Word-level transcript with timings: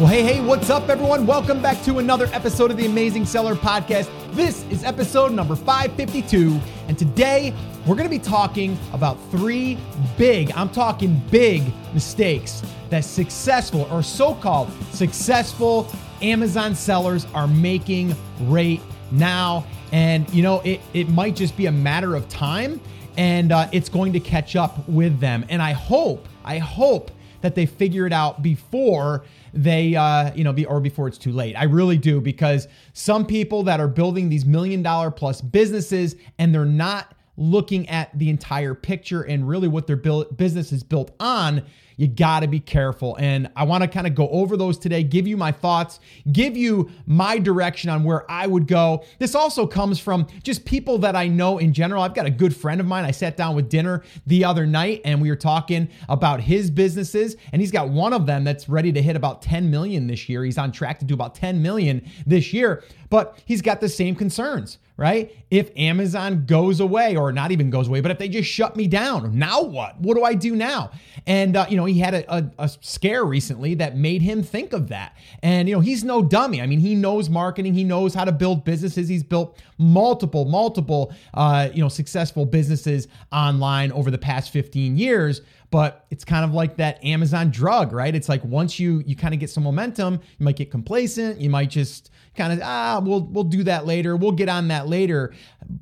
Well, 0.00 0.08
hey, 0.08 0.22
hey, 0.22 0.40
what's 0.40 0.70
up, 0.70 0.88
everyone? 0.88 1.26
Welcome 1.26 1.60
back 1.60 1.82
to 1.82 1.98
another 1.98 2.24
episode 2.32 2.70
of 2.70 2.78
the 2.78 2.86
Amazing 2.86 3.26
Seller 3.26 3.54
Podcast. 3.54 4.08
This 4.32 4.64
is 4.70 4.82
episode 4.82 5.30
number 5.32 5.54
552, 5.54 6.58
and 6.88 6.98
today 6.98 7.52
we're 7.80 7.96
going 7.96 8.08
to 8.08 8.08
be 8.08 8.18
talking 8.18 8.78
about 8.94 9.18
three 9.30 9.76
big, 10.16 10.52
I'm 10.52 10.70
talking 10.70 11.20
big 11.30 11.70
mistakes 11.92 12.62
that 12.88 13.04
successful 13.04 13.82
or 13.90 14.02
so 14.02 14.34
called 14.34 14.72
successful 14.90 15.86
Amazon 16.22 16.74
sellers 16.74 17.26
are 17.34 17.46
making 17.46 18.14
right 18.44 18.80
now. 19.10 19.66
And, 19.92 20.26
you 20.32 20.42
know, 20.42 20.60
it, 20.60 20.80
it 20.94 21.10
might 21.10 21.36
just 21.36 21.58
be 21.58 21.66
a 21.66 21.72
matter 21.72 22.14
of 22.14 22.26
time 22.30 22.80
and 23.18 23.52
uh, 23.52 23.68
it's 23.70 23.90
going 23.90 24.14
to 24.14 24.20
catch 24.20 24.56
up 24.56 24.88
with 24.88 25.20
them. 25.20 25.44
And 25.50 25.60
I 25.60 25.72
hope, 25.72 26.26
I 26.42 26.56
hope 26.56 27.10
that 27.42 27.54
they 27.54 27.66
figure 27.66 28.06
it 28.06 28.14
out 28.14 28.42
before 28.42 29.24
they 29.52 29.94
uh, 29.96 30.32
you 30.34 30.44
know 30.44 30.52
be 30.52 30.66
or 30.66 30.80
before 30.80 31.08
it's 31.08 31.18
too 31.18 31.32
late. 31.32 31.54
I 31.54 31.64
really 31.64 31.98
do 31.98 32.20
because 32.20 32.68
some 32.92 33.26
people 33.26 33.62
that 33.64 33.80
are 33.80 33.88
building 33.88 34.28
these 34.28 34.44
million 34.44 34.82
dollar 34.82 35.10
plus 35.10 35.40
businesses 35.40 36.16
and 36.38 36.54
they're 36.54 36.64
not 36.64 37.14
looking 37.40 37.88
at 37.88 38.16
the 38.16 38.28
entire 38.30 38.74
picture 38.74 39.22
and 39.22 39.48
really 39.48 39.66
what 39.66 39.86
their 39.86 39.96
business 39.96 40.70
is 40.70 40.82
built 40.84 41.10
on 41.18 41.64
you 42.00 42.08
got 42.08 42.40
to 42.40 42.48
be 42.48 42.60
careful. 42.60 43.14
And 43.20 43.50
I 43.54 43.64
want 43.64 43.82
to 43.82 43.88
kind 43.88 44.06
of 44.06 44.14
go 44.14 44.26
over 44.30 44.56
those 44.56 44.78
today, 44.78 45.02
give 45.02 45.26
you 45.26 45.36
my 45.36 45.52
thoughts, 45.52 46.00
give 46.32 46.56
you 46.56 46.90
my 47.04 47.38
direction 47.38 47.90
on 47.90 48.04
where 48.04 48.28
I 48.30 48.46
would 48.46 48.66
go. 48.66 49.04
This 49.18 49.34
also 49.34 49.66
comes 49.66 50.00
from 50.00 50.26
just 50.42 50.64
people 50.64 50.96
that 51.00 51.14
I 51.14 51.28
know 51.28 51.58
in 51.58 51.74
general. 51.74 52.02
I've 52.02 52.14
got 52.14 52.24
a 52.24 52.30
good 52.30 52.56
friend 52.56 52.80
of 52.80 52.86
mine. 52.86 53.04
I 53.04 53.10
sat 53.10 53.36
down 53.36 53.54
with 53.54 53.68
dinner 53.68 54.02
the 54.26 54.46
other 54.46 54.64
night 54.64 55.02
and 55.04 55.20
we 55.20 55.28
were 55.28 55.36
talking 55.36 55.90
about 56.08 56.40
his 56.40 56.70
businesses 56.70 57.36
and 57.52 57.60
he's 57.60 57.70
got 57.70 57.90
one 57.90 58.14
of 58.14 58.24
them 58.24 58.44
that's 58.44 58.66
ready 58.66 58.92
to 58.92 59.02
hit 59.02 59.14
about 59.14 59.42
10 59.42 59.70
million 59.70 60.06
this 60.06 60.26
year. 60.26 60.42
He's 60.42 60.56
on 60.56 60.72
track 60.72 61.00
to 61.00 61.04
do 61.04 61.12
about 61.12 61.34
10 61.34 61.60
million 61.60 62.08
this 62.26 62.54
year, 62.54 62.82
but 63.10 63.38
he's 63.44 63.60
got 63.60 63.82
the 63.82 63.90
same 63.90 64.16
concerns 64.16 64.78
right? 65.00 65.34
If 65.50 65.70
Amazon 65.78 66.44
goes 66.44 66.78
away, 66.78 67.16
or 67.16 67.32
not 67.32 67.52
even 67.52 67.70
goes 67.70 67.88
away, 67.88 68.02
but 68.02 68.10
if 68.10 68.18
they 68.18 68.28
just 68.28 68.50
shut 68.50 68.76
me 68.76 68.86
down, 68.86 69.38
now 69.38 69.62
what? 69.62 69.98
What 69.98 70.14
do 70.14 70.24
I 70.24 70.34
do 70.34 70.54
now? 70.54 70.90
And, 71.26 71.56
uh, 71.56 71.64
you 71.70 71.78
know, 71.78 71.86
he 71.86 71.98
had 71.98 72.12
a, 72.12 72.36
a, 72.36 72.50
a, 72.58 72.68
scare 72.68 73.24
recently 73.24 73.74
that 73.76 73.96
made 73.96 74.20
him 74.20 74.42
think 74.42 74.74
of 74.74 74.88
that. 74.88 75.16
And, 75.42 75.70
you 75.70 75.74
know, 75.74 75.80
he's 75.80 76.04
no 76.04 76.20
dummy. 76.22 76.60
I 76.60 76.66
mean, 76.66 76.80
he 76.80 76.94
knows 76.94 77.30
marketing, 77.30 77.72
he 77.72 77.82
knows 77.82 78.12
how 78.12 78.26
to 78.26 78.32
build 78.32 78.62
businesses. 78.62 79.08
He's 79.08 79.22
built 79.22 79.58
multiple, 79.78 80.44
multiple, 80.44 81.14
uh, 81.32 81.70
you 81.72 81.80
know, 81.80 81.88
successful 81.88 82.44
businesses 82.44 83.08
online 83.32 83.92
over 83.92 84.10
the 84.10 84.18
past 84.18 84.50
15 84.50 84.98
years 84.98 85.40
but 85.70 86.06
it's 86.10 86.24
kind 86.24 86.44
of 86.44 86.52
like 86.52 86.76
that 86.76 87.02
Amazon 87.04 87.50
drug, 87.50 87.92
right? 87.92 88.14
It's 88.14 88.28
like 88.28 88.44
once 88.44 88.78
you 88.78 89.02
you 89.06 89.16
kind 89.16 89.34
of 89.34 89.40
get 89.40 89.50
some 89.50 89.64
momentum, 89.64 90.20
you 90.38 90.44
might 90.44 90.56
get 90.56 90.70
complacent, 90.70 91.40
you 91.40 91.50
might 91.50 91.70
just 91.70 92.10
kind 92.36 92.52
of 92.52 92.60
ah 92.62 93.00
we'll 93.02 93.22
we'll 93.24 93.44
do 93.44 93.64
that 93.64 93.86
later 93.86 94.16
we'll 94.16 94.32
get 94.32 94.48
on 94.48 94.68
that 94.68 94.86
later 94.86 95.34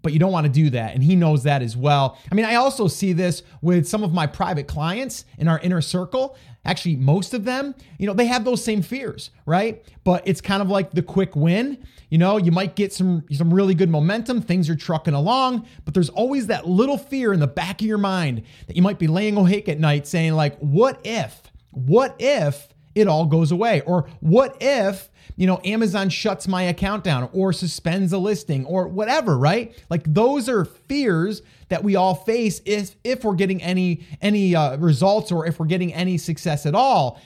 but 0.03 0.13
you 0.13 0.19
don't 0.19 0.33
want 0.33 0.47
to 0.47 0.53
do 0.53 0.71
that 0.71 0.95
and 0.95 1.05
he 1.05 1.15
knows 1.15 1.43
that 1.43 1.61
as 1.63 1.77
well 1.77 2.19
i 2.33 2.35
mean 2.35 2.45
i 2.45 2.55
also 2.55 2.89
see 2.89 3.13
this 3.13 3.43
with 3.61 3.87
some 3.87 4.03
of 4.03 4.15
my 4.15 4.27
private 4.27 4.67
clients 4.67 5.25
in 5.37 5.47
our 5.47 5.59
inner 5.61 5.81
circle 5.81 6.37
actually 6.65 6.97
most 6.97 7.35
of 7.35 7.45
them 7.45 7.75
you 7.99 8.07
know 8.07 8.13
they 8.13 8.27
have 8.27 8.45
those 8.45 8.63
same 8.63 8.83
fears 8.83 9.31
right? 9.47 9.85
But 10.05 10.27
it's 10.27 10.41
kind 10.41 10.63
of 10.63 10.69
like 10.69 10.91
the 10.93 11.03
quick 11.03 11.35
win. 11.35 11.79
You 12.11 12.19
know 12.19 12.37
you 12.37 12.53
might 12.53 12.77
get 12.77 12.93
some 12.93 13.25
some 13.33 13.53
really 13.53 13.75
good 13.75 13.91
momentum 13.91 14.41
things 14.41 14.71
are 14.71 14.77
trucking 14.77 15.15
along 15.15 15.67
but 15.85 15.95
there's 15.95 16.09
always 16.11 16.47
that 16.47 16.67
little 16.67 16.99
fear 16.99 17.33
in 17.33 17.41
the 17.41 17.47
back 17.47 17.81
of 17.81 17.87
your 17.87 17.99
mind 17.99 18.43
that 18.67 18.77
you 18.77 18.83
might 18.83 18.99
be 18.99 19.07
laying 19.07 19.37
awake 19.37 19.69
at 19.69 19.79
night 19.79 20.07
saying 20.07 20.35
like 20.35 20.57
what 20.59 21.01
if 21.05 21.43
what 21.71 22.17
if 22.19 22.69
it 22.95 23.09
all 23.09 23.27
goes 23.27 23.53
away? 23.53 23.83
Or 23.83 24.09
what 24.21 24.57
if 24.61 25.11
you 25.37 25.47
know, 25.47 25.61
Amazon 25.65 26.09
shuts 26.09 26.49
my 26.49 26.63
account 26.63 27.05
down 27.05 27.31
or 27.33 27.53
suspends 27.53 28.13
a 28.13 28.19
listing 28.19 28.65
or 28.67 28.89
whatever, 28.89 29.39
right? 29.39 29.73
Like 29.89 30.03
those 30.13 30.49
are 30.49 30.65
fears 30.65 31.43
that 31.69 31.85
we 31.85 31.97
all 31.97 32.15
face 32.15 32.61
if 32.65 32.97
if 33.05 33.25
we're 33.25 33.35
getting 33.35 33.63
any 33.63 34.07
any 34.21 34.55
uh, 34.55 34.77
results 34.77 35.33
or 35.33 35.47
if 35.47 35.59
we're 35.59 35.67
getting 35.67 35.93
any 35.95 36.19
success 36.19 36.67
at 36.67 36.75
all. 36.75 37.21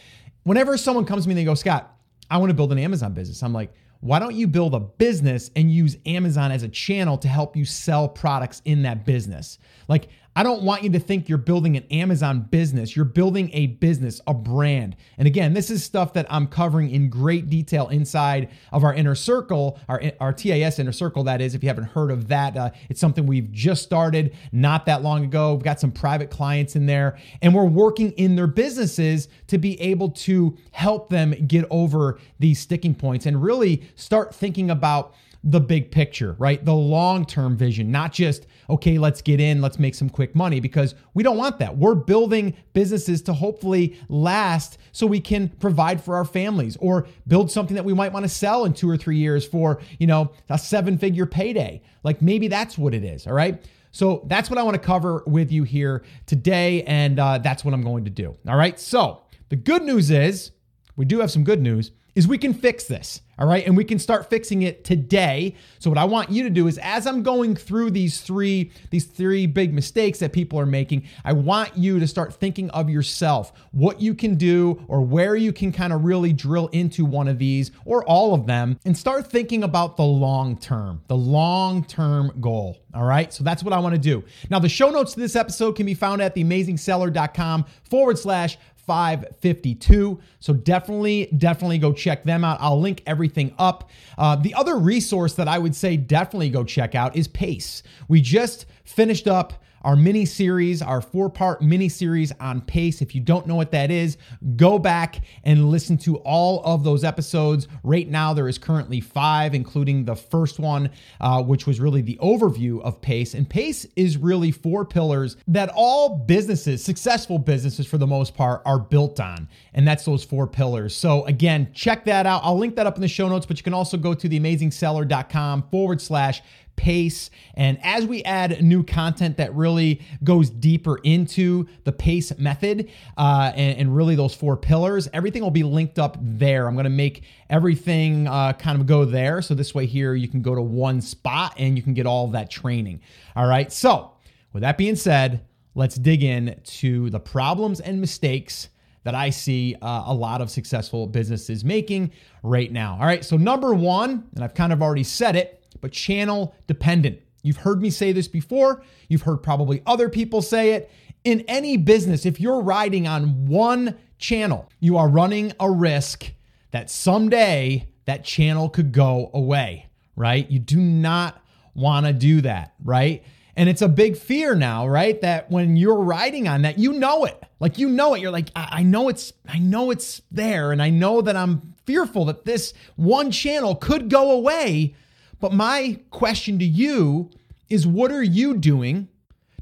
Whenever 0.44 0.76
someone 0.76 1.04
comes 1.04 1.24
to 1.24 1.28
me 1.28 1.32
and 1.32 1.38
they 1.38 1.44
go, 1.44 1.54
Scott, 1.54 1.96
I 2.30 2.38
want 2.38 2.50
to 2.50 2.54
build 2.54 2.72
an 2.72 2.78
Amazon 2.78 3.12
business. 3.12 3.42
I'm 3.42 3.52
like, 3.52 3.72
why 4.00 4.18
don't 4.18 4.34
you 4.34 4.48
build 4.48 4.74
a 4.74 4.80
business 4.80 5.52
and 5.54 5.70
use 5.70 5.96
Amazon 6.06 6.50
as 6.50 6.64
a 6.64 6.68
channel 6.68 7.16
to 7.18 7.28
help 7.28 7.56
you 7.56 7.64
sell 7.64 8.08
products 8.08 8.60
in 8.64 8.82
that 8.82 9.06
business? 9.06 9.58
Like, 9.92 10.08
I 10.34 10.42
don't 10.42 10.62
want 10.62 10.84
you 10.84 10.88
to 10.92 10.98
think 10.98 11.28
you're 11.28 11.36
building 11.36 11.76
an 11.76 11.84
Amazon 11.90 12.48
business. 12.50 12.96
You're 12.96 13.04
building 13.04 13.50
a 13.52 13.66
business, 13.66 14.22
a 14.26 14.32
brand. 14.32 14.96
And 15.18 15.28
again, 15.28 15.52
this 15.52 15.68
is 15.68 15.84
stuff 15.84 16.14
that 16.14 16.24
I'm 16.30 16.46
covering 16.46 16.88
in 16.88 17.10
great 17.10 17.50
detail 17.50 17.88
inside 17.88 18.48
of 18.72 18.84
our 18.84 18.94
inner 18.94 19.14
circle, 19.14 19.78
our, 19.90 20.02
our 20.18 20.32
TAS 20.32 20.78
inner 20.78 20.92
circle, 20.92 21.24
that 21.24 21.42
is. 21.42 21.54
If 21.54 21.62
you 21.62 21.68
haven't 21.68 21.84
heard 21.84 22.10
of 22.10 22.28
that, 22.28 22.56
uh, 22.56 22.70
it's 22.88 23.00
something 23.00 23.26
we've 23.26 23.52
just 23.52 23.82
started 23.82 24.34
not 24.50 24.86
that 24.86 25.02
long 25.02 25.24
ago. 25.24 25.52
We've 25.52 25.62
got 25.62 25.78
some 25.78 25.92
private 25.92 26.30
clients 26.30 26.74
in 26.74 26.86
there, 26.86 27.18
and 27.42 27.54
we're 27.54 27.66
working 27.66 28.12
in 28.12 28.34
their 28.34 28.46
businesses 28.46 29.28
to 29.48 29.58
be 29.58 29.78
able 29.78 30.08
to 30.12 30.56
help 30.70 31.10
them 31.10 31.32
get 31.46 31.66
over 31.68 32.18
these 32.38 32.58
sticking 32.58 32.94
points 32.94 33.26
and 33.26 33.42
really 33.42 33.82
start 33.96 34.34
thinking 34.34 34.70
about 34.70 35.14
the 35.44 35.60
big 35.60 35.90
picture, 35.90 36.36
right? 36.38 36.64
The 36.64 36.74
long 36.74 37.26
term 37.26 37.56
vision, 37.56 37.90
not 37.90 38.12
just, 38.12 38.46
okay, 38.70 38.98
let's 38.98 39.20
get 39.22 39.40
in, 39.40 39.60
let's 39.60 39.78
make 39.78 39.94
some 39.94 40.08
quick 40.08 40.36
money, 40.36 40.60
because 40.60 40.94
we 41.14 41.22
don't 41.22 41.36
want 41.36 41.58
that. 41.58 41.76
We're 41.76 41.96
building 41.96 42.54
businesses 42.74 43.22
to 43.22 43.32
hopefully 43.32 43.98
last 44.08 44.78
so 44.92 45.06
we 45.06 45.20
can 45.20 45.48
provide 45.48 46.02
for 46.02 46.14
our 46.14 46.24
families 46.24 46.76
or 46.76 47.08
build 47.26 47.50
something 47.50 47.74
that 47.74 47.84
we 47.84 47.92
might 47.92 48.12
want 48.12 48.24
to 48.24 48.28
sell 48.28 48.64
in 48.64 48.72
two 48.72 48.88
or 48.88 48.96
three 48.96 49.16
years 49.16 49.44
for, 49.44 49.80
you 49.98 50.06
know, 50.06 50.32
a 50.48 50.58
seven 50.58 50.96
figure 50.96 51.26
payday. 51.26 51.82
Like 52.04 52.22
maybe 52.22 52.46
that's 52.46 52.78
what 52.78 52.94
it 52.94 53.04
is, 53.04 53.26
all 53.26 53.34
right? 53.34 53.64
So 53.90 54.24
that's 54.26 54.48
what 54.48 54.58
I 54.58 54.62
want 54.62 54.74
to 54.74 54.80
cover 54.80 55.22
with 55.26 55.52
you 55.52 55.64
here 55.64 56.02
today. 56.26 56.82
And 56.84 57.18
uh, 57.18 57.38
that's 57.38 57.64
what 57.64 57.74
I'm 57.74 57.82
going 57.82 58.04
to 58.04 58.10
do. 58.10 58.36
All 58.48 58.56
right. 58.56 58.78
So 58.78 59.24
the 59.48 59.56
good 59.56 59.82
news 59.82 60.10
is, 60.10 60.52
we 60.96 61.04
do 61.04 61.20
have 61.20 61.30
some 61.30 61.44
good 61.44 61.60
news, 61.60 61.90
is 62.14 62.28
we 62.28 62.38
can 62.38 62.54
fix 62.54 62.84
this. 62.84 63.20
All 63.38 63.48
right. 63.48 63.66
And 63.66 63.76
we 63.76 63.84
can 63.84 63.98
start 63.98 64.28
fixing 64.28 64.62
it 64.62 64.84
today. 64.84 65.56
So 65.78 65.90
what 65.90 65.98
I 65.98 66.04
want 66.04 66.30
you 66.30 66.42
to 66.44 66.50
do 66.50 66.68
is 66.68 66.78
as 66.78 67.06
I'm 67.06 67.22
going 67.22 67.56
through 67.56 67.90
these 67.90 68.20
three, 68.20 68.70
these 68.90 69.06
three 69.06 69.46
big 69.46 69.72
mistakes 69.72 70.18
that 70.18 70.32
people 70.32 70.60
are 70.60 70.66
making, 70.66 71.04
I 71.24 71.32
want 71.32 71.76
you 71.76 71.98
to 71.98 72.06
start 72.06 72.34
thinking 72.34 72.70
of 72.70 72.90
yourself, 72.90 73.52
what 73.72 74.00
you 74.00 74.14
can 74.14 74.34
do 74.34 74.84
or 74.86 75.00
where 75.00 75.34
you 75.34 75.52
can 75.52 75.72
kind 75.72 75.92
of 75.92 76.04
really 76.04 76.32
drill 76.32 76.68
into 76.68 77.04
one 77.06 77.26
of 77.26 77.38
these 77.38 77.72
or 77.86 78.04
all 78.04 78.34
of 78.34 78.46
them 78.46 78.78
and 78.84 78.96
start 78.96 79.26
thinking 79.26 79.64
about 79.64 79.96
the 79.96 80.04
long 80.04 80.56
term, 80.58 81.00
the 81.08 81.16
long 81.16 81.84
term 81.84 82.32
goal. 82.40 82.78
All 82.94 83.04
right. 83.04 83.32
So 83.32 83.42
that's 83.42 83.64
what 83.64 83.72
I 83.72 83.78
want 83.78 83.94
to 83.94 84.00
do. 84.00 84.22
Now, 84.50 84.58
the 84.58 84.68
show 84.68 84.90
notes 84.90 85.14
to 85.14 85.20
this 85.20 85.34
episode 85.34 85.76
can 85.76 85.86
be 85.86 85.94
found 85.94 86.20
at 86.20 86.34
theamazingseller.com 86.36 87.64
forward 87.88 88.18
slash 88.18 88.58
552. 88.86 90.20
So 90.40 90.52
definitely, 90.52 91.26
definitely 91.36 91.78
go 91.78 91.92
check 91.92 92.24
them 92.24 92.44
out. 92.44 92.58
I'll 92.60 92.80
link 92.80 93.02
everything 93.06 93.54
up. 93.58 93.90
Uh, 94.18 94.36
the 94.36 94.54
other 94.54 94.76
resource 94.76 95.34
that 95.34 95.48
I 95.48 95.58
would 95.58 95.74
say 95.74 95.96
definitely 95.96 96.50
go 96.50 96.64
check 96.64 96.94
out 96.94 97.16
is 97.16 97.28
Pace. 97.28 97.82
We 98.08 98.20
just 98.20 98.66
finished 98.84 99.28
up 99.28 99.61
our 99.82 99.96
mini 99.96 100.24
series, 100.24 100.82
our 100.82 101.00
four 101.00 101.28
part 101.30 101.62
mini 101.62 101.88
series 101.88 102.32
on 102.40 102.60
pace. 102.60 103.02
If 103.02 103.14
you 103.14 103.20
don't 103.20 103.46
know 103.46 103.54
what 103.54 103.70
that 103.72 103.90
is, 103.90 104.16
go 104.56 104.78
back 104.78 105.20
and 105.44 105.70
listen 105.70 105.98
to 105.98 106.16
all 106.18 106.62
of 106.64 106.84
those 106.84 107.04
episodes. 107.04 107.68
Right 107.82 108.08
now, 108.08 108.32
there 108.32 108.48
is 108.48 108.58
currently 108.58 109.00
five, 109.00 109.54
including 109.54 110.04
the 110.04 110.16
first 110.16 110.58
one, 110.58 110.90
uh, 111.20 111.42
which 111.42 111.66
was 111.66 111.80
really 111.80 112.02
the 112.02 112.18
overview 112.22 112.80
of 112.82 113.00
pace. 113.00 113.34
And 113.34 113.48
pace 113.48 113.86
is 113.96 114.16
really 114.16 114.50
four 114.50 114.84
pillars 114.84 115.36
that 115.48 115.70
all 115.74 116.18
businesses, 116.18 116.84
successful 116.84 117.38
businesses 117.38 117.86
for 117.86 117.98
the 117.98 118.06
most 118.06 118.34
part, 118.34 118.62
are 118.64 118.78
built 118.78 119.20
on. 119.20 119.48
And 119.74 119.86
that's 119.86 120.04
those 120.04 120.24
four 120.24 120.46
pillars. 120.46 120.94
So, 120.94 121.24
again, 121.26 121.70
check 121.72 122.04
that 122.04 122.26
out. 122.26 122.42
I'll 122.44 122.58
link 122.58 122.76
that 122.76 122.86
up 122.86 122.96
in 122.96 123.02
the 123.02 123.08
show 123.08 123.28
notes, 123.28 123.46
but 123.46 123.56
you 123.56 123.62
can 123.62 123.74
also 123.74 123.96
go 123.96 124.14
to 124.14 124.28
theamazingseller.com 124.28 125.64
forward 125.70 126.00
slash 126.00 126.42
pace. 126.82 127.30
And 127.54 127.78
as 127.84 128.06
we 128.06 128.24
add 128.24 128.60
new 128.60 128.82
content 128.82 129.36
that 129.36 129.54
really 129.54 130.02
goes 130.24 130.50
deeper 130.50 130.98
into 131.04 131.68
the 131.84 131.92
pace 131.92 132.36
method 132.38 132.90
uh, 133.16 133.52
and, 133.54 133.78
and, 133.78 133.96
really 133.96 134.16
those 134.16 134.34
four 134.34 134.56
pillars, 134.56 135.08
everything 135.12 135.42
will 135.42 135.52
be 135.52 135.62
linked 135.62 136.00
up 136.00 136.16
there. 136.20 136.66
I'm 136.66 136.74
going 136.74 136.82
to 136.82 136.90
make 136.90 137.22
everything 137.48 138.26
uh, 138.26 138.54
kind 138.54 138.80
of 138.80 138.88
go 138.88 139.04
there. 139.04 139.42
So 139.42 139.54
this 139.54 139.76
way, 139.76 139.86
here 139.86 140.14
you 140.14 140.26
can 140.26 140.42
go 140.42 140.56
to 140.56 140.60
one 140.60 141.00
spot 141.00 141.54
and 141.56 141.76
you 141.76 141.84
can 141.84 141.94
get 141.94 142.04
all 142.04 142.26
that 142.32 142.50
training. 142.50 143.00
All 143.36 143.46
right. 143.46 143.72
So, 143.72 144.10
with 144.52 144.62
that 144.62 144.76
being 144.76 144.96
said, 144.96 145.46
let's 145.76 145.94
dig 145.94 146.24
in 146.24 146.60
to 146.64 147.10
the 147.10 147.20
problems 147.20 147.78
and 147.78 148.00
mistakes 148.00 148.70
that 149.04 149.14
I 149.14 149.30
see 149.30 149.76
uh, 149.80 150.02
a 150.06 150.14
lot 150.14 150.40
of 150.40 150.50
successful 150.50 151.06
businesses 151.06 151.64
making 151.64 152.10
right 152.42 152.72
now. 152.72 152.98
All 153.00 153.06
right. 153.06 153.24
So, 153.24 153.36
number 153.36 153.72
one, 153.72 154.28
and 154.34 154.42
I've 154.42 154.54
kind 154.54 154.72
of 154.72 154.82
already 154.82 155.04
said 155.04 155.36
it 155.36 155.61
but 155.82 155.92
channel 155.92 156.54
dependent. 156.66 157.20
You've 157.42 157.58
heard 157.58 157.82
me 157.82 157.90
say 157.90 158.12
this 158.12 158.28
before. 158.28 158.82
You've 159.08 159.22
heard 159.22 159.42
probably 159.42 159.82
other 159.84 160.08
people 160.08 160.40
say 160.40 160.72
it. 160.72 160.90
In 161.24 161.40
any 161.42 161.76
business, 161.76 162.24
if 162.24 162.40
you're 162.40 162.62
riding 162.62 163.06
on 163.06 163.46
one 163.46 163.98
channel, 164.18 164.70
you 164.80 164.96
are 164.96 165.08
running 165.08 165.52
a 165.60 165.70
risk 165.70 166.32
that 166.70 166.88
someday 166.88 167.88
that 168.06 168.24
channel 168.24 168.68
could 168.68 168.92
go 168.92 169.30
away, 169.34 169.90
right? 170.16 170.50
You 170.50 170.58
do 170.58 170.78
not 170.78 171.40
want 171.74 172.06
to 172.06 172.12
do 172.12 172.40
that, 172.40 172.74
right? 172.82 173.22
And 173.56 173.68
it's 173.68 173.82
a 173.82 173.88
big 173.88 174.16
fear 174.16 174.54
now, 174.54 174.86
right? 174.86 175.20
That 175.20 175.50
when 175.50 175.76
you're 175.76 176.00
riding 176.00 176.48
on 176.48 176.62
that, 176.62 176.78
you 176.78 176.92
know 176.94 177.24
it. 177.24 177.40
Like 177.60 177.78
you 177.78 177.88
know 177.88 178.14
it. 178.14 178.20
You're 178.20 178.30
like, 178.30 178.50
I, 178.56 178.68
I 178.72 178.82
know 178.82 179.08
it's, 179.08 179.32
I 179.48 179.58
know 179.58 179.90
it's 179.90 180.22
there, 180.30 180.72
and 180.72 180.82
I 180.82 180.90
know 180.90 181.20
that 181.20 181.36
I'm 181.36 181.74
fearful 181.84 182.24
that 182.26 182.44
this 182.44 182.72
one 182.96 183.30
channel 183.30 183.74
could 183.74 184.08
go 184.08 184.32
away. 184.32 184.94
But 185.42 185.52
my 185.52 185.98
question 186.10 186.60
to 186.60 186.64
you 186.64 187.28
is 187.68 187.84
what 187.84 188.12
are 188.12 188.22
you 188.22 188.56
doing 188.56 189.08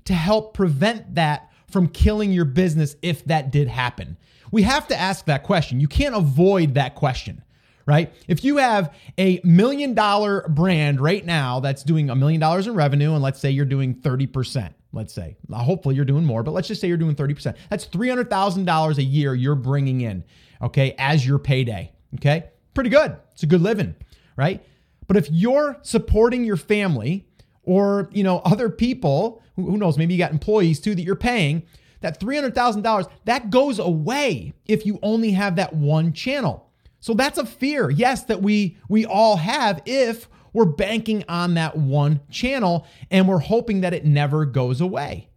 to 0.05 0.12
help 0.12 0.53
prevent 0.53 1.15
that 1.15 1.50
from 1.71 1.88
killing 1.88 2.32
your 2.32 2.44
business 2.44 2.97
if 3.00 3.25
that 3.25 3.50
did 3.50 3.67
happen? 3.67 4.19
We 4.53 4.62
have 4.62 4.87
to 4.88 4.97
ask 4.97 5.25
that 5.25 5.43
question. 5.43 5.81
You 5.81 5.88
can't 5.88 6.15
avoid 6.15 6.75
that 6.75 6.94
question 6.94 7.43
right? 7.87 8.12
If 8.29 8.44
you 8.44 8.59
have 8.59 8.94
a 9.19 9.41
million 9.43 9.94
dollar 9.94 10.47
brand 10.49 11.00
right 11.00 11.25
now 11.25 11.59
that's 11.59 11.82
doing 11.82 12.09
a 12.09 12.15
million 12.15 12.41
dollars 12.41 12.69
in 12.69 12.75
revenue, 12.75 13.15
and 13.15 13.23
let's 13.23 13.41
say 13.41 13.50
you're 13.50 13.65
doing 13.65 13.97
30%, 13.97 14.73
let's 14.93 15.12
say, 15.12 15.37
hopefully 15.50 15.97
you're 15.97 16.05
doing 16.05 16.25
more, 16.25 16.44
but 16.44 16.53
let's 16.53 16.69
just 16.69 16.81
say 16.81 16.87
you're 16.87 16.97
doing 16.97 17.17
30%. 17.17 17.56
That's 17.69 17.87
$300,000 17.87 18.99
a 18.99 19.03
year 19.03 19.35
you're 19.35 19.56
bringing 19.56 20.03
in, 20.03 20.23
okay, 20.62 20.94
as 20.99 21.27
your 21.27 21.41
payday, 21.41 21.91
okay? 22.17 22.50
Pretty 22.75 22.91
good. 22.91 23.17
It's 23.32 23.43
a 23.43 23.47
good 23.47 23.62
living, 23.62 23.97
right? 24.37 24.62
But 25.10 25.16
if 25.16 25.28
you're 25.28 25.76
supporting 25.82 26.44
your 26.44 26.56
family 26.56 27.26
or, 27.64 28.08
you 28.12 28.22
know, 28.22 28.38
other 28.44 28.70
people, 28.70 29.42
who 29.56 29.76
knows, 29.76 29.98
maybe 29.98 30.14
you 30.14 30.20
got 30.20 30.30
employees 30.30 30.78
too 30.78 30.94
that 30.94 31.02
you're 31.02 31.16
paying, 31.16 31.64
that 32.00 32.20
$300,000, 32.20 33.10
that 33.24 33.50
goes 33.50 33.80
away 33.80 34.52
if 34.66 34.86
you 34.86 35.00
only 35.02 35.32
have 35.32 35.56
that 35.56 35.72
one 35.72 36.12
channel. 36.12 36.70
So 37.00 37.12
that's 37.14 37.38
a 37.38 37.44
fear, 37.44 37.90
yes, 37.90 38.22
that 38.26 38.40
we 38.40 38.78
we 38.88 39.04
all 39.04 39.38
have 39.38 39.82
if 39.84 40.28
we're 40.52 40.64
banking 40.64 41.24
on 41.28 41.54
that 41.54 41.76
one 41.76 42.20
channel 42.30 42.86
and 43.10 43.26
we're 43.26 43.38
hoping 43.40 43.80
that 43.80 43.92
it 43.92 44.04
never 44.04 44.46
goes 44.46 44.80
away. 44.80 45.28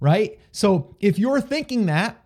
Right? 0.00 0.40
So 0.50 0.96
if 0.98 1.20
you're 1.20 1.40
thinking 1.40 1.86
that, 1.86 2.20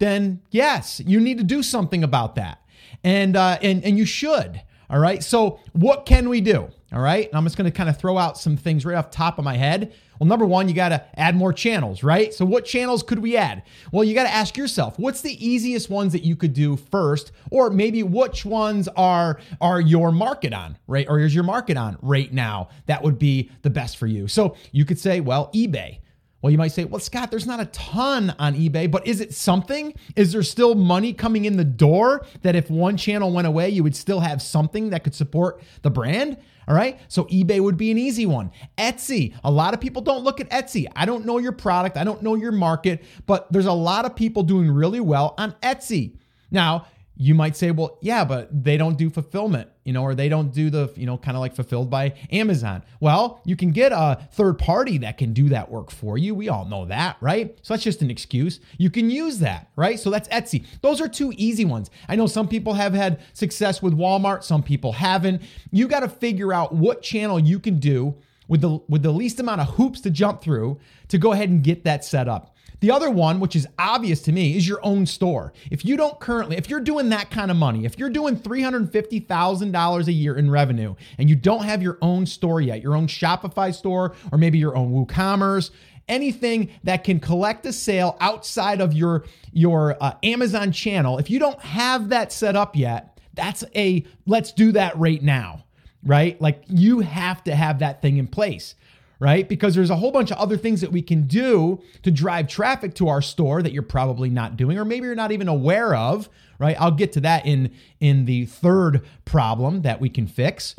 then 0.00 0.42
yes, 0.50 1.00
you 1.00 1.18
need 1.18 1.38
to 1.38 1.44
do 1.44 1.62
something 1.62 2.04
about 2.04 2.34
that. 2.34 2.60
And 3.02 3.36
uh, 3.36 3.56
and 3.62 3.82
and 3.84 3.96
you 3.96 4.04
should. 4.04 4.60
All 4.92 4.98
right. 4.98 5.24
So 5.24 5.58
what 5.72 6.04
can 6.04 6.28
we 6.28 6.42
do? 6.42 6.68
All 6.92 7.00
right. 7.00 7.26
And 7.26 7.34
I'm 7.34 7.44
just 7.44 7.56
going 7.56 7.70
to 7.70 7.74
kind 7.74 7.88
of 7.88 7.98
throw 7.98 8.18
out 8.18 8.36
some 8.36 8.58
things 8.58 8.84
right 8.84 8.94
off 8.94 9.10
top 9.10 9.38
of 9.38 9.44
my 9.44 9.56
head. 9.56 9.94
Well, 10.20 10.28
number 10.28 10.44
one, 10.44 10.68
you 10.68 10.74
got 10.74 10.90
to 10.90 11.02
add 11.18 11.34
more 11.34 11.54
channels, 11.54 12.02
right? 12.02 12.32
So, 12.34 12.44
what 12.44 12.66
channels 12.66 13.02
could 13.02 13.18
we 13.18 13.34
add? 13.36 13.62
Well, 13.90 14.04
you 14.04 14.14
got 14.14 14.24
to 14.24 14.32
ask 14.32 14.56
yourself, 14.56 14.98
what's 14.98 15.22
the 15.22 15.44
easiest 15.44 15.88
ones 15.88 16.12
that 16.12 16.22
you 16.22 16.36
could 16.36 16.52
do 16.52 16.76
first, 16.76 17.32
or 17.50 17.70
maybe 17.70 18.02
which 18.02 18.44
ones 18.44 18.86
are 18.88 19.40
are 19.60 19.80
your 19.80 20.12
market 20.12 20.52
on, 20.52 20.76
right? 20.86 21.06
Or 21.08 21.18
is 21.18 21.34
your 21.34 21.42
market 21.42 21.78
on 21.78 21.96
right 22.02 22.32
now? 22.32 22.68
That 22.86 23.02
would 23.02 23.18
be 23.18 23.50
the 23.62 23.70
best 23.70 23.96
for 23.96 24.06
you. 24.06 24.28
So, 24.28 24.54
you 24.70 24.84
could 24.84 24.98
say, 24.98 25.20
well, 25.20 25.50
eBay. 25.54 26.00
Well, 26.42 26.50
you 26.50 26.58
might 26.58 26.72
say, 26.72 26.84
well, 26.84 26.98
Scott, 26.98 27.30
there's 27.30 27.46
not 27.46 27.60
a 27.60 27.66
ton 27.66 28.34
on 28.38 28.54
eBay, 28.54 28.90
but 28.90 29.06
is 29.06 29.20
it 29.20 29.32
something? 29.32 29.94
Is 30.16 30.32
there 30.32 30.42
still 30.42 30.74
money 30.74 31.12
coming 31.12 31.44
in 31.44 31.56
the 31.56 31.64
door 31.64 32.26
that 32.42 32.56
if 32.56 32.68
one 32.68 32.96
channel 32.96 33.32
went 33.32 33.46
away, 33.46 33.70
you 33.70 33.84
would 33.84 33.94
still 33.94 34.18
have 34.20 34.42
something 34.42 34.90
that 34.90 35.04
could 35.04 35.14
support 35.14 35.62
the 35.82 35.90
brand? 35.90 36.36
All 36.66 36.74
right. 36.74 36.98
So 37.06 37.24
eBay 37.24 37.60
would 37.60 37.76
be 37.76 37.92
an 37.92 37.98
easy 37.98 38.26
one. 38.26 38.50
Etsy. 38.76 39.34
A 39.44 39.50
lot 39.50 39.72
of 39.72 39.80
people 39.80 40.02
don't 40.02 40.24
look 40.24 40.40
at 40.40 40.50
Etsy. 40.50 40.86
I 40.96 41.06
don't 41.06 41.24
know 41.24 41.38
your 41.38 41.52
product. 41.52 41.96
I 41.96 42.04
don't 42.04 42.22
know 42.22 42.34
your 42.34 42.52
market, 42.52 43.04
but 43.26 43.50
there's 43.52 43.66
a 43.66 43.72
lot 43.72 44.04
of 44.04 44.16
people 44.16 44.42
doing 44.42 44.70
really 44.70 45.00
well 45.00 45.34
on 45.38 45.52
Etsy. 45.62 46.16
Now, 46.50 46.86
you 47.16 47.34
might 47.34 47.56
say, 47.56 47.70
well, 47.70 47.98
yeah, 48.00 48.24
but 48.24 48.64
they 48.64 48.76
don't 48.76 48.98
do 48.98 49.10
fulfillment, 49.10 49.68
you 49.84 49.92
know, 49.92 50.02
or 50.02 50.14
they 50.14 50.28
don't 50.28 50.52
do 50.52 50.70
the, 50.70 50.92
you 50.96 51.06
know, 51.06 51.18
kind 51.18 51.36
of 51.36 51.40
like 51.40 51.54
fulfilled 51.54 51.90
by 51.90 52.14
Amazon. 52.30 52.82
Well, 53.00 53.40
you 53.44 53.56
can 53.56 53.70
get 53.70 53.92
a 53.92 54.28
third 54.32 54.58
party 54.58 54.98
that 54.98 55.18
can 55.18 55.32
do 55.32 55.48
that 55.48 55.70
work 55.70 55.90
for 55.90 56.16
you. 56.16 56.34
We 56.34 56.48
all 56.48 56.64
know 56.64 56.84
that, 56.86 57.16
right? 57.20 57.58
So 57.62 57.74
that's 57.74 57.82
just 57.82 58.02
an 58.02 58.10
excuse. 58.10 58.60
You 58.78 58.90
can 58.90 59.10
use 59.10 59.38
that, 59.40 59.70
right? 59.76 59.98
So 59.98 60.10
that's 60.10 60.28
Etsy. 60.28 60.64
Those 60.82 61.00
are 61.00 61.08
two 61.08 61.32
easy 61.36 61.64
ones. 61.64 61.90
I 62.08 62.16
know 62.16 62.26
some 62.26 62.48
people 62.48 62.74
have 62.74 62.94
had 62.94 63.20
success 63.32 63.82
with 63.82 63.96
Walmart, 63.96 64.44
some 64.44 64.62
people 64.62 64.92
haven't. 64.92 65.42
You 65.70 65.88
got 65.88 66.00
to 66.00 66.08
figure 66.08 66.52
out 66.52 66.74
what 66.74 67.02
channel 67.02 67.38
you 67.38 67.58
can 67.58 67.78
do 67.78 68.14
with 68.48 68.60
the 68.60 68.78
with 68.88 69.02
the 69.02 69.10
least 69.10 69.40
amount 69.40 69.60
of 69.60 69.68
hoops 69.68 70.00
to 70.02 70.10
jump 70.10 70.42
through 70.42 70.78
to 71.08 71.18
go 71.18 71.32
ahead 71.32 71.48
and 71.48 71.62
get 71.62 71.84
that 71.84 72.04
set 72.04 72.28
up. 72.28 72.51
The 72.82 72.90
other 72.90 73.10
one, 73.10 73.38
which 73.38 73.54
is 73.54 73.68
obvious 73.78 74.20
to 74.22 74.32
me, 74.32 74.56
is 74.56 74.66
your 74.66 74.84
own 74.84 75.06
store. 75.06 75.52
If 75.70 75.84
you 75.84 75.96
don't 75.96 76.18
currently, 76.18 76.56
if 76.56 76.68
you're 76.68 76.80
doing 76.80 77.10
that 77.10 77.30
kind 77.30 77.48
of 77.48 77.56
money, 77.56 77.84
if 77.84 77.96
you're 77.96 78.10
doing 78.10 78.36
$350,000 78.36 80.06
a 80.08 80.12
year 80.12 80.36
in 80.36 80.50
revenue 80.50 80.96
and 81.16 81.30
you 81.30 81.36
don't 81.36 81.62
have 81.62 81.80
your 81.80 81.96
own 82.02 82.26
store 82.26 82.60
yet, 82.60 82.82
your 82.82 82.96
own 82.96 83.06
Shopify 83.06 83.72
store, 83.72 84.16
or 84.32 84.36
maybe 84.36 84.58
your 84.58 84.76
own 84.76 84.92
WooCommerce, 84.92 85.70
anything 86.08 86.70
that 86.82 87.04
can 87.04 87.20
collect 87.20 87.64
a 87.66 87.72
sale 87.72 88.16
outside 88.18 88.80
of 88.80 88.92
your 88.92 89.26
your 89.52 89.96
uh, 90.02 90.14
Amazon 90.24 90.72
channel, 90.72 91.18
if 91.18 91.30
you 91.30 91.38
don't 91.38 91.60
have 91.60 92.08
that 92.08 92.32
set 92.32 92.56
up 92.56 92.74
yet, 92.74 93.20
that's 93.34 93.62
a 93.76 94.04
let's 94.26 94.50
do 94.50 94.72
that 94.72 94.98
right 94.98 95.22
now, 95.22 95.66
right? 96.02 96.40
Like 96.40 96.64
you 96.66 96.98
have 96.98 97.44
to 97.44 97.54
have 97.54 97.78
that 97.78 98.02
thing 98.02 98.16
in 98.16 98.26
place 98.26 98.74
right? 99.22 99.48
Because 99.48 99.76
there's 99.76 99.88
a 99.88 99.94
whole 99.94 100.10
bunch 100.10 100.32
of 100.32 100.38
other 100.38 100.56
things 100.56 100.80
that 100.80 100.90
we 100.90 101.00
can 101.00 101.28
do 101.28 101.80
to 102.02 102.10
drive 102.10 102.48
traffic 102.48 102.92
to 102.94 103.06
our 103.06 103.22
store 103.22 103.62
that 103.62 103.72
you're 103.72 103.84
probably 103.84 104.28
not 104.28 104.56
doing 104.56 104.76
or 104.76 104.84
maybe 104.84 105.06
you're 105.06 105.14
not 105.14 105.30
even 105.30 105.46
aware 105.46 105.94
of, 105.94 106.28
right? 106.58 106.74
I'll 106.80 106.90
get 106.90 107.12
to 107.12 107.20
that 107.20 107.46
in 107.46 107.70
in 108.00 108.24
the 108.24 108.46
third 108.46 109.06
problem 109.24 109.82
that 109.82 110.00
we 110.00 110.08
can 110.08 110.26
fix. 110.26 110.74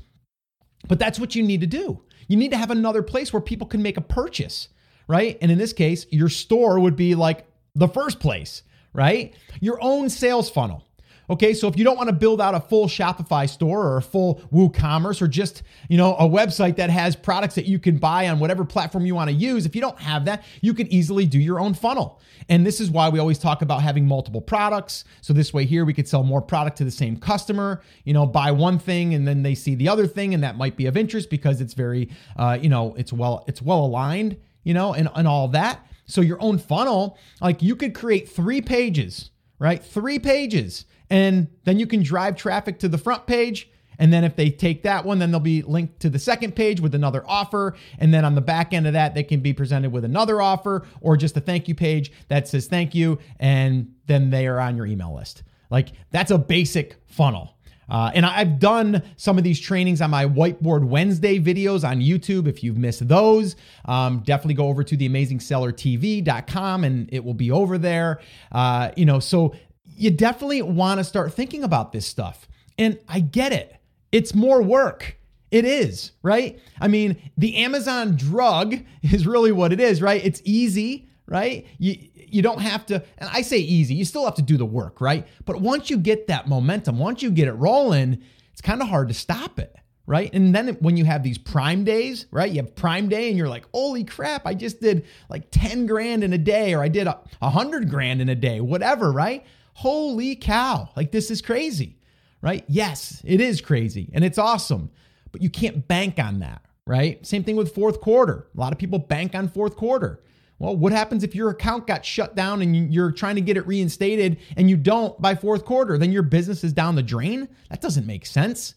But 0.90 1.00
that's 1.00 1.22
what 1.22 1.36
you 1.36 1.44
need 1.44 1.62
to 1.62 1.68
do. 1.68 2.02
You 2.28 2.36
need 2.36 2.52
to 2.52 2.58
have 2.58 2.70
another 2.70 3.02
place 3.02 3.32
where 3.32 3.42
people 3.42 3.66
can 3.66 3.82
make 3.82 3.96
a 3.96 4.02
purchase, 4.02 4.68
right? 5.08 5.38
And 5.42 5.50
in 5.50 5.58
this 5.58 5.72
case, 5.72 6.06
your 6.10 6.28
store 6.28 6.82
would 6.82 6.98
be 6.98 7.16
like 7.16 7.46
the 7.76 7.88
first 7.88 8.20
place, 8.20 8.64
right? 8.92 9.34
Your 9.62 9.82
own 9.82 10.10
sales 10.10 10.50
funnel. 10.50 10.84
Okay, 11.30 11.54
so 11.54 11.68
if 11.70 11.78
you 11.78 11.86
don't 11.86 11.96
want 11.96 12.10
to 12.10 12.16
build 12.16 12.42
out 12.42 12.54
a 12.54 12.60
full 12.60 12.88
Shopify 12.88 13.50
store 13.50 13.88
or 13.88 13.98
a 13.98 14.02
full 14.02 14.42
WooCommerce 14.54 15.22
or 15.22 15.28
just, 15.28 15.64
you 15.88 15.98
know, 15.98 16.16
a 16.16 16.28
website 16.28 16.76
that 16.76 16.90
has 16.90 17.16
products 17.16 17.56
that 17.56 17.66
you 17.66 17.80
can 17.80 17.98
buy 17.98 18.28
on 18.28 18.40
whatever 18.40 18.66
platform 18.66 19.06
you 19.06 19.16
want 19.16 19.30
to 19.30 19.36
use, 19.36 19.66
if 19.66 19.74
you 19.74 19.82
don't 19.82 20.00
have 20.00 20.26
that, 20.26 20.44
you 20.62 20.74
can 20.74 20.88
easily 20.88 21.26
do 21.26 21.40
your 21.40 21.60
own 21.62 21.74
funnel. 21.74 22.20
And 22.50 22.66
this 22.66 22.82
is 22.82 22.92
why 22.92 23.08
we 23.08 23.20
always 23.20 23.40
talk 23.40 23.62
about 23.62 23.82
having 23.82 24.06
multiple 24.06 24.42
products. 24.42 25.06
So 25.22 25.32
this 25.32 25.54
way 25.54 25.64
here 25.64 25.86
we 25.86 25.94
could 25.94 26.10
sell 26.10 26.24
more 26.24 26.42
product 26.42 26.78
to 26.80 26.84
the 26.84 26.92
same 26.92 27.16
customer, 27.16 27.82
you 28.04 28.14
know, 28.14 28.26
buy 28.26 28.52
one 28.52 28.78
thing 28.78 29.14
and 29.14 29.26
then 29.26 29.44
they 29.44 29.56
see 29.56 29.76
the 29.76 29.88
other 29.88 30.08
thing 30.08 30.34
and 30.34 30.44
that 30.44 30.58
might 30.58 30.76
be 30.76 30.88
of 30.88 30.98
interest 30.98 31.30
because 31.30 31.62
it's 31.62 31.74
very 31.74 32.10
uh, 32.36 32.58
you 32.62 32.68
know, 32.68 32.96
it's 32.96 33.14
well 33.14 33.46
it's 33.48 33.62
well 33.62 33.86
aligned, 33.86 34.38
you 34.64 34.74
know, 34.74 34.94
and, 34.94 35.10
and 35.16 35.28
all 35.28 35.48
that. 35.50 35.86
So 36.06 36.20
your 36.20 36.42
own 36.42 36.58
funnel, 36.58 37.18
like 37.40 37.62
you 37.62 37.78
could 37.78 37.94
create 37.96 38.28
three 38.28 38.62
pages, 38.62 39.30
right? 39.58 39.82
Three 39.82 40.20
pages 40.20 40.86
and 41.10 41.48
then 41.64 41.80
you 41.80 41.88
can 41.88 42.04
drive 42.04 42.36
traffic 42.36 42.80
to 42.80 42.88
the 42.88 42.98
front 42.98 43.26
page. 43.26 43.70
And 44.00 44.12
then 44.12 44.24
if 44.24 44.36
they 44.36 44.50
take 44.50 44.84
that 44.84 45.06
one, 45.06 45.20
then 45.20 45.32
they'll 45.32 45.40
be 45.40 45.62
linked 45.62 46.00
to 46.02 46.10
the 46.10 46.20
second 46.20 46.56
page 46.56 46.82
with 46.82 46.96
another 46.96 47.24
offer. 47.28 47.76
And 48.00 48.14
then 48.14 48.26
on 48.26 48.36
the 48.36 48.42
back 48.42 48.74
end 48.74 48.88
of 48.88 48.94
that, 48.94 49.14
they 49.14 49.24
can 49.24 49.40
be 49.40 49.54
presented 49.54 49.92
with 49.92 50.04
another 50.04 50.42
offer 50.42 50.86
or 51.02 51.16
just 51.16 51.38
a 51.38 51.40
thank 51.40 51.68
you 51.68 51.76
page 51.76 52.12
that 52.28 52.48
says 52.48 52.68
thank 52.68 52.96
you. 52.96 53.20
And 53.40 53.94
then 54.08 54.32
they 54.32 54.48
are 54.48 54.60
on 54.60 54.78
your 54.78 54.86
email 54.88 55.16
list. 55.16 55.44
Like 55.70 55.90
that's 56.12 56.32
a 56.32 56.38
basic 56.38 56.96
funnel. 57.06 57.56
Uh, 57.90 58.12
and 58.14 58.26
I've 58.26 58.60
done 58.60 59.04
some 59.18 59.38
of 59.38 59.44
these 59.44 59.60
trainings 59.60 60.02
on 60.02 60.10
my 60.10 60.26
Whiteboard 60.26 60.86
Wednesday 60.86 61.38
videos 61.40 61.88
on 61.88 62.00
YouTube. 62.00 62.48
If 62.48 62.64
you've 62.64 62.78
missed 62.78 63.08
those, 63.08 63.56
um, 63.86 64.20
definitely 64.26 64.54
go 64.56 64.68
over 64.68 64.84
to 64.84 64.98
theamazingsellertv.com 64.98 66.84
and 66.84 67.10
it 67.12 67.24
will 67.24 67.34
be 67.34 67.52
over 67.52 67.78
there. 67.78 68.22
Uh, 68.52 68.92
you 68.96 69.06
know, 69.06 69.20
so 69.20 69.54
you 69.98 70.12
definitely 70.12 70.62
want 70.62 71.00
to 71.00 71.04
start 71.04 71.34
thinking 71.34 71.64
about 71.64 71.92
this 71.92 72.06
stuff. 72.06 72.48
And 72.78 73.00
I 73.08 73.20
get 73.20 73.54
it. 73.54 73.76
It's 74.12 74.34
more 74.34 74.62
work. 74.62 75.18
It 75.52 75.66
is, 75.66 76.12
right? 76.24 76.60
I 76.82 76.88
mean, 76.88 77.32
the 77.38 77.58
Amazon 77.58 78.16
drug 78.16 78.76
is 79.04 79.28
really 79.28 79.52
what 79.52 79.72
it 79.72 79.80
is, 79.80 80.02
right? 80.02 80.24
It's 80.24 80.42
easy, 80.44 81.08
right? 81.28 81.68
You 81.78 81.96
you 82.16 82.42
don't 82.42 82.62
have 82.62 82.86
to 82.88 83.04
and 83.20 83.30
I 83.32 83.44
say 83.44 83.60
easy, 83.60 83.94
you 83.94 84.06
still 84.06 84.26
have 84.26 84.36
to 84.36 84.42
do 84.42 84.58
the 84.58 84.66
work, 84.66 85.00
right? 85.00 85.28
But 85.46 85.62
once 85.62 85.90
you 85.92 85.98
get 85.98 86.28
that 86.28 86.48
momentum, 86.48 86.98
once 86.98 87.22
you 87.22 87.30
get 87.30 87.48
it 87.48 87.54
rolling, 87.54 88.24
it's 88.52 88.62
kind 88.62 88.82
of 88.82 88.88
hard 88.88 89.10
to 89.10 89.14
stop 89.14 89.60
it 89.60 89.76
right? 90.06 90.34
And 90.34 90.54
then 90.54 90.70
when 90.80 90.98
you 90.98 91.06
have 91.06 91.24
these 91.24 91.38
prime 91.38 91.84
days, 91.84 92.26
right? 92.32 92.52
You 92.52 92.58
have 92.58 92.76
prime 92.76 93.08
day 93.08 93.30
and 93.30 93.38
you're 93.38 93.48
like, 93.48 93.66
holy 93.74 94.04
crap, 94.04 94.46
I 94.46 94.54
just 94.54 94.82
did 94.82 95.06
like 95.30 95.50
10 95.52 95.86
grand 95.86 96.24
in 96.24 96.34
a 96.34 96.38
day, 96.38 96.74
or 96.74 96.84
I 96.84 96.90
did 96.90 97.08
a 97.08 97.20
100 97.40 97.90
grand 97.90 98.22
in 98.22 98.30
a 98.30 98.36
day, 98.36 98.60
whatever, 98.60 99.12
right? 99.12 99.46
Holy 99.74 100.36
cow, 100.36 100.90
like 100.96 101.12
this 101.12 101.32
is 101.32 101.42
crazy, 101.42 101.98
right? 102.42 102.64
Yes, 102.68 103.22
it 103.26 103.42
is 103.42 103.62
crazy 103.62 104.10
and 104.14 104.24
it's 104.24 104.38
awesome, 104.38 104.90
but 105.32 105.42
you 105.42 105.50
can't 105.50 105.88
bank 105.88 106.20
on 106.20 106.40
that, 106.40 106.64
right? 106.86 107.26
Same 107.26 107.44
thing 107.44 107.56
with 107.56 107.74
fourth 107.74 108.02
quarter. 108.02 108.48
A 108.56 108.60
lot 108.60 108.72
of 108.72 108.80
people 108.80 109.00
bank 109.00 109.36
on 109.36 109.48
fourth 109.48 109.76
quarter. 109.76 110.24
Well, 110.60 110.78
what 110.78 110.94
happens 110.94 111.24
if 111.24 111.36
your 111.36 111.50
account 111.50 111.88
got 111.88 112.06
shut 112.06 112.36
down 112.36 112.62
and 112.62 112.94
you're 112.94 113.12
trying 113.12 113.36
to 113.36 113.42
get 113.42 113.58
it 113.58 113.68
reinstated 113.68 114.38
and 114.56 114.70
you 114.70 114.78
don't 114.78 115.20
by 115.22 115.36
fourth 115.36 115.66
quarter? 115.66 115.98
Then 115.98 116.12
your 116.12 116.24
business 116.24 116.64
is 116.64 116.72
down 116.72 116.96
the 116.96 117.04
drain? 117.04 117.50
That 117.70 117.82
doesn't 117.82 118.08
make 118.08 118.26
sense. 118.26 118.76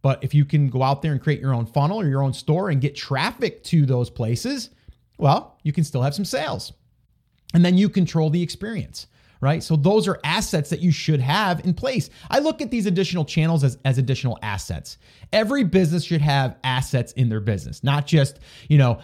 But 0.00 0.22
if 0.22 0.32
you 0.32 0.44
can 0.44 0.70
go 0.70 0.82
out 0.82 1.02
there 1.02 1.12
and 1.12 1.20
create 1.20 1.40
your 1.40 1.52
own 1.52 1.66
funnel 1.66 2.00
or 2.00 2.06
your 2.06 2.22
own 2.22 2.32
store 2.32 2.70
and 2.70 2.80
get 2.80 2.94
traffic 2.94 3.62
to 3.64 3.84
those 3.84 4.08
places, 4.08 4.70
well, 5.18 5.58
you 5.64 5.72
can 5.72 5.84
still 5.84 6.02
have 6.02 6.14
some 6.14 6.24
sales. 6.24 6.72
And 7.52 7.64
then 7.64 7.76
you 7.76 7.88
control 7.88 8.30
the 8.30 8.42
experience, 8.42 9.06
right? 9.40 9.62
So 9.62 9.76
those 9.76 10.08
are 10.08 10.18
assets 10.24 10.70
that 10.70 10.80
you 10.80 10.90
should 10.90 11.20
have 11.20 11.64
in 11.64 11.74
place. 11.74 12.10
I 12.30 12.38
look 12.40 12.60
at 12.60 12.70
these 12.70 12.86
additional 12.86 13.24
channels 13.24 13.64
as, 13.64 13.78
as 13.84 13.98
additional 13.98 14.38
assets. 14.42 14.98
Every 15.32 15.64
business 15.64 16.04
should 16.04 16.20
have 16.20 16.56
assets 16.64 17.12
in 17.12 17.28
their 17.28 17.40
business, 17.40 17.84
not 17.84 18.06
just, 18.06 18.40
you 18.68 18.78
know, 18.78 19.00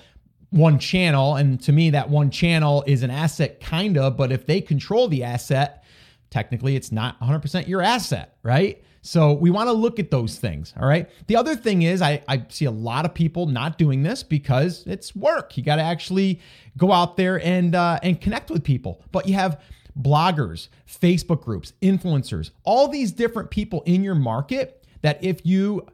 one 0.51 0.79
channel. 0.79 1.37
And 1.37 1.61
to 1.63 1.73
me, 1.73 1.91
that 1.91 2.09
one 2.09 2.31
channel 2.31 2.85
is 2.87 3.03
an 3.03 3.11
asset, 3.11 3.61
kind 3.61 3.99
of, 3.99 4.17
but 4.17 4.33
if 4.33 4.47
they 4.47 4.61
control 4.61 5.09
the 5.09 5.25
asset, 5.25 5.85
technically 6.31 6.77
it's 6.77 6.93
not 6.93 7.21
100% 7.21 7.69
your 7.69 7.83
asset, 7.83 8.37
right? 8.43 8.83
So 9.03 9.35
we 9.35 9.51
want 9.51 9.69
to 9.69 9.73
look 9.73 9.99
at 9.99 10.11
those 10.11 10.39
things. 10.39 10.73
All 10.81 10.89
right. 10.89 11.11
The 11.27 11.37
other 11.37 11.55
thing 11.55 11.83
is, 11.83 12.01
I, 12.01 12.23
I 12.27 12.47
see 12.49 12.65
a 12.65 12.71
lot 12.71 13.05
of 13.05 13.13
people 13.13 13.47
not 13.47 13.77
doing 13.77 14.03
this 14.03 14.23
because 14.23 14.83
it's 14.87 15.15
work. 15.15 15.59
You 15.59 15.63
got 15.63 15.77
to 15.77 15.83
actually 15.83 16.41
go 16.79 16.91
out 16.91 17.19
there 17.19 17.39
and 17.45 17.75
uh, 17.75 17.99
and 18.03 18.19
connect 18.19 18.51
with 18.51 18.65
people. 18.65 19.03
But 19.13 19.29
you 19.29 19.35
have 19.35 19.61
bloggers, 20.01 20.69
Facebook 20.89 21.43
groups, 21.43 21.73
influencers, 21.81 22.51
all 22.65 22.89
these 22.89 23.13
different 23.13 23.51
people 23.51 23.83
in 23.83 24.03
your 24.03 24.15
market 24.15 24.85
that 25.03 25.23
if 25.23 25.45
you 25.45 25.87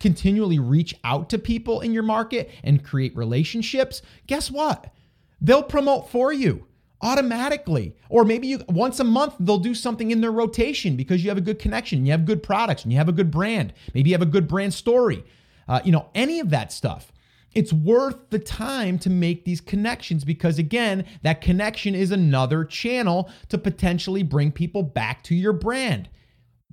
continually 0.00 0.58
reach 0.58 0.94
out 1.04 1.30
to 1.30 1.38
people 1.38 1.80
in 1.80 1.92
your 1.92 2.02
market 2.02 2.50
and 2.62 2.84
create 2.84 3.16
relationships, 3.16 4.02
guess 4.26 4.50
what? 4.50 4.92
They'll 5.40 5.62
promote 5.62 6.10
for 6.10 6.32
you 6.32 6.66
automatically. 7.02 7.94
Or 8.08 8.24
maybe 8.24 8.48
you 8.48 8.64
once 8.68 9.00
a 9.00 9.04
month 9.04 9.34
they'll 9.38 9.58
do 9.58 9.74
something 9.74 10.10
in 10.10 10.20
their 10.20 10.32
rotation 10.32 10.96
because 10.96 11.22
you 11.22 11.30
have 11.30 11.38
a 11.38 11.42
good 11.42 11.58
connection, 11.58 12.04
you 12.04 12.12
have 12.12 12.24
good 12.24 12.42
products, 12.42 12.82
and 12.82 12.92
you 12.92 12.98
have 12.98 13.08
a 13.08 13.12
good 13.12 13.30
brand. 13.30 13.72
Maybe 13.94 14.10
you 14.10 14.14
have 14.14 14.22
a 14.22 14.26
good 14.26 14.48
brand 14.48 14.74
story. 14.74 15.24
Uh, 15.68 15.80
you 15.84 15.92
know, 15.92 16.08
any 16.14 16.40
of 16.40 16.50
that 16.50 16.72
stuff. 16.72 17.12
It's 17.56 17.72
worth 17.72 18.28
the 18.28 18.38
time 18.38 18.98
to 18.98 19.08
make 19.08 19.46
these 19.46 19.62
connections 19.62 20.24
because, 20.24 20.58
again, 20.58 21.06
that 21.22 21.40
connection 21.40 21.94
is 21.94 22.10
another 22.10 22.66
channel 22.66 23.30
to 23.48 23.56
potentially 23.56 24.22
bring 24.22 24.52
people 24.52 24.82
back 24.82 25.22
to 25.24 25.34
your 25.34 25.54
brand. 25.54 26.10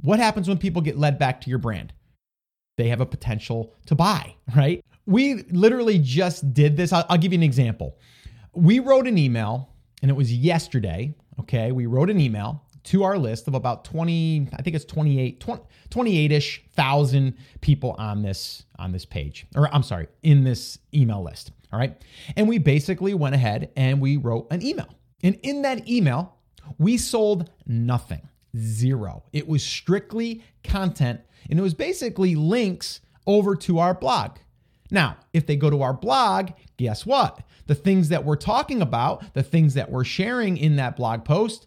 What 0.01 0.19
happens 0.19 0.49
when 0.49 0.57
people 0.57 0.81
get 0.81 0.97
led 0.97 1.17
back 1.17 1.39
to 1.41 1.49
your 1.49 1.57
brand? 1.57 1.93
They 2.77 2.89
have 2.89 2.99
a 2.99 3.05
potential 3.05 3.73
to 3.85 3.95
buy, 3.95 4.35
right? 4.57 4.83
We 5.05 5.43
literally 5.51 5.99
just 5.99 6.53
did 6.53 6.75
this. 6.75 6.91
I'll, 6.91 7.05
I'll 7.07 7.17
give 7.17 7.31
you 7.31 7.39
an 7.39 7.43
example. 7.43 7.97
We 8.53 8.79
wrote 8.79 9.07
an 9.07 9.17
email 9.17 9.69
and 10.01 10.11
it 10.11 10.15
was 10.15 10.33
yesterday. 10.33 11.15
Okay, 11.39 11.71
we 11.71 11.85
wrote 11.85 12.09
an 12.09 12.19
email 12.19 12.61
to 12.83 13.03
our 13.03 13.17
list 13.17 13.47
of 13.47 13.53
about 13.53 13.85
20 13.85 14.49
i 14.53 14.61
think 14.61 14.75
it's 14.75 14.85
28 14.85 15.39
28ish 15.89 16.59
thousand 16.71 17.35
people 17.61 17.95
on 17.97 18.21
this 18.21 18.65
on 18.77 18.91
this 18.91 19.05
page 19.05 19.45
or 19.55 19.73
i'm 19.73 19.83
sorry 19.83 20.07
in 20.21 20.43
this 20.43 20.79
email 20.93 21.23
list 21.23 21.51
all 21.73 21.79
right? 21.79 21.99
And 22.37 22.47
we 22.47 22.59
basically 22.59 23.15
went 23.15 23.33
ahead 23.33 23.71
and 23.75 23.99
we 23.99 24.15
wrote 24.15 24.47
an 24.51 24.61
email. 24.61 24.87
And 25.23 25.39
in 25.41 25.63
that 25.63 25.89
email 25.89 26.37
we 26.77 26.97
sold 26.97 27.49
nothing 27.65 28.29
zero. 28.55 29.23
It 29.33 29.47
was 29.47 29.63
strictly 29.63 30.43
content 30.63 31.21
and 31.49 31.59
it 31.59 31.61
was 31.61 31.73
basically 31.73 32.35
links 32.35 33.01
over 33.25 33.55
to 33.55 33.79
our 33.79 33.95
blog. 33.95 34.37
Now 34.91 35.17
if 35.33 35.47
they 35.47 35.55
go 35.55 35.71
to 35.71 35.81
our 35.81 35.93
blog 35.93 36.51
guess 36.77 37.05
what? 37.05 37.39
The 37.65 37.75
things 37.75 38.09
that 38.09 38.23
we're 38.23 38.35
talking 38.35 38.81
about, 38.81 39.33
the 39.33 39.43
things 39.43 39.73
that 39.73 39.89
we're 39.89 40.03
sharing 40.03 40.57
in 40.57 40.75
that 40.75 40.95
blog 40.95 41.25
post, 41.25 41.65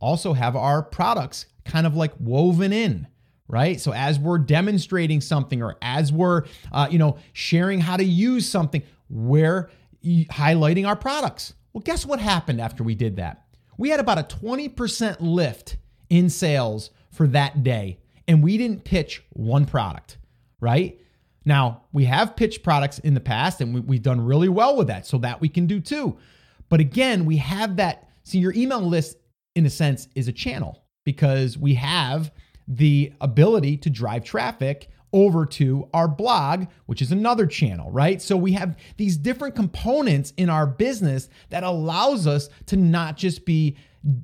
also 0.00 0.32
have 0.32 0.56
our 0.56 0.82
products 0.82 1.46
kind 1.64 1.86
of 1.86 1.94
like 1.94 2.12
woven 2.18 2.72
in 2.72 3.06
right 3.48 3.80
so 3.80 3.92
as 3.92 4.18
we're 4.18 4.38
demonstrating 4.38 5.20
something 5.20 5.62
or 5.62 5.76
as 5.82 6.12
we're 6.12 6.44
uh, 6.72 6.88
you 6.90 6.98
know 6.98 7.16
sharing 7.32 7.80
how 7.80 7.96
to 7.96 8.04
use 8.04 8.48
something 8.48 8.82
we're 9.08 9.70
highlighting 10.04 10.86
our 10.86 10.96
products 10.96 11.54
well 11.72 11.82
guess 11.82 12.04
what 12.04 12.18
happened 12.18 12.60
after 12.60 12.82
we 12.82 12.94
did 12.94 13.16
that 13.16 13.44
we 13.76 13.88
had 13.88 14.00
about 14.00 14.18
a 14.18 14.36
20% 14.36 15.16
lift 15.20 15.78
in 16.10 16.28
sales 16.28 16.90
for 17.10 17.26
that 17.28 17.62
day 17.62 17.98
and 18.26 18.42
we 18.42 18.58
didn't 18.58 18.84
pitch 18.84 19.22
one 19.30 19.64
product 19.64 20.18
right 20.60 21.00
now, 21.44 21.82
we 21.92 22.04
have 22.04 22.36
pitched 22.36 22.62
products 22.62 22.98
in 22.98 23.14
the 23.14 23.20
past 23.20 23.60
and 23.60 23.86
we, 23.88 23.96
have 23.96 24.02
done 24.02 24.20
really 24.20 24.48
well 24.48 24.76
with 24.76 24.88
that, 24.88 25.06
so 25.06 25.18
that 25.18 25.40
we 25.40 25.48
can 25.48 25.66
do 25.66 25.80
too. 25.80 26.18
But 26.68 26.80
again, 26.80 27.24
we 27.24 27.38
have 27.38 27.76
that. 27.76 28.08
See, 28.24 28.38
your 28.38 28.52
email 28.54 28.82
list, 28.82 29.16
in 29.60 29.66
a 29.66 29.70
sense, 29.70 30.08
is 30.14 30.26
a 30.26 30.32
channel 30.32 30.82
because 31.04 31.58
we 31.58 31.74
have 31.74 32.32
the 32.66 33.12
ability 33.20 33.76
to 33.76 33.90
drive 33.90 34.24
traffic 34.24 34.88
over 35.12 35.44
to 35.44 35.86
our 35.92 36.08
blog, 36.08 36.66
which 36.86 37.02
is 37.02 37.12
another 37.12 37.46
channel, 37.46 37.90
right? 37.90 38.22
So 38.22 38.38
we 38.38 38.52
have 38.52 38.74
these 38.96 39.18
different 39.18 39.54
components 39.54 40.32
in 40.38 40.48
our 40.48 40.66
business 40.66 41.28
that 41.50 41.62
allows 41.62 42.26
us 42.26 42.48
to 42.66 42.76
not 42.76 43.18
just 43.18 43.44
be, 43.44 43.76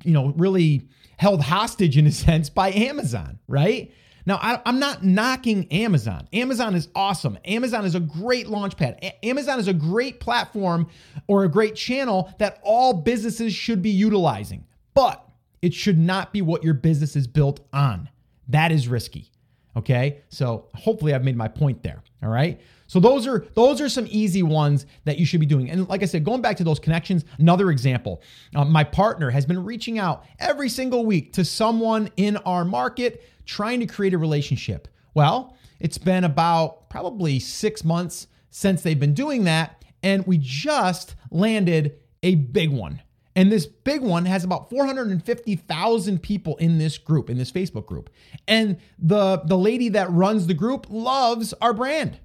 you 0.05 0.13
know, 0.13 0.33
really 0.37 0.89
held 1.19 1.43
hostage 1.43 1.99
in 1.99 2.07
a 2.07 2.13
sense 2.13 2.49
by 2.49 2.73
Amazon, 2.73 3.39
right? 3.47 3.93
Now, 4.25 4.39
I, 4.41 4.61
am 4.65 4.79
not 4.79 5.05
knocking 5.05 5.71
Amazon. 5.71 6.29
Amazon 6.33 6.75
is 6.75 6.89
awesome. 6.95 7.39
Amazon 7.45 7.85
is 7.85 7.95
a 7.95 8.01
great 8.01 8.47
launchpad. 8.47 8.99
A- 9.03 9.27
Amazon 9.27 9.59
is 9.59 9.69
a 9.69 9.75
great 9.75 10.19
platform 10.19 10.89
or 11.27 11.45
a 11.45 11.49
great 11.49 11.77
channel 11.77 12.33
that 12.39 12.59
all 12.63 12.95
businesses 12.95 13.53
should 13.53 13.83
be 13.83 13.91
utilizing, 13.91 14.65
but 14.95 15.26
it 15.67 15.75
should 15.75 15.99
not 15.99 16.33
be 16.33 16.43
what 16.43 16.63
your 16.63 16.75
business 16.75 17.17
is 17.17 17.27
built 17.27 17.59
on. 17.73 18.09
That 18.47 18.71
is 18.71 18.87
risky. 18.87 19.33
Okay. 19.77 20.23
So 20.29 20.69
hopefully 20.75 21.13
I've 21.13 21.25
made 21.25 21.37
my 21.37 21.49
point 21.49 21.83
there. 21.83 22.05
All 22.23 22.29
right. 22.29 22.61
So 22.87 23.01
those 23.01 23.27
are 23.27 23.45
those 23.55 23.81
are 23.81 23.89
some 23.89 24.07
easy 24.09 24.45
ones 24.45 24.87
that 25.07 25.19
you 25.19 25.27
should 25.27 25.41
be 25.41 25.47
doing. 25.47 25.69
And 25.69 25.89
like 25.89 26.05
I 26.05 26.07
said, 26.07 26.25
going 26.25 26.41
back 26.41 26.57
to 26.59 26.65
those 26.65 26.79
connections, 26.79 27.25
another 27.39 27.73
example. 27.73 28.23
Uh, 28.55 28.65
my 28.65 28.85
partner 28.85 29.29
has 29.29 29.45
been 29.45 29.65
reaching 29.65 29.99
out 29.99 30.25
every 30.39 30.69
single 30.69 31.05
week 31.05 31.33
to 31.33 31.45
someone 31.45 32.11
in 32.17 32.37
our 32.37 32.65
market 32.65 33.25
trying 33.45 33.81
to 33.81 33.87
create 33.87 34.15
a 34.15 34.19
relationship. 34.19 34.87
Well, 35.15 35.57
it's 35.81 35.99
been 35.99 36.23
about 36.23 36.89
probably 36.91 37.41
6 37.41 37.85
months 37.85 38.29
since 38.51 38.83
they've 38.83 39.01
been 39.01 39.15
doing 39.15 39.43
that 39.45 39.85
and 40.01 40.25
we 40.29 40.39
just 40.39 41.17
landed 41.33 41.97
a 42.23 42.37
big 42.37 42.71
one. 42.71 43.03
And 43.37 43.53
this 43.53 43.67
big 43.67 44.01
one 44.01 44.25
has 44.25 44.45
about 44.45 44.71
450,000 44.71 46.23
people 46.23 46.57
in 46.57 46.79
this 46.79 46.97
group, 46.97 47.29
in 47.29 47.37
this 47.37 47.53
Facebook 47.53 47.85
group. 47.85 48.09
And 48.49 48.79
the, 48.99 49.43
the 49.45 49.59
lady 49.59 49.91
that 49.91 50.11
runs 50.11 50.47
the 50.47 50.55
group 50.55 50.87
loves 50.89 51.53
our 51.61 51.75
brand. 51.75 52.19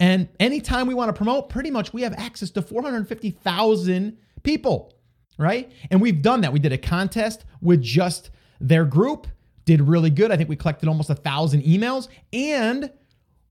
And 0.00 0.28
anytime 0.40 0.86
we 0.86 0.94
want 0.94 1.10
to 1.10 1.12
promote, 1.12 1.50
pretty 1.50 1.70
much 1.70 1.92
we 1.92 2.00
have 2.02 2.14
access 2.14 2.48
to 2.52 2.62
450,000 2.62 4.16
people, 4.42 4.94
right? 5.36 5.70
And 5.90 6.00
we've 6.00 6.22
done 6.22 6.40
that. 6.40 6.54
We 6.54 6.58
did 6.58 6.72
a 6.72 6.78
contest 6.78 7.44
with 7.60 7.82
just 7.82 8.30
their 8.62 8.86
group, 8.86 9.26
did 9.66 9.82
really 9.82 10.08
good. 10.08 10.32
I 10.32 10.38
think 10.38 10.48
we 10.48 10.56
collected 10.56 10.88
almost 10.88 11.10
a 11.10 11.14
thousand 11.14 11.64
emails. 11.64 12.08
And 12.32 12.90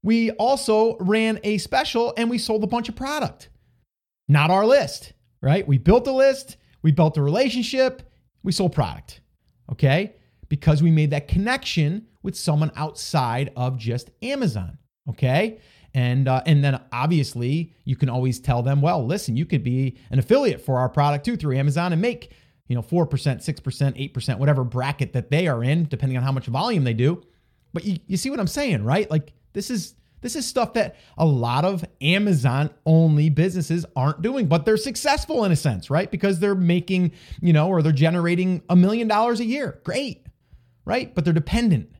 we 0.01 0.31
also 0.31 0.97
ran 0.97 1.39
a 1.43 1.59
special 1.59 2.15
and 2.17 2.31
we 2.31 2.39
sold 2.39 2.63
a 2.63 2.67
bunch 2.67 2.89
of 2.89 2.95
product. 2.95 3.49
Not 4.27 4.49
our 4.49 4.65
list, 4.65 5.13
right? 5.39 5.67
We 5.67 5.77
built 5.77 6.07
a 6.07 6.11
list 6.11 6.57
we 6.81 6.91
built 6.91 7.17
a 7.17 7.21
relationship, 7.21 8.03
we 8.43 8.51
sold 8.51 8.73
product. 8.73 9.21
Okay? 9.71 10.15
Because 10.47 10.81
we 10.81 10.91
made 10.91 11.11
that 11.11 11.27
connection 11.27 12.07
with 12.23 12.35
someone 12.35 12.71
outside 12.75 13.51
of 13.55 13.77
just 13.77 14.09
Amazon. 14.21 14.77
Okay? 15.09 15.59
And 15.93 16.27
uh, 16.27 16.43
and 16.45 16.63
then 16.63 16.79
obviously 16.91 17.73
you 17.83 17.95
can 17.95 18.09
always 18.09 18.39
tell 18.39 18.61
them, 18.61 18.81
well, 18.81 19.05
listen, 19.05 19.35
you 19.35 19.45
could 19.45 19.63
be 19.63 19.97
an 20.11 20.19
affiliate 20.19 20.61
for 20.61 20.77
our 20.77 20.89
product 20.89 21.25
too 21.25 21.35
through 21.35 21.57
Amazon 21.57 21.93
and 21.93 22.01
make 22.01 22.31
you 22.67 22.75
know 22.75 22.83
4%, 22.83 23.07
6%, 23.09 24.13
8%, 24.13 24.37
whatever 24.37 24.63
bracket 24.63 25.13
that 25.13 25.31
they 25.31 25.47
are 25.47 25.63
in, 25.63 25.85
depending 25.85 26.17
on 26.17 26.23
how 26.23 26.31
much 26.31 26.45
volume 26.45 26.83
they 26.83 26.93
do. 26.93 27.23
But 27.73 27.85
you, 27.85 27.97
you 28.07 28.17
see 28.17 28.29
what 28.29 28.39
I'm 28.39 28.47
saying, 28.47 28.83
right? 28.83 29.09
Like 29.09 29.33
this 29.53 29.71
is 29.71 29.95
this 30.21 30.35
is 30.35 30.45
stuff 30.45 30.73
that 30.73 30.95
a 31.17 31.25
lot 31.25 31.65
of 31.65 31.85
Amazon 32.01 32.69
only 32.85 33.29
businesses 33.29 33.85
aren't 33.95 34.21
doing, 34.21 34.47
but 34.47 34.65
they're 34.65 34.77
successful 34.77 35.45
in 35.45 35.51
a 35.51 35.55
sense, 35.55 35.89
right? 35.89 36.09
Because 36.09 36.39
they're 36.39 36.55
making, 36.55 37.11
you 37.41 37.53
know, 37.53 37.69
or 37.69 37.81
they're 37.81 37.91
generating 37.91 38.61
a 38.69 38.75
million 38.75 39.07
dollars 39.07 39.39
a 39.39 39.45
year. 39.45 39.79
Great, 39.83 40.25
right? 40.85 41.13
But 41.13 41.23
they're 41.23 41.33
dependent. 41.33 41.91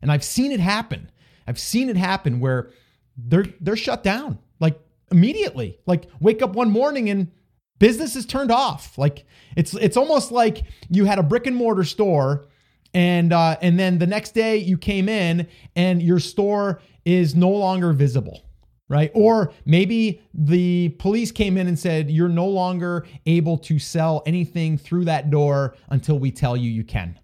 And 0.00 0.12
I've 0.12 0.24
seen 0.24 0.52
it 0.52 0.60
happen. 0.60 1.10
I've 1.46 1.58
seen 1.58 1.88
it 1.88 1.96
happen 1.96 2.40
where 2.40 2.70
they're 3.16 3.46
they're 3.60 3.76
shut 3.76 4.02
down 4.02 4.38
like 4.60 4.78
immediately. 5.10 5.78
Like 5.86 6.06
wake 6.20 6.42
up 6.42 6.54
one 6.54 6.70
morning 6.70 7.08
and 7.10 7.30
business 7.78 8.16
is 8.16 8.26
turned 8.26 8.50
off. 8.50 8.96
Like 8.98 9.24
it's 9.56 9.74
it's 9.74 9.96
almost 9.96 10.32
like 10.32 10.62
you 10.90 11.04
had 11.04 11.18
a 11.18 11.22
brick 11.22 11.46
and 11.46 11.56
mortar 11.56 11.84
store 11.84 12.46
and 12.94 13.32
uh, 13.32 13.56
and 13.60 13.78
then 13.78 13.98
the 13.98 14.06
next 14.06 14.32
day 14.32 14.56
you 14.56 14.78
came 14.78 15.08
in 15.08 15.48
and 15.74 16.00
your 16.00 16.20
store 16.20 16.80
is 17.04 17.34
no 17.34 17.50
longer 17.50 17.92
visible 17.92 18.44
right? 18.88 19.10
Or 19.14 19.52
maybe 19.64 20.20
the 20.32 20.90
police 20.98 21.32
came 21.32 21.56
in 21.56 21.66
and 21.66 21.78
said, 21.78 22.10
you're 22.10 22.28
no 22.28 22.46
longer 22.46 23.06
able 23.26 23.58
to 23.58 23.78
sell 23.78 24.22
anything 24.26 24.76
through 24.76 25.06
that 25.06 25.30
door 25.30 25.74
until 25.88 26.18
we 26.18 26.30
tell 26.30 26.56
you 26.56 26.70
you 26.70 26.84
can. 26.84 27.18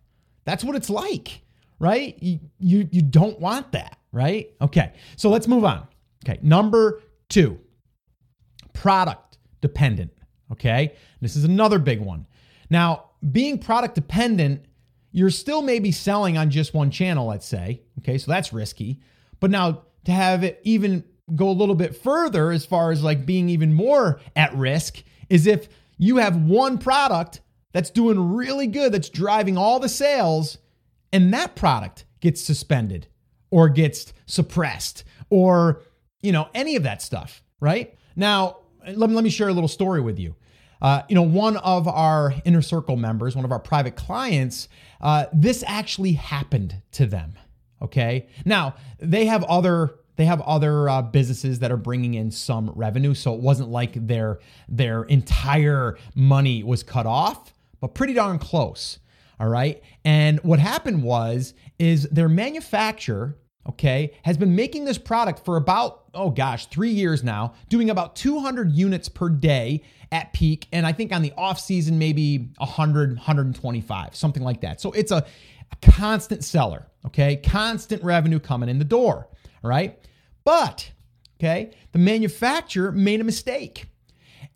That's 0.45 0.65
what 0.65 0.75
it's 0.75 0.91
like, 0.91 1.43
right? 1.79 2.17
You, 2.21 2.41
you, 2.59 2.89
you 2.91 3.03
don't 3.03 3.39
want 3.39 3.73
that, 3.73 3.99
right? 4.13 4.51
Okay, 4.61 4.93
so 5.17 5.29
let's 5.29 5.47
move 5.47 5.65
on. 5.65 5.87
Okay, 6.25 6.39
number 6.43 7.03
two, 7.29 7.59
product 8.73 9.39
dependent. 9.61 10.13
Okay, 10.53 10.95
this 11.21 11.37
is 11.37 11.45
another 11.45 11.79
big 11.79 12.01
one. 12.01 12.27
Now, 12.71 13.11
being 13.31 13.59
product 13.59 13.95
dependent, 13.95 14.65
you're 15.13 15.31
still 15.31 15.61
maybe 15.61 15.93
selling 15.93 16.39
on 16.39 16.51
just 16.51 16.73
one 16.73 16.91
channel, 16.91 17.27
let's 17.27 17.47
say. 17.47 17.83
Okay, 17.99 18.17
so 18.17 18.31
that's 18.31 18.53
risky. 18.53 19.01
But 19.41 19.51
now 19.51 19.83
to 20.05 20.13
have 20.13 20.45
it 20.45 20.61
even 20.63 21.05
go 21.35 21.49
a 21.49 21.53
little 21.53 21.75
bit 21.75 21.97
further 21.97 22.51
as 22.51 22.65
far 22.65 22.91
as 22.91 23.03
like 23.03 23.27
being 23.27 23.49
even 23.49 23.73
more 23.73 24.21
at 24.37 24.55
risk 24.55 25.03
is 25.29 25.47
if 25.47 25.69
you 25.97 26.17
have 26.17 26.37
one 26.37 26.79
product 26.79 27.41
that's 27.73 27.91
doing 27.91 28.35
really 28.35 28.67
good, 28.67 28.93
that's 28.93 29.09
driving 29.09 29.57
all 29.57 29.79
the 29.79 29.89
sales, 29.89 30.59
and 31.13 31.33
that 31.33 31.55
product 31.55 32.05
gets 32.21 32.41
suspended 32.41 33.07
or 33.51 33.69
gets 33.69 34.13
suppressed 34.27 35.05
or, 35.29 35.83
you 36.23 36.33
know, 36.33 36.49
any 36.55 36.77
of 36.77 36.83
that 36.83 37.03
stuff, 37.03 37.43
right? 37.61 37.97
Now, 38.17 38.59
let 38.87 39.09
me, 39.11 39.15
let 39.15 39.25
me 39.25 39.31
share 39.31 39.49
a 39.49 39.53
little 39.53 39.69
story 39.69 40.01
with 40.01 40.19
you. 40.19 40.35
Uh, 40.83 41.03
you 41.09 41.15
know, 41.15 41.23
one 41.23 41.59
of 41.59 41.87
our 41.87 42.35
inner 42.45 42.63
circle 42.63 42.97
members, 42.97 43.37
one 43.37 43.45
of 43.45 43.53
our 43.53 43.59
private 43.59 43.97
clients, 43.97 44.69
uh, 45.01 45.27
this 45.33 45.63
actually 45.67 46.13
happened 46.13 46.75
to 46.93 47.07
them. 47.07 47.35
Okay. 47.83 48.27
Now 48.45 48.75
they 48.99 49.27
have 49.27 49.45
other 49.45 49.95
they 50.17 50.27
have 50.27 50.43
other 50.43 50.89
uh, 50.89 51.01
businesses 51.01 51.61
that 51.61 51.73
are 51.73 51.79
bringing 51.79 52.15
in 52.15 52.31
some 52.31 52.71
revenue, 52.75 53.15
so 53.15 53.35
it 53.35 53.41
wasn't 53.41 53.71
like 53.71 54.07
their 54.07 54.39
their 54.69 55.05
entire 55.05 55.97
money 56.15 56.63
was 56.63 56.83
cut 56.83 57.07
off, 57.07 57.55
but 57.81 57.95
pretty 57.95 58.13
darn 58.13 58.39
close. 58.39 58.99
All 59.39 59.49
right. 59.49 59.83
And 60.05 60.39
what 60.41 60.59
happened 60.59 61.03
was 61.03 61.55
is 61.79 62.05
their 62.11 62.29
manufacturer 62.29 63.37
okay, 63.69 64.13
has 64.23 64.37
been 64.37 64.57
making 64.57 64.85
this 64.85 64.99
product 64.99 65.45
for 65.45 65.57
about, 65.57 66.05
oh 66.15 66.31
gosh, 66.31 66.67
three 66.67 66.91
years 66.91 67.23
now, 67.23 67.55
doing 67.69 67.91
about 67.91 68.17
200 68.17 68.73
units 68.73 69.09
per 69.09 69.29
day 69.29 69.83
at 70.11 70.33
peak. 70.33 70.67
And 70.73 70.87
I 70.87 70.93
think 70.93 71.13
on 71.13 71.23
the 71.23 71.33
off 71.37 71.61
season, 71.61 71.99
maybe 71.99 72.51
100, 72.57 73.11
125, 73.11 74.17
something 74.17 74.43
like 74.43 74.63
that. 74.63 74.81
So 74.81 74.93
it's 74.93 75.13
a, 75.13 75.25
a 75.73 75.91
constant 75.91 76.43
seller, 76.43 76.87
okay, 77.07 77.37
constant 77.37 78.03
revenue 78.03 78.39
coming 78.39 78.69
in 78.69 78.79
the 78.79 78.85
door, 78.85 79.29
right? 79.63 79.99
But, 80.45 80.91
okay, 81.39 81.73
the 81.93 81.99
manufacturer 81.99 82.93
made 82.93 83.21
a 83.21 83.25
mistake. 83.25 83.87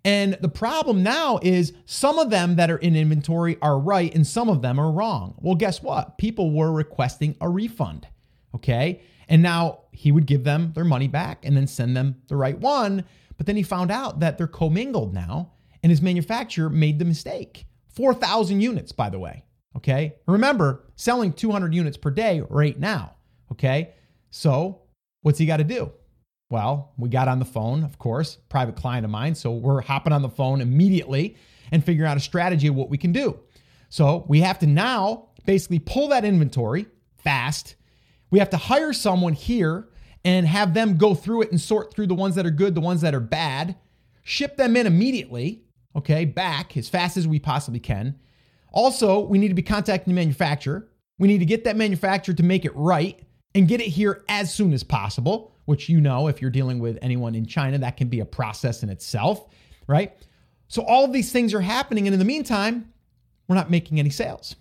And 0.05 0.37
the 0.41 0.49
problem 0.49 1.03
now 1.03 1.39
is 1.43 1.73
some 1.87 2.19
of 2.19 2.29
them 2.29 2.57
that 2.57 2.71
are 2.71 2.77
in 2.77 2.95
inventory 2.95 3.57
are 3.63 3.79
right 3.79 4.15
and 4.15 4.27
some 4.27 4.51
of 4.51 4.61
them 4.61 4.79
are 4.79 4.93
wrong. 4.93 5.35
Well, 5.41 5.55
guess 5.55 5.83
what? 5.83 6.19
People 6.19 6.51
were 6.51 6.71
requesting 6.71 7.37
a 7.41 7.49
refund. 7.49 8.07
Okay. 8.55 9.01
And 9.29 9.43
now 9.43 9.85
he 9.93 10.13
would 10.13 10.27
give 10.27 10.45
them 10.45 10.73
their 10.75 10.85
money 10.85 11.09
back 11.09 11.47
and 11.47 11.57
then 11.57 11.67
send 11.67 11.97
them 11.97 12.17
the 12.29 12.37
right 12.37 12.59
one. 12.59 13.05
But 13.39 13.47
then 13.47 13.57
he 13.57 13.63
found 13.63 13.91
out 13.91 14.21
that 14.21 14.37
they're 14.39 14.47
commingled 14.47 15.13
now, 15.13 15.53
and 15.83 15.91
his 15.91 16.03
manufacturer 16.03 16.71
made 16.71 16.99
the 16.99 17.05
mistake. 17.05 17.67
4,000 17.95 18.61
units, 18.61 18.93
by 18.93 19.11
the 19.11 19.19
way. 19.19 19.45
Okay. 19.77 20.17
Remember, 20.29 20.84
selling 20.97 21.33
200 21.33 21.75
units 21.75 21.97
per 21.97 22.11
day 22.11 22.43
right 22.49 22.79
now. 22.79 23.15
Okay. 23.53 23.95
So 24.31 24.83
what's 25.23 25.39
he 25.39 25.47
got 25.47 25.59
to 25.59 25.65
do? 25.65 25.93
Well, 26.51 26.93
we 26.99 27.09
got 27.09 27.29
on 27.29 27.39
the 27.39 27.45
phone, 27.45 27.85
of 27.85 27.99
course, 27.99 28.37
private 28.49 28.77
client 28.77 29.05
of 29.05 29.11
mine. 29.11 29.35
So 29.35 29.53
we're 29.53 29.81
hopping 29.81 30.13
on 30.13 30.23
the 30.23 30.29
phone 30.29 30.61
immediately 30.61 31.37
and 31.73 31.85
figuring 31.85 32.11
out 32.11 32.17
a 32.17 32.21
strategy 32.21 32.69
of 32.69 32.75
what 32.75 32.91
we 32.91 32.99
can 32.99 33.13
do. 33.13 33.39
So 33.89 34.25
we 34.29 34.41
have 34.41 34.59
to 34.61 34.67
now 34.67 35.29
basically 35.47 35.79
pull 35.79 36.09
that 36.09 36.25
inventory 36.25 36.87
fast 37.17 37.77
we 38.35 38.41
have 38.41 38.51
to 38.51 38.57
hire 38.57 38.93
someone 38.93 39.33
here 39.33 39.89
and 40.25 40.45
have 40.45 40.75
them 40.75 40.97
go 40.97 41.15
through 41.15 41.43
it 41.43 41.53
and 41.53 41.61
sort 41.61 41.95
through 41.95 42.09
the 42.09 42.17
ones 42.17 42.35
that 42.35 42.45
are 42.45 42.51
good, 42.51 42.75
the 42.75 42.81
ones 42.81 43.01
that 43.03 43.15
are 43.15 43.21
bad, 43.21 43.77
ship 44.25 44.57
them 44.57 44.77
in 44.77 44.89
immediately, 44.89 45.63
okay, 45.95 46.25
back 46.25 46.77
as 46.77 46.89
fast 46.89 47.17
as 47.17 47.29
we 47.29 47.39
possibly 47.39 47.79
can. 47.79 48.19
Also, 48.75 49.21
we 49.21 49.39
need 49.39 49.49
to 49.49 49.55
be 49.55 49.63
contacting 49.63 50.13
the 50.13 50.21
manufacturer. 50.21 50.89
We 51.19 51.29
need 51.29 51.39
to 51.39 51.47
get 51.47 51.63
that 51.65 51.77
manufacturer 51.77 52.35
to 52.35 52.43
make 52.43 52.65
it 52.65 52.75
right 52.75 53.19
and 53.55 53.69
get 53.69 53.81
it 53.81 53.87
here 53.87 54.25
as 54.29 54.53
soon 54.53 54.73
as 54.73 54.83
possible, 54.83 55.53
which 55.65 55.89
you 55.89 56.01
know, 56.01 56.27
if 56.27 56.43
you're 56.43 56.51
dealing 56.51 56.81
with 56.81 56.99
anyone 57.01 57.37
in 57.37 57.47
China, 57.47 57.79
that 57.79 57.97
can 57.97 58.09
be 58.09 58.19
a 58.19 58.25
process 58.25 58.83
in 58.83 58.91
itself, 58.91 59.47
right? 59.87 60.13
So, 60.67 60.83
all 60.83 61.05
of 61.05 61.13
these 61.13 61.31
things 61.31 61.55
are 61.55 61.61
happening. 61.61 62.09
And 62.09 62.15
in 62.15 62.19
the 62.19 62.25
meantime, 62.25 62.93
we're 63.47 63.55
not 63.55 63.71
making 63.71 64.01
any 64.01 64.11
sales, 64.11 64.57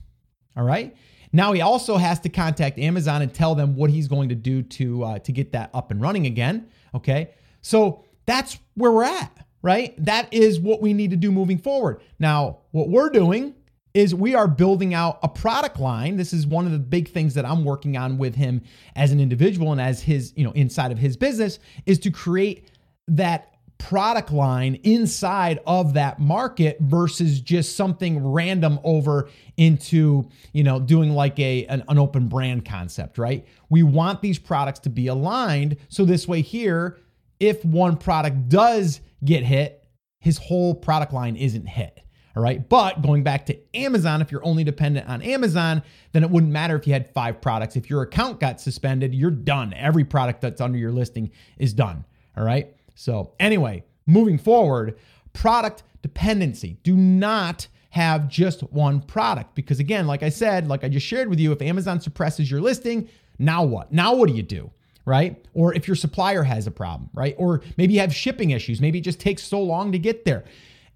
all 0.56 0.64
right? 0.64 0.96
Now 1.36 1.52
he 1.52 1.62
also 1.62 1.98
has 1.98 2.20
to 2.20 2.30
contact 2.30 2.78
Amazon 2.78 3.24
and 3.24 3.34
tell 3.34 3.56
them 3.56 3.76
what 3.76 3.90
he's 3.90 4.08
going 4.08 4.30
to 4.30 4.36
do 4.36 4.62
to 4.62 5.04
uh, 5.04 5.20
to 5.20 5.32
get 5.32 5.52
that 5.54 5.72
up 5.74 5.90
and 5.90 6.00
running 6.00 6.28
again. 6.28 6.68
Okay, 6.94 7.32
so 7.62 8.06
that's 8.28 8.60
where 8.76 8.92
we're 8.92 9.06
at, 9.06 9.36
right? 9.64 9.96
That 10.06 10.32
is 10.32 10.60
what 10.60 10.80
we 10.80 10.94
need 10.94 11.10
to 11.10 11.18
do 11.18 11.32
moving 11.32 11.58
forward. 11.58 12.02
Now, 12.20 12.60
what 12.70 12.90
we're 12.90 13.10
doing 13.10 13.56
is 13.94 14.16
we 14.16 14.34
are 14.34 14.48
building 14.48 14.94
out 14.94 15.20
a 15.22 15.28
product 15.28 15.80
line. 15.80 16.18
This 16.18 16.34
is 16.34 16.48
one 16.48 16.66
of 16.66 16.72
the 16.72 16.80
big 16.80 17.10
things 17.10 17.36
that 17.36 17.46
I'm 17.46 17.64
working 17.64 17.96
on 17.96 18.18
with 18.18 18.36
him 18.36 18.62
as 18.96 19.12
an 19.12 19.20
individual 19.20 19.72
and 19.72 19.80
as 19.80 20.02
his, 20.02 20.34
you 20.36 20.44
know, 20.44 20.52
inside 20.52 20.92
of 20.92 20.98
his 20.98 21.16
business 21.16 21.60
is 21.86 22.00
to 22.00 22.12
create 22.12 22.72
that 23.08 23.54
product 23.78 24.32
line 24.32 24.76
inside 24.84 25.60
of 25.68 25.94
that 25.96 26.18
market 26.18 26.78
versus 26.80 27.42
just 27.42 27.76
something 27.76 28.26
random 28.26 28.80
over 28.86 29.30
into 29.58 30.24
you 30.54 30.64
know 30.64 30.80
doing 30.80 31.12
like 31.12 31.38
a 31.38 31.66
an, 31.66 31.84
an, 31.90 32.00
open 32.00 32.30
brand 32.30 32.64
concept 32.64 33.18
right? 33.18 33.46
We 33.70 33.84
want 33.84 34.22
these 34.22 34.40
products 34.40 34.80
to 34.82 34.90
be 34.90 35.08
aligned. 35.08 35.76
So 35.90 36.06
this 36.06 36.28
way 36.30 36.40
here 36.42 36.98
if 37.42 37.66
one 37.66 37.98
product 37.98 38.48
does 38.48 39.02
get 39.26 39.44
hit 39.44 39.86
his 40.20 40.38
whole 40.38 40.74
product 40.74 41.12
line 41.12 41.36
isn't 41.36 41.66
hit 41.66 42.03
all 42.36 42.44
right 42.44 42.68
but 42.70 43.02
going 43.02 43.24
back 43.24 43.46
to 43.46 43.58
amazon 43.76 44.22
if 44.22 44.32
you're 44.32 44.46
only 44.46 44.64
dependent 44.64 45.08
on 45.08 45.22
amazon 45.22 45.84
then 46.12 46.24
it 46.24 46.30
wouldn't 46.30 46.52
matter 46.52 46.76
if 46.76 46.88
you 46.88 46.94
had 46.94 47.12
five 47.14 47.40
products 47.42 47.76
if 47.76 47.90
your 47.90 48.02
account 48.02 48.40
got 48.40 48.60
suspended 48.60 49.14
you're 49.14 49.32
done 49.32 49.74
every 49.74 50.04
product 50.04 50.42
that's 50.42 50.62
under 50.62 50.78
your 50.78 50.92
listing 50.92 51.30
is 51.58 51.74
done 51.74 52.04
all 52.36 52.44
right 52.44 52.74
so, 52.96 53.34
anyway, 53.40 53.84
moving 54.06 54.38
forward, 54.38 54.98
product 55.34 55.84
dependency. 56.02 56.78
Do 56.84 56.96
not 56.96 57.68
have 57.92 58.28
just 58.28 58.62
one 58.62 59.02
product 59.02 59.56
because, 59.56 59.80
again, 59.80 60.08
like 60.08 60.24
I 60.24 60.30
said, 60.30 60.68
like 60.68 60.84
I 60.84 60.90
just 60.90 61.06
shared 61.06 61.30
with 61.30 61.40
you, 61.40 61.52
if 61.52 61.62
Amazon 61.62 62.02
suppresses 62.02 62.50
your 62.50 62.62
listing, 62.62 63.10
now 63.40 63.64
what? 63.64 63.92
Now 63.92 64.16
what 64.16 64.30
do 64.30 64.36
you 64.36 64.44
do? 64.44 64.72
Right? 65.06 65.46
Or 65.54 65.74
if 65.74 65.88
your 65.88 65.96
supplier 65.96 66.44
has 66.44 66.66
a 66.66 66.72
problem, 66.72 67.10
right? 67.14 67.36
Or 67.38 67.62
maybe 67.78 67.94
you 67.94 68.00
have 68.00 68.16
shipping 68.16 68.52
issues. 68.52 68.80
Maybe 68.80 69.00
it 69.00 69.04
just 69.04 69.20
takes 69.20 69.44
so 69.44 69.62
long 69.62 69.92
to 69.92 70.00
get 70.00 70.24
there. 70.24 70.46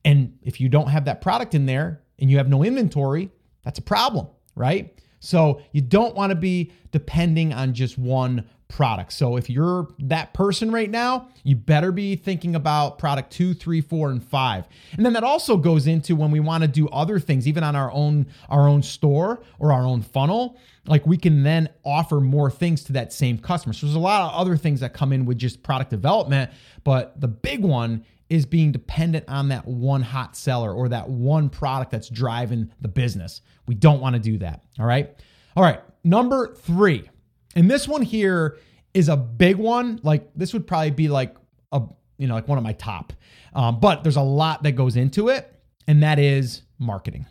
And 0.08 0.40
if 0.42 0.62
you 0.62 0.70
don't 0.70 0.88
have 0.88 1.04
that 1.04 1.20
product 1.20 1.54
in 1.54 1.66
there 1.66 2.02
and 2.18 2.32
you 2.32 2.38
have 2.38 2.48
no 2.48 2.64
inventory, 2.64 3.30
that's 3.64 3.78
a 3.78 3.82
problem, 3.82 4.28
right? 4.56 4.98
So 5.20 5.62
you 5.74 5.82
don't 5.82 6.16
want 6.16 6.30
to 6.30 6.36
be 6.36 6.72
depending 6.92 7.52
on 7.52 7.74
just 7.74 7.98
one 7.98 8.48
product. 8.70 9.12
So 9.12 9.36
if 9.36 9.50
you're 9.50 9.90
that 10.00 10.34
person 10.34 10.72
right 10.72 10.90
now, 10.90 11.28
you 11.44 11.58
better 11.58 11.92
be 11.92 12.16
thinking 12.16 12.56
about 12.56 13.00
product 13.00 13.34
two, 13.34 13.54
three, 13.54 13.82
four, 13.82 14.10
and 14.10 14.24
five. 14.24 14.66
And 14.94 15.06
then 15.06 15.12
that 15.12 15.26
also 15.26 15.58
goes 15.58 15.88
into 15.88 16.16
when 16.16 16.32
we 16.32 16.40
want 16.40 16.62
to 16.62 16.70
do 16.70 16.88
other 16.88 17.20
things, 17.20 17.46
even 17.46 17.66
on 17.66 17.76
our 17.76 17.92
own 17.92 18.28
our 18.48 18.66
own 18.66 18.84
store 18.84 19.44
or 19.60 19.74
our 19.74 19.84
own 19.84 20.02
funnel. 20.02 20.58
Like 20.86 21.06
we 21.06 21.18
can 21.18 21.44
then 21.44 21.68
offer 21.84 22.22
more 22.22 22.50
things 22.50 22.86
to 22.86 22.94
that 22.94 23.12
same 23.12 23.40
customer. 23.40 23.74
So 23.74 23.88
there's 23.88 23.96
a 23.96 24.00
lot 24.00 24.30
of 24.30 24.40
other 24.40 24.56
things 24.56 24.80
that 24.80 24.94
come 24.94 25.12
in 25.12 25.26
with 25.26 25.38
just 25.38 25.64
product 25.64 25.90
development, 25.90 26.50
but 26.86 27.20
the 27.20 27.28
big 27.28 27.62
one 27.62 28.06
is 28.30 28.46
being 28.46 28.72
dependent 28.72 29.26
on 29.28 29.50
that 29.50 29.68
one 29.68 30.02
hot 30.02 30.36
seller 30.36 30.74
or 30.74 30.90
that 30.90 31.10
one 31.10 31.50
product 31.50 31.92
that's 31.92 32.10
driving 32.10 32.72
the 32.82 32.88
business. 32.88 33.42
We 33.68 33.76
don't 33.76 34.02
want 34.02 34.16
to 34.16 34.20
do 34.20 34.38
that. 34.40 34.64
All 34.80 34.86
right. 34.86 35.16
All 35.56 35.64
right. 35.64 35.82
Number 36.04 36.54
three 36.54 37.10
and 37.58 37.72
this 37.72 37.88
one 37.88 38.04
here 38.04 38.58
is 38.94 39.10
a 39.10 39.18
big 39.18 39.56
one. 39.56 40.00
Like 40.04 40.30
this 40.36 40.54
would 40.54 40.68
probably 40.68 40.92
be 40.92 41.08
like 41.08 41.36
a 41.72 41.82
you 42.20 42.28
know 42.28 42.36
like 42.36 42.48
one 42.48 42.60
of 42.60 42.64
my 42.64 42.74
top. 42.74 43.14
Um, 43.54 43.80
but 43.80 44.04
there's 44.04 44.16
a 44.16 44.22
lot 44.22 44.62
that 44.64 44.74
goes 44.74 44.96
into 44.96 45.30
it, 45.30 45.52
and 45.88 46.04
that 46.04 46.20
is 46.20 46.62
marketing. 46.78 47.26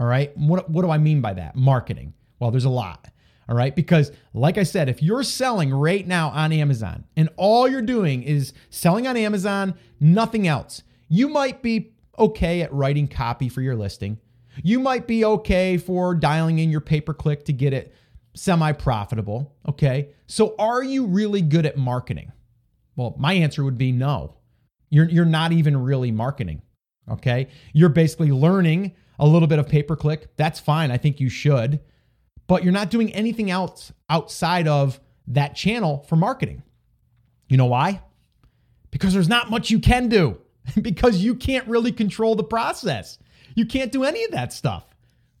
All 0.00 0.06
right. 0.06 0.34
What 0.38 0.70
what 0.70 0.82
do 0.82 0.90
I 0.90 0.96
mean 0.96 1.20
by 1.20 1.34
that? 1.34 1.54
Marketing. 1.54 2.14
Well, 2.40 2.50
there's 2.50 2.64
a 2.64 2.70
lot. 2.70 3.08
All 3.48 3.56
right. 3.56 3.74
Because, 3.74 4.12
like 4.34 4.58
I 4.58 4.62
said, 4.62 4.88
if 4.88 5.02
you're 5.02 5.22
selling 5.22 5.72
right 5.72 6.06
now 6.06 6.28
on 6.30 6.52
Amazon 6.52 7.04
and 7.16 7.30
all 7.36 7.66
you're 7.68 7.80
doing 7.82 8.22
is 8.22 8.52
selling 8.70 9.06
on 9.06 9.16
Amazon, 9.16 9.74
nothing 10.00 10.46
else, 10.46 10.82
you 11.08 11.28
might 11.28 11.62
be 11.62 11.92
okay 12.18 12.62
at 12.62 12.72
writing 12.72 13.08
copy 13.08 13.48
for 13.48 13.62
your 13.62 13.76
listing. 13.76 14.18
You 14.62 14.80
might 14.80 15.06
be 15.06 15.24
okay 15.24 15.78
for 15.78 16.14
dialing 16.14 16.58
in 16.58 16.70
your 16.70 16.80
pay 16.80 17.00
per 17.00 17.14
click 17.14 17.44
to 17.46 17.52
get 17.52 17.72
it 17.72 17.94
semi 18.34 18.72
profitable. 18.72 19.56
Okay. 19.68 20.10
So 20.26 20.54
are 20.58 20.82
you 20.82 21.06
really 21.06 21.42
good 21.42 21.64
at 21.64 21.76
marketing? 21.76 22.32
Well, 22.96 23.14
my 23.18 23.32
answer 23.34 23.64
would 23.64 23.78
be 23.78 23.92
no. 23.92 24.34
You're, 24.90 25.08
you're 25.08 25.24
not 25.24 25.52
even 25.52 25.76
really 25.76 26.10
marketing. 26.10 26.62
Okay. 27.10 27.48
You're 27.72 27.88
basically 27.88 28.32
learning 28.32 28.94
a 29.18 29.26
little 29.26 29.48
bit 29.48 29.58
of 29.58 29.68
pay 29.68 29.82
per 29.82 29.96
click. 29.96 30.36
That's 30.36 30.60
fine. 30.60 30.90
I 30.90 30.98
think 30.98 31.20
you 31.20 31.28
should, 31.28 31.80
but 32.48 32.64
you're 32.64 32.72
not 32.72 32.90
doing 32.90 33.14
anything 33.14 33.50
else 33.50 33.92
outside 34.10 34.66
of 34.66 34.98
that 35.28 35.54
channel 35.54 36.04
for 36.08 36.16
marketing. 36.16 36.64
You 37.48 37.56
know 37.56 37.66
why? 37.66 38.02
Because 38.90 39.14
there's 39.14 39.28
not 39.28 39.50
much 39.50 39.70
you 39.70 39.78
can 39.78 40.08
do, 40.08 40.40
because 40.82 41.18
you 41.18 41.36
can't 41.36 41.68
really 41.68 41.92
control 41.92 42.34
the 42.34 42.42
process. 42.42 43.18
You 43.54 43.66
can't 43.66 43.92
do 43.92 44.02
any 44.02 44.24
of 44.24 44.32
that 44.32 44.52
stuff, 44.52 44.84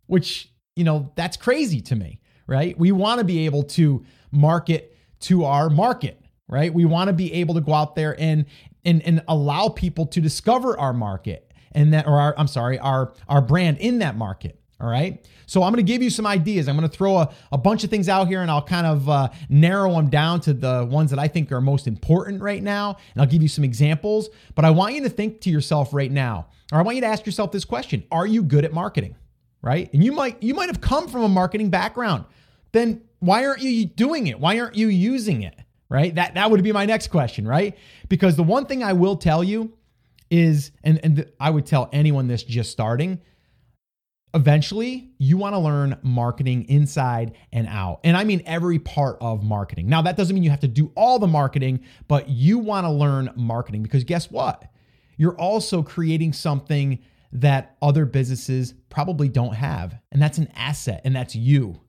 which, 0.06 0.52
you 0.76 0.84
know, 0.84 1.10
that's 1.16 1.36
crazy 1.36 1.80
to 1.82 1.96
me, 1.96 2.20
right? 2.46 2.78
We 2.78 2.92
want 2.92 3.18
to 3.18 3.24
be 3.24 3.46
able 3.46 3.64
to 3.64 4.04
market 4.30 4.96
to 5.20 5.44
our 5.44 5.70
market, 5.70 6.20
right? 6.46 6.72
We 6.72 6.84
want 6.84 7.08
to 7.08 7.12
be 7.14 7.32
able 7.34 7.54
to 7.54 7.60
go 7.60 7.72
out 7.72 7.96
there 7.96 8.14
and 8.20 8.44
and 8.84 9.02
and 9.02 9.22
allow 9.28 9.68
people 9.68 10.06
to 10.06 10.20
discover 10.20 10.78
our 10.78 10.92
market 10.92 11.52
and 11.72 11.92
that 11.94 12.06
or 12.06 12.20
our 12.20 12.34
I'm 12.38 12.46
sorry, 12.48 12.78
our 12.78 13.12
our 13.28 13.40
brand 13.40 13.78
in 13.78 13.98
that 14.00 14.16
market. 14.16 14.60
All 14.80 14.88
right. 14.88 15.26
So 15.46 15.62
I'm 15.62 15.72
going 15.72 15.84
to 15.84 15.92
give 15.92 16.02
you 16.02 16.10
some 16.10 16.26
ideas. 16.26 16.68
I'm 16.68 16.76
going 16.76 16.88
to 16.88 16.94
throw 16.94 17.16
a, 17.16 17.34
a 17.50 17.58
bunch 17.58 17.82
of 17.82 17.90
things 17.90 18.08
out 18.08 18.28
here 18.28 18.42
and 18.42 18.50
I'll 18.50 18.62
kind 18.62 18.86
of 18.86 19.08
uh, 19.08 19.28
narrow 19.48 19.92
them 19.94 20.08
down 20.08 20.40
to 20.42 20.52
the 20.52 20.86
ones 20.88 21.10
that 21.10 21.18
I 21.18 21.26
think 21.26 21.50
are 21.50 21.60
most 21.60 21.88
important 21.88 22.40
right 22.40 22.62
now. 22.62 22.96
And 23.14 23.20
I'll 23.20 23.28
give 23.28 23.42
you 23.42 23.48
some 23.48 23.64
examples. 23.64 24.28
But 24.54 24.64
I 24.64 24.70
want 24.70 24.94
you 24.94 25.02
to 25.02 25.08
think 25.08 25.40
to 25.42 25.50
yourself 25.50 25.92
right 25.92 26.10
now, 26.10 26.46
or 26.70 26.78
I 26.78 26.82
want 26.82 26.94
you 26.94 27.00
to 27.00 27.08
ask 27.08 27.26
yourself 27.26 27.50
this 27.50 27.64
question 27.64 28.04
Are 28.12 28.26
you 28.26 28.42
good 28.42 28.64
at 28.64 28.72
marketing? 28.72 29.16
Right. 29.62 29.92
And 29.92 30.04
you 30.04 30.12
might 30.12 30.40
you 30.42 30.54
might 30.54 30.68
have 30.68 30.80
come 30.80 31.08
from 31.08 31.22
a 31.22 31.28
marketing 31.28 31.70
background. 31.70 32.24
Then 32.70 33.02
why 33.18 33.46
aren't 33.46 33.62
you 33.62 33.86
doing 33.86 34.28
it? 34.28 34.38
Why 34.38 34.60
aren't 34.60 34.76
you 34.76 34.86
using 34.86 35.42
it? 35.42 35.58
Right. 35.88 36.14
That 36.14 36.34
that 36.34 36.50
would 36.50 36.62
be 36.62 36.70
my 36.70 36.86
next 36.86 37.08
question, 37.08 37.48
right? 37.48 37.76
Because 38.08 38.36
the 38.36 38.44
one 38.44 38.66
thing 38.66 38.84
I 38.84 38.92
will 38.92 39.16
tell 39.16 39.42
you 39.42 39.72
is, 40.30 40.70
and, 40.84 41.00
and 41.02 41.26
I 41.40 41.50
would 41.50 41.66
tell 41.66 41.88
anyone 41.92 42.28
this 42.28 42.44
just 42.44 42.70
starting, 42.70 43.20
eventually 44.34 45.10
you 45.18 45.36
want 45.36 45.54
to 45.54 45.58
learn 45.58 45.98
marketing 46.02 46.68
inside 46.68 47.34
and 47.52 47.66
out. 47.66 48.00
And 48.04 48.16
I 48.16 48.24
mean 48.24 48.42
every 48.46 48.78
part 48.78 49.16
of 49.20 49.42
marketing. 49.42 49.88
Now, 49.88 50.02
that 50.02 50.16
doesn't 50.16 50.34
mean 50.34 50.42
you 50.42 50.50
have 50.50 50.60
to 50.60 50.68
do 50.68 50.92
all 50.94 51.18
the 51.18 51.26
marketing, 51.26 51.80
but 52.08 52.28
you 52.28 52.58
want 52.58 52.84
to 52.84 52.90
learn 52.90 53.30
marketing 53.36 53.82
because 53.82 54.04
guess 54.04 54.30
what? 54.30 54.64
You're 55.16 55.36
also 55.36 55.82
creating 55.82 56.32
something 56.32 56.98
that 57.32 57.76
other 57.82 58.06
businesses 58.06 58.74
probably 58.88 59.28
don't 59.28 59.54
have. 59.54 59.98
And 60.12 60.20
that's 60.22 60.38
an 60.38 60.48
asset, 60.54 61.02
and 61.04 61.14
that's 61.14 61.34
you, 61.34 61.80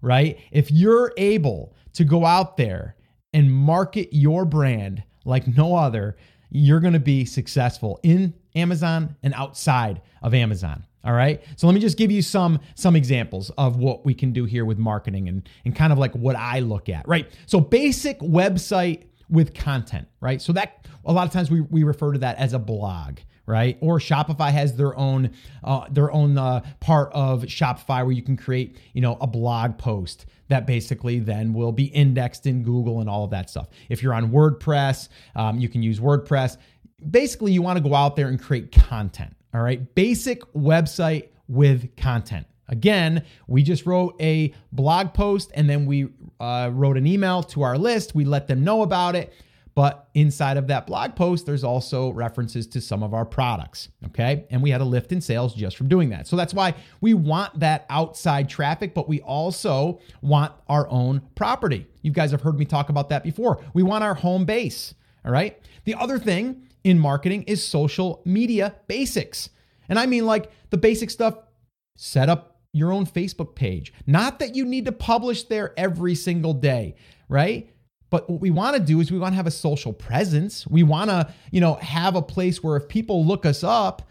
right? 0.00 0.38
If 0.50 0.70
you're 0.70 1.12
able 1.16 1.74
to 1.92 2.04
go 2.04 2.24
out 2.24 2.56
there 2.56 2.96
and 3.32 3.52
market 3.52 4.08
your 4.12 4.44
brand 4.44 5.02
like 5.24 5.46
no 5.46 5.76
other, 5.76 6.16
you're 6.50 6.80
going 6.80 6.94
to 6.94 7.00
be 7.00 7.24
successful 7.24 8.00
in 8.02 8.34
Amazon 8.56 9.16
and 9.22 9.34
outside 9.34 10.02
of 10.22 10.34
Amazon. 10.34 10.84
All 11.04 11.12
right. 11.12 11.42
So 11.56 11.66
let 11.66 11.74
me 11.74 11.80
just 11.80 11.96
give 11.96 12.10
you 12.10 12.22
some 12.22 12.60
some 12.74 12.94
examples 12.94 13.50
of 13.56 13.76
what 13.76 14.04
we 14.04 14.14
can 14.14 14.32
do 14.32 14.44
here 14.44 14.64
with 14.64 14.78
marketing 14.78 15.28
and 15.28 15.48
and 15.64 15.74
kind 15.74 15.92
of 15.92 15.98
like 15.98 16.14
what 16.14 16.36
I 16.36 16.60
look 16.60 16.88
at. 16.88 17.08
Right. 17.08 17.30
So 17.46 17.60
basic 17.60 18.20
website 18.20 19.04
with 19.30 19.54
content, 19.54 20.08
right? 20.20 20.42
So 20.42 20.52
that 20.52 20.86
a 21.04 21.12
lot 21.12 21.26
of 21.26 21.32
times 21.32 21.50
we, 21.50 21.60
we 21.62 21.82
refer 21.84 22.12
to 22.12 22.18
that 22.18 22.36
as 22.36 22.52
a 22.52 22.58
blog, 22.58 23.18
right? 23.46 23.78
Or 23.80 23.98
Shopify 23.98 24.50
has 24.50 24.76
their 24.76 24.96
own 24.96 25.30
uh, 25.64 25.86
their 25.90 26.10
own 26.12 26.36
uh, 26.36 26.62
part 26.80 27.10
of 27.12 27.42
Shopify 27.42 28.04
where 28.04 28.12
you 28.12 28.22
can 28.22 28.36
create, 28.36 28.76
you 28.92 29.00
know, 29.00 29.16
a 29.20 29.26
blog 29.26 29.78
post 29.78 30.26
that 30.48 30.66
basically 30.66 31.20
then 31.20 31.54
will 31.54 31.72
be 31.72 31.84
indexed 31.84 32.46
in 32.46 32.62
Google 32.62 33.00
and 33.00 33.08
all 33.08 33.24
of 33.24 33.30
that 33.30 33.48
stuff. 33.48 33.68
If 33.88 34.02
you're 34.02 34.12
on 34.12 34.30
WordPress, 34.30 35.08
um, 35.36 35.58
you 35.58 35.68
can 35.68 35.82
use 35.82 36.00
WordPress. 36.00 36.58
Basically, 37.08 37.52
you 37.52 37.62
want 37.62 37.82
to 37.82 37.88
go 37.88 37.94
out 37.94 38.16
there 38.16 38.28
and 38.28 38.40
create 38.40 38.72
content, 38.72 39.34
all 39.54 39.62
right? 39.62 39.94
Basic 39.94 40.40
website 40.54 41.28
with 41.48 41.96
content. 41.96 42.46
Again, 42.68 43.24
we 43.48 43.62
just 43.64 43.84
wrote 43.84 44.14
a 44.20 44.54
blog 44.70 45.12
post 45.12 45.50
and 45.54 45.68
then 45.68 45.86
we 45.86 46.08
uh, 46.38 46.70
wrote 46.72 46.96
an 46.96 47.06
email 47.06 47.42
to 47.44 47.62
our 47.62 47.76
list. 47.76 48.14
We 48.14 48.24
let 48.24 48.46
them 48.46 48.62
know 48.62 48.82
about 48.82 49.16
it. 49.16 49.32
But 49.74 50.08
inside 50.14 50.56
of 50.56 50.66
that 50.66 50.86
blog 50.86 51.14
post, 51.14 51.46
there's 51.46 51.64
also 51.64 52.10
references 52.12 52.66
to 52.68 52.80
some 52.80 53.02
of 53.02 53.14
our 53.14 53.24
products. 53.24 53.88
Okay. 54.06 54.44
And 54.50 54.62
we 54.62 54.70
had 54.70 54.80
a 54.80 54.84
lift 54.84 55.12
in 55.12 55.20
sales 55.20 55.54
just 55.54 55.76
from 55.76 55.88
doing 55.88 56.10
that. 56.10 56.26
So 56.26 56.36
that's 56.36 56.52
why 56.52 56.74
we 57.00 57.14
want 57.14 57.58
that 57.60 57.86
outside 57.88 58.48
traffic, 58.48 58.94
but 58.94 59.08
we 59.08 59.20
also 59.20 60.00
want 60.22 60.52
our 60.68 60.88
own 60.88 61.22
property. 61.34 61.86
You 62.02 62.12
guys 62.12 62.30
have 62.32 62.42
heard 62.42 62.58
me 62.58 62.64
talk 62.64 62.88
about 62.88 63.08
that 63.10 63.22
before. 63.22 63.62
We 63.72 63.82
want 63.82 64.04
our 64.04 64.14
home 64.14 64.44
base. 64.44 64.94
All 65.24 65.32
right. 65.32 65.58
The 65.84 65.94
other 65.94 66.18
thing 66.18 66.68
in 66.84 66.98
marketing 66.98 67.44
is 67.44 67.66
social 67.66 68.22
media 68.24 68.74
basics. 68.86 69.50
And 69.88 69.98
I 69.98 70.06
mean 70.06 70.26
like 70.26 70.50
the 70.70 70.78
basic 70.78 71.10
stuff 71.10 71.34
set 71.96 72.28
up 72.28 72.60
your 72.72 72.92
own 72.92 73.06
Facebook 73.06 73.54
page. 73.54 73.92
Not 74.06 74.38
that 74.38 74.54
you 74.54 74.64
need 74.64 74.86
to 74.86 74.92
publish 74.92 75.44
there 75.44 75.74
every 75.76 76.14
single 76.14 76.54
day, 76.54 76.94
right? 77.28 77.68
But 78.10 78.28
what 78.28 78.40
we 78.40 78.50
want 78.50 78.76
to 78.76 78.82
do 78.82 79.00
is 79.00 79.10
we 79.10 79.18
want 79.18 79.32
to 79.32 79.36
have 79.36 79.46
a 79.46 79.52
social 79.52 79.92
presence. 79.92 80.66
We 80.66 80.82
want 80.82 81.10
to, 81.10 81.32
you 81.50 81.60
know, 81.60 81.74
have 81.76 82.16
a 82.16 82.22
place 82.22 82.62
where 82.62 82.76
if 82.76 82.88
people 82.88 83.24
look 83.24 83.46
us 83.46 83.62
up, 83.62 84.08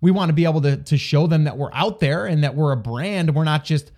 we 0.00 0.10
want 0.10 0.28
to 0.28 0.32
be 0.32 0.44
able 0.44 0.60
to, 0.62 0.76
to 0.76 0.98
show 0.98 1.26
them 1.26 1.44
that 1.44 1.56
we're 1.56 1.72
out 1.72 2.00
there 2.00 2.26
and 2.26 2.44
that 2.44 2.54
we're 2.54 2.72
a 2.72 2.76
brand. 2.76 3.34
We're 3.34 3.44
not 3.44 3.64
just 3.64 3.92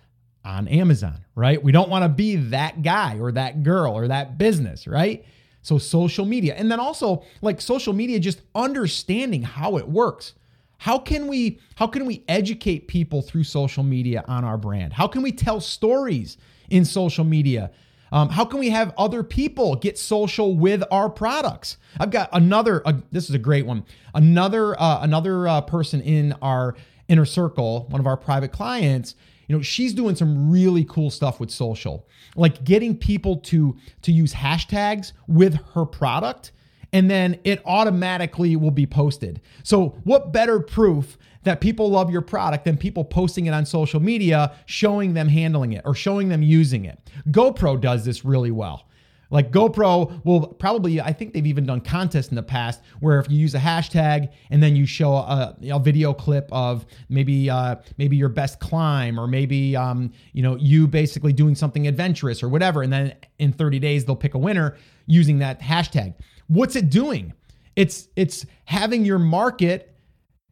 on 0.45 0.67
Amazon, 0.67 1.25
right? 1.35 1.61
We 1.61 1.71
don't 1.71 1.89
want 1.89 2.03
to 2.03 2.09
be 2.09 2.35
that 2.37 2.81
guy 2.81 3.19
or 3.19 3.31
that 3.33 3.63
girl 3.63 3.93
or 3.93 4.07
that 4.07 4.37
business, 4.37 4.87
right? 4.87 5.25
So 5.69 5.77
social 5.77 6.25
media. 6.25 6.55
And 6.55 6.71
then 6.71 6.79
also 6.79 7.23
like 7.43 7.61
social 7.61 7.93
media, 7.93 8.19
just 8.19 8.41
understanding 8.55 9.43
how 9.43 9.77
it 9.77 9.87
works. 9.87 10.33
How 10.79 10.97
can 10.97 11.27
we 11.27 11.59
how 11.75 11.85
can 11.85 12.07
we 12.07 12.23
educate 12.27 12.87
people 12.87 13.21
through 13.21 13.43
social 13.43 13.83
media 13.83 14.25
on 14.27 14.43
our 14.43 14.57
brand? 14.57 14.93
How 14.93 15.07
can 15.07 15.21
we 15.21 15.31
tell 15.31 15.61
stories 15.61 16.37
in 16.71 16.85
social 16.85 17.23
media? 17.23 17.69
Um, 18.11 18.29
how 18.29 18.45
can 18.45 18.59
we 18.59 18.71
have 18.71 18.95
other 18.97 19.21
people 19.21 19.75
get 19.75 19.99
social 19.99 20.55
with 20.55 20.81
our 20.89 21.07
products? 21.07 21.77
I've 21.99 22.09
got 22.09 22.29
another. 22.33 22.81
Uh, 22.83 23.01
this 23.11 23.29
is 23.29 23.35
a 23.35 23.39
great 23.39 23.67
one. 23.67 23.85
Another 24.15 24.79
uh, 24.81 25.03
another 25.03 25.47
uh, 25.47 25.61
person 25.61 26.01
in 26.01 26.33
our 26.41 26.75
inner 27.07 27.25
circle, 27.25 27.85
one 27.89 27.99
of 27.99 28.07
our 28.07 28.17
private 28.17 28.51
clients. 28.51 29.13
You 29.49 29.57
know, 29.57 29.61
she's 29.61 29.93
doing 29.93 30.15
some 30.15 30.49
really 30.49 30.85
cool 30.85 31.09
stuff 31.09 31.41
with 31.41 31.51
social, 31.51 32.07
like 32.37 32.63
getting 32.63 32.95
people 32.95 33.37
to 33.37 33.75
to 34.03 34.11
use 34.13 34.33
hashtags 34.33 35.11
with 35.27 35.55
her 35.73 35.85
product 35.85 36.53
and 36.93 37.09
then 37.09 37.39
it 37.43 37.61
automatically 37.65 38.55
will 38.55 38.71
be 38.71 38.85
posted. 38.85 39.41
So, 39.63 39.99
what 40.03 40.31
better 40.31 40.59
proof 40.59 41.17
that 41.43 41.61
people 41.61 41.89
love 41.89 42.09
your 42.11 42.21
product 42.21 42.65
than 42.65 42.77
people 42.77 43.05
posting 43.05 43.45
it 43.45 43.53
on 43.53 43.65
social 43.65 43.99
media, 43.99 44.55
showing 44.65 45.13
them 45.13 45.27
handling 45.27 45.73
it 45.73 45.83
or 45.85 45.93
showing 45.93 46.29
them 46.29 46.43
using 46.43 46.85
it? 46.85 46.99
GoPro 47.29 47.79
does 47.79 48.05
this 48.05 48.25
really 48.25 48.51
well. 48.51 48.88
Like 49.31 49.51
GoPro 49.51 50.23
will 50.25 50.47
probably, 50.47 50.99
I 50.99 51.13
think 51.13 51.33
they've 51.33 51.45
even 51.45 51.65
done 51.65 51.81
contests 51.81 52.29
in 52.29 52.35
the 52.35 52.43
past 52.43 52.81
where 52.99 53.19
if 53.19 53.29
you 53.29 53.37
use 53.37 53.53
a 53.53 53.59
hashtag 53.59 54.29
and 54.49 54.61
then 54.61 54.75
you 54.75 54.85
show 54.85 55.13
a, 55.13 55.55
a 55.71 55.79
video 55.79 56.13
clip 56.13 56.49
of 56.51 56.85
maybe 57.09 57.49
uh, 57.49 57.75
maybe 57.97 58.15
your 58.15 58.29
best 58.29 58.59
climb 58.59 59.19
or 59.19 59.27
maybe 59.27 59.75
um, 59.75 60.11
you 60.33 60.41
know 60.41 60.55
you 60.55 60.87
basically 60.87 61.33
doing 61.33 61.53
something 61.53 61.87
adventurous 61.87 62.41
or 62.41 62.49
whatever, 62.49 62.81
and 62.81 62.91
then 62.91 63.15
in 63.37 63.53
30 63.53 63.79
days 63.79 64.05
they'll 64.05 64.15
pick 64.15 64.33
a 64.33 64.39
winner 64.39 64.75
using 65.05 65.39
that 65.39 65.61
hashtag. 65.61 66.15
What's 66.47 66.75
it 66.75 66.89
doing? 66.89 67.33
It's 67.75 68.07
it's 68.15 68.45
having 68.65 69.05
your 69.05 69.19
market 69.19 69.95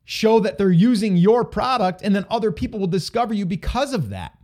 show 0.06 0.40
that 0.40 0.58
they're 0.58 0.72
using 0.72 1.18
your 1.18 1.44
product 1.44 2.02
and 2.02 2.16
then 2.16 2.26
other 2.30 2.52
people 2.52 2.80
will 2.80 2.88
discover 2.88 3.34
you 3.34 3.46
because 3.46 3.94
of 3.94 4.10
that. 4.10 4.37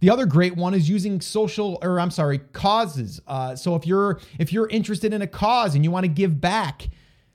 The 0.00 0.10
other 0.10 0.26
great 0.26 0.56
one 0.56 0.74
is 0.74 0.88
using 0.88 1.20
social 1.20 1.78
or 1.82 2.00
I'm 2.00 2.10
sorry, 2.10 2.38
causes. 2.38 3.20
Uh, 3.26 3.54
so 3.54 3.76
if 3.76 3.86
you're 3.86 4.20
if 4.38 4.52
you're 4.52 4.68
interested 4.68 5.12
in 5.12 5.22
a 5.22 5.26
cause 5.26 5.74
and 5.74 5.84
you 5.84 5.90
want 5.90 6.04
to 6.04 6.08
give 6.08 6.40
back, 6.40 6.88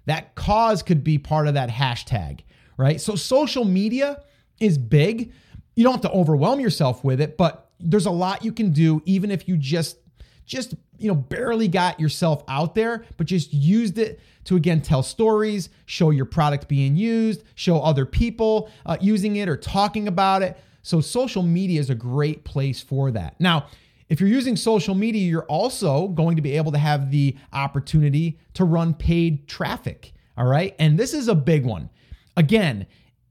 that 0.05 0.35
cause 0.35 0.83
could 0.83 1.03
be 1.03 1.17
part 1.17 1.47
of 1.47 1.53
that 1.53 1.69
hashtag, 1.69 2.41
right? 2.77 2.99
So 2.99 3.15
social 3.15 3.65
media 3.65 4.21
is 4.59 4.77
big. 4.77 5.31
You 5.75 5.83
don't 5.83 5.93
have 5.93 6.01
to 6.01 6.11
overwhelm 6.11 6.59
yourself 6.59 7.03
with 7.03 7.21
it, 7.21 7.37
but 7.37 7.65
there's 7.79 8.05
a 8.05 8.11
lot 8.11 8.43
you 8.43 8.51
can 8.51 8.71
do 8.71 9.01
even 9.05 9.31
if 9.31 9.47
you 9.47 9.57
just 9.57 9.97
just 10.45 10.75
you 10.97 11.07
know 11.07 11.15
barely 11.15 11.67
got 11.67 11.99
yourself 11.99 12.43
out 12.47 12.75
there 12.75 13.03
but 13.17 13.27
just 13.27 13.53
used 13.53 13.97
it 13.97 14.19
to 14.45 14.55
again 14.55 14.79
tell 14.79 15.03
stories 15.03 15.69
show 15.85 16.11
your 16.11 16.25
product 16.25 16.67
being 16.67 16.95
used 16.95 17.43
show 17.55 17.81
other 17.81 18.05
people 18.05 18.69
uh, 18.85 18.95
using 19.01 19.35
it 19.35 19.49
or 19.49 19.57
talking 19.57 20.07
about 20.07 20.41
it 20.41 20.57
so 20.85 21.01
social 21.01 21.43
media 21.43 21.79
is 21.79 21.89
a 21.89 21.95
great 21.95 22.43
place 22.43 22.81
for 22.81 23.11
that. 23.11 23.39
Now 23.39 23.67
if 24.07 24.19
you're 24.19 24.29
using 24.29 24.55
social 24.55 24.95
media 24.95 25.27
you're 25.27 25.45
also 25.45 26.07
going 26.09 26.35
to 26.35 26.41
be 26.41 26.57
able 26.57 26.71
to 26.71 26.77
have 26.77 27.11
the 27.11 27.35
opportunity 27.53 28.39
to 28.53 28.63
run 28.63 28.93
paid 28.93 29.47
traffic 29.47 30.13
all 30.37 30.45
right? 30.45 30.75
And 30.79 30.99
this 30.99 31.13
is 31.13 31.27
a 31.27 31.35
big 31.35 31.65
one. 31.65 31.89
Again 32.37 32.85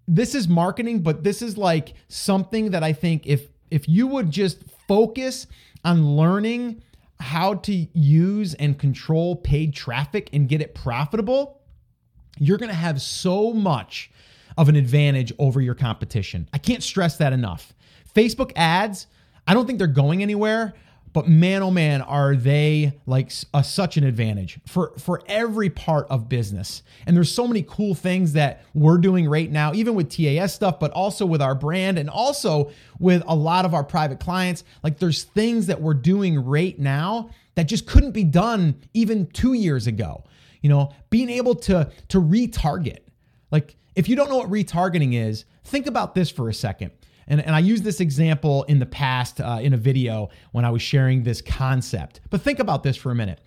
this 0.06 0.34
is 0.34 0.48
marketing 0.48 1.00
but 1.00 1.24
this 1.24 1.40
is 1.40 1.56
like 1.56 1.94
something 2.08 2.72
that 2.72 2.84
i 2.84 2.92
think 2.92 3.26
if 3.26 3.48
if 3.70 3.88
you 3.88 4.06
would 4.06 4.30
just 4.30 4.62
focus 4.86 5.46
on 5.82 6.16
learning 6.16 6.82
how 7.20 7.54
to 7.54 7.72
use 7.98 8.54
and 8.54 8.78
control 8.78 9.36
paid 9.36 9.74
traffic 9.74 10.28
and 10.32 10.48
get 10.48 10.60
it 10.60 10.74
profitable, 10.74 11.60
you're 12.38 12.58
going 12.58 12.70
to 12.70 12.74
have 12.74 13.00
so 13.00 13.52
much 13.52 14.10
of 14.56 14.68
an 14.68 14.76
advantage 14.76 15.32
over 15.38 15.60
your 15.60 15.74
competition. 15.74 16.48
I 16.52 16.58
can't 16.58 16.82
stress 16.82 17.16
that 17.18 17.32
enough. 17.32 17.74
Facebook 18.14 18.52
ads, 18.56 19.06
I 19.46 19.54
don't 19.54 19.66
think 19.66 19.78
they're 19.78 19.86
going 19.88 20.22
anywhere, 20.22 20.74
but 21.14 21.28
man 21.28 21.62
oh 21.62 21.70
man 21.70 22.02
are 22.02 22.36
they 22.36 22.92
like 23.06 23.32
a, 23.54 23.64
such 23.64 23.96
an 23.96 24.04
advantage 24.04 24.58
for 24.66 24.92
for 24.98 25.22
every 25.26 25.70
part 25.70 26.06
of 26.10 26.28
business 26.28 26.82
and 27.06 27.16
there's 27.16 27.32
so 27.32 27.46
many 27.46 27.62
cool 27.62 27.94
things 27.94 28.34
that 28.34 28.62
we're 28.74 28.98
doing 28.98 29.26
right 29.26 29.50
now 29.50 29.72
even 29.72 29.94
with 29.94 30.10
TAS 30.10 30.52
stuff 30.52 30.78
but 30.78 30.90
also 30.90 31.24
with 31.24 31.40
our 31.40 31.54
brand 31.54 31.98
and 31.98 32.10
also 32.10 32.70
with 32.98 33.22
a 33.26 33.34
lot 33.34 33.64
of 33.64 33.72
our 33.72 33.84
private 33.84 34.20
clients 34.20 34.64
like 34.82 34.98
there's 34.98 35.22
things 35.22 35.66
that 35.68 35.80
we're 35.80 35.94
doing 35.94 36.44
right 36.44 36.78
now 36.78 37.30
that 37.54 37.64
just 37.64 37.86
couldn't 37.86 38.12
be 38.12 38.24
done 38.24 38.74
even 38.92 39.26
2 39.28 39.54
years 39.54 39.86
ago 39.86 40.24
you 40.60 40.68
know 40.68 40.92
being 41.08 41.30
able 41.30 41.54
to 41.54 41.90
to 42.08 42.20
retarget 42.20 42.98
like 43.50 43.76
if 43.94 44.08
you 44.08 44.16
don't 44.16 44.28
know 44.28 44.38
what 44.38 44.50
retargeting 44.50 45.14
is 45.14 45.44
think 45.64 45.86
about 45.86 46.14
this 46.14 46.30
for 46.30 46.48
a 46.48 46.54
second 46.54 46.90
and, 47.26 47.40
and 47.40 47.54
I 47.54 47.58
used 47.58 47.84
this 47.84 48.00
example 48.00 48.64
in 48.64 48.78
the 48.78 48.86
past 48.86 49.40
uh, 49.40 49.58
in 49.60 49.72
a 49.72 49.76
video 49.76 50.30
when 50.52 50.64
I 50.64 50.70
was 50.70 50.82
sharing 50.82 51.22
this 51.22 51.40
concept. 51.40 52.20
But 52.30 52.42
think 52.42 52.58
about 52.58 52.82
this 52.82 52.96
for 52.96 53.10
a 53.10 53.14
minute. 53.14 53.40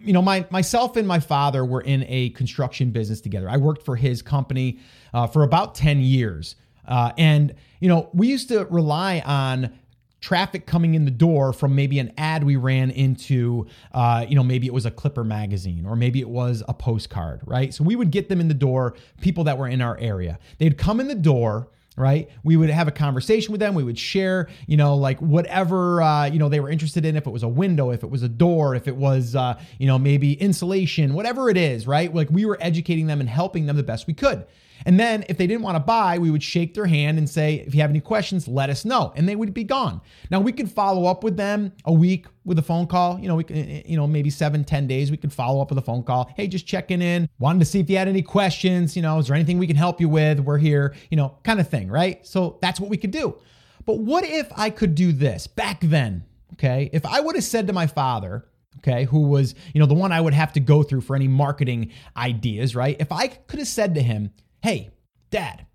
You 0.00 0.12
know, 0.12 0.22
my 0.22 0.46
myself 0.50 0.96
and 0.96 1.06
my 1.06 1.20
father 1.20 1.64
were 1.64 1.80
in 1.80 2.04
a 2.08 2.30
construction 2.30 2.90
business 2.90 3.20
together. 3.20 3.48
I 3.48 3.56
worked 3.58 3.84
for 3.84 3.94
his 3.94 4.22
company 4.22 4.80
uh, 5.14 5.26
for 5.28 5.44
about 5.44 5.74
10 5.74 6.00
years. 6.00 6.56
Uh, 6.86 7.12
and, 7.16 7.54
you 7.80 7.88
know, 7.88 8.08
we 8.12 8.28
used 8.28 8.48
to 8.48 8.64
rely 8.66 9.22
on 9.24 9.72
traffic 10.20 10.66
coming 10.66 10.94
in 10.94 11.04
the 11.04 11.10
door 11.10 11.52
from 11.52 11.74
maybe 11.74 11.98
an 11.98 12.12
ad 12.18 12.44
we 12.44 12.56
ran 12.56 12.90
into, 12.90 13.66
uh, 13.92 14.26
you 14.28 14.34
know, 14.34 14.42
maybe 14.42 14.66
it 14.66 14.74
was 14.74 14.86
a 14.86 14.90
Clipper 14.90 15.24
magazine 15.24 15.86
or 15.86 15.96
maybe 15.96 16.20
it 16.20 16.28
was 16.28 16.62
a 16.68 16.74
postcard, 16.74 17.40
right? 17.46 17.72
So 17.72 17.84
we 17.84 17.96
would 17.96 18.10
get 18.10 18.28
them 18.28 18.40
in 18.40 18.48
the 18.48 18.54
door, 18.54 18.94
people 19.20 19.44
that 19.44 19.58
were 19.58 19.68
in 19.68 19.80
our 19.80 19.96
area. 19.98 20.38
They'd 20.58 20.76
come 20.76 21.00
in 21.00 21.08
the 21.08 21.14
door 21.14 21.68
right? 21.98 22.30
We 22.44 22.56
would 22.56 22.70
have 22.70 22.86
a 22.86 22.92
conversation 22.92 23.50
with 23.52 23.60
them. 23.60 23.74
We 23.74 23.82
would 23.82 23.98
share, 23.98 24.48
you 24.66 24.76
know, 24.76 24.94
like 24.94 25.20
whatever, 25.20 26.00
uh, 26.00 26.26
you 26.26 26.38
know, 26.38 26.48
they 26.48 26.60
were 26.60 26.70
interested 26.70 27.04
in. 27.04 27.16
If 27.16 27.26
it 27.26 27.30
was 27.30 27.42
a 27.42 27.48
window, 27.48 27.90
if 27.90 28.04
it 28.04 28.10
was 28.10 28.22
a 28.22 28.28
door, 28.28 28.76
if 28.76 28.86
it 28.86 28.96
was, 28.96 29.34
uh, 29.34 29.60
you 29.78 29.88
know, 29.88 29.98
maybe 29.98 30.34
insulation, 30.34 31.12
whatever 31.14 31.50
it 31.50 31.56
is, 31.56 31.86
right? 31.86 32.14
Like 32.14 32.30
we 32.30 32.44
were 32.44 32.56
educating 32.60 33.08
them 33.08 33.20
and 33.20 33.28
helping 33.28 33.66
them 33.66 33.76
the 33.76 33.82
best 33.82 34.06
we 34.06 34.14
could. 34.14 34.46
And 34.86 34.98
then 34.98 35.24
if 35.28 35.36
they 35.36 35.46
didn't 35.46 35.62
want 35.62 35.76
to 35.76 35.80
buy, 35.80 36.18
we 36.18 36.30
would 36.30 36.42
shake 36.42 36.74
their 36.74 36.86
hand 36.86 37.18
and 37.18 37.28
say, 37.28 37.64
if 37.66 37.74
you 37.74 37.80
have 37.80 37.90
any 37.90 38.00
questions, 38.00 38.46
let 38.48 38.70
us 38.70 38.84
know. 38.84 39.12
And 39.16 39.28
they 39.28 39.36
would 39.36 39.52
be 39.52 39.64
gone. 39.64 40.00
Now 40.30 40.40
we 40.40 40.52
could 40.52 40.70
follow 40.70 41.06
up 41.06 41.24
with 41.24 41.36
them 41.36 41.72
a 41.84 41.92
week 41.92 42.26
with 42.44 42.58
a 42.58 42.62
phone 42.62 42.86
call. 42.86 43.18
You 43.18 43.28
know, 43.28 43.36
we 43.36 43.44
could, 43.44 43.84
you 43.86 43.96
know, 43.96 44.06
maybe 44.06 44.30
seven, 44.30 44.64
ten 44.64 44.86
days, 44.86 45.10
we 45.10 45.16
could 45.16 45.32
follow 45.32 45.60
up 45.60 45.70
with 45.70 45.78
a 45.78 45.82
phone 45.82 46.02
call. 46.02 46.30
Hey, 46.36 46.46
just 46.46 46.66
checking 46.66 47.02
in. 47.02 47.28
Wanted 47.38 47.60
to 47.60 47.64
see 47.64 47.80
if 47.80 47.90
you 47.90 47.96
had 47.96 48.08
any 48.08 48.22
questions. 48.22 48.96
You 48.96 49.02
know, 49.02 49.18
is 49.18 49.26
there 49.26 49.36
anything 49.36 49.58
we 49.58 49.66
can 49.66 49.76
help 49.76 50.00
you 50.00 50.08
with? 50.08 50.40
We're 50.40 50.58
here, 50.58 50.94
you 51.10 51.16
know, 51.16 51.38
kind 51.44 51.60
of 51.60 51.68
thing, 51.68 51.88
right? 51.88 52.26
So 52.26 52.58
that's 52.62 52.80
what 52.80 52.90
we 52.90 52.96
could 52.96 53.10
do. 53.10 53.36
But 53.84 53.98
what 54.00 54.24
if 54.24 54.50
I 54.56 54.70
could 54.70 54.94
do 54.94 55.12
this 55.12 55.46
back 55.46 55.80
then? 55.80 56.24
Okay. 56.54 56.90
If 56.92 57.04
I 57.06 57.20
would 57.20 57.36
have 57.36 57.44
said 57.44 57.66
to 57.66 57.72
my 57.72 57.86
father, 57.86 58.46
okay, 58.78 59.04
who 59.04 59.22
was, 59.22 59.54
you 59.74 59.80
know, 59.80 59.86
the 59.86 59.94
one 59.94 60.12
I 60.12 60.20
would 60.20 60.34
have 60.34 60.52
to 60.54 60.60
go 60.60 60.82
through 60.82 61.02
for 61.02 61.16
any 61.16 61.28
marketing 61.28 61.92
ideas, 62.16 62.76
right? 62.76 62.96
If 63.00 63.12
I 63.12 63.28
could 63.28 63.58
have 63.58 63.68
said 63.68 63.94
to 63.96 64.02
him, 64.02 64.30
hey, 64.62 64.90
dad, 65.30 65.66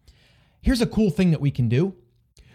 here's 0.61 0.81
a 0.81 0.87
cool 0.87 1.09
thing 1.09 1.31
that 1.31 1.41
we 1.41 1.51
can 1.51 1.69
do. 1.69 1.95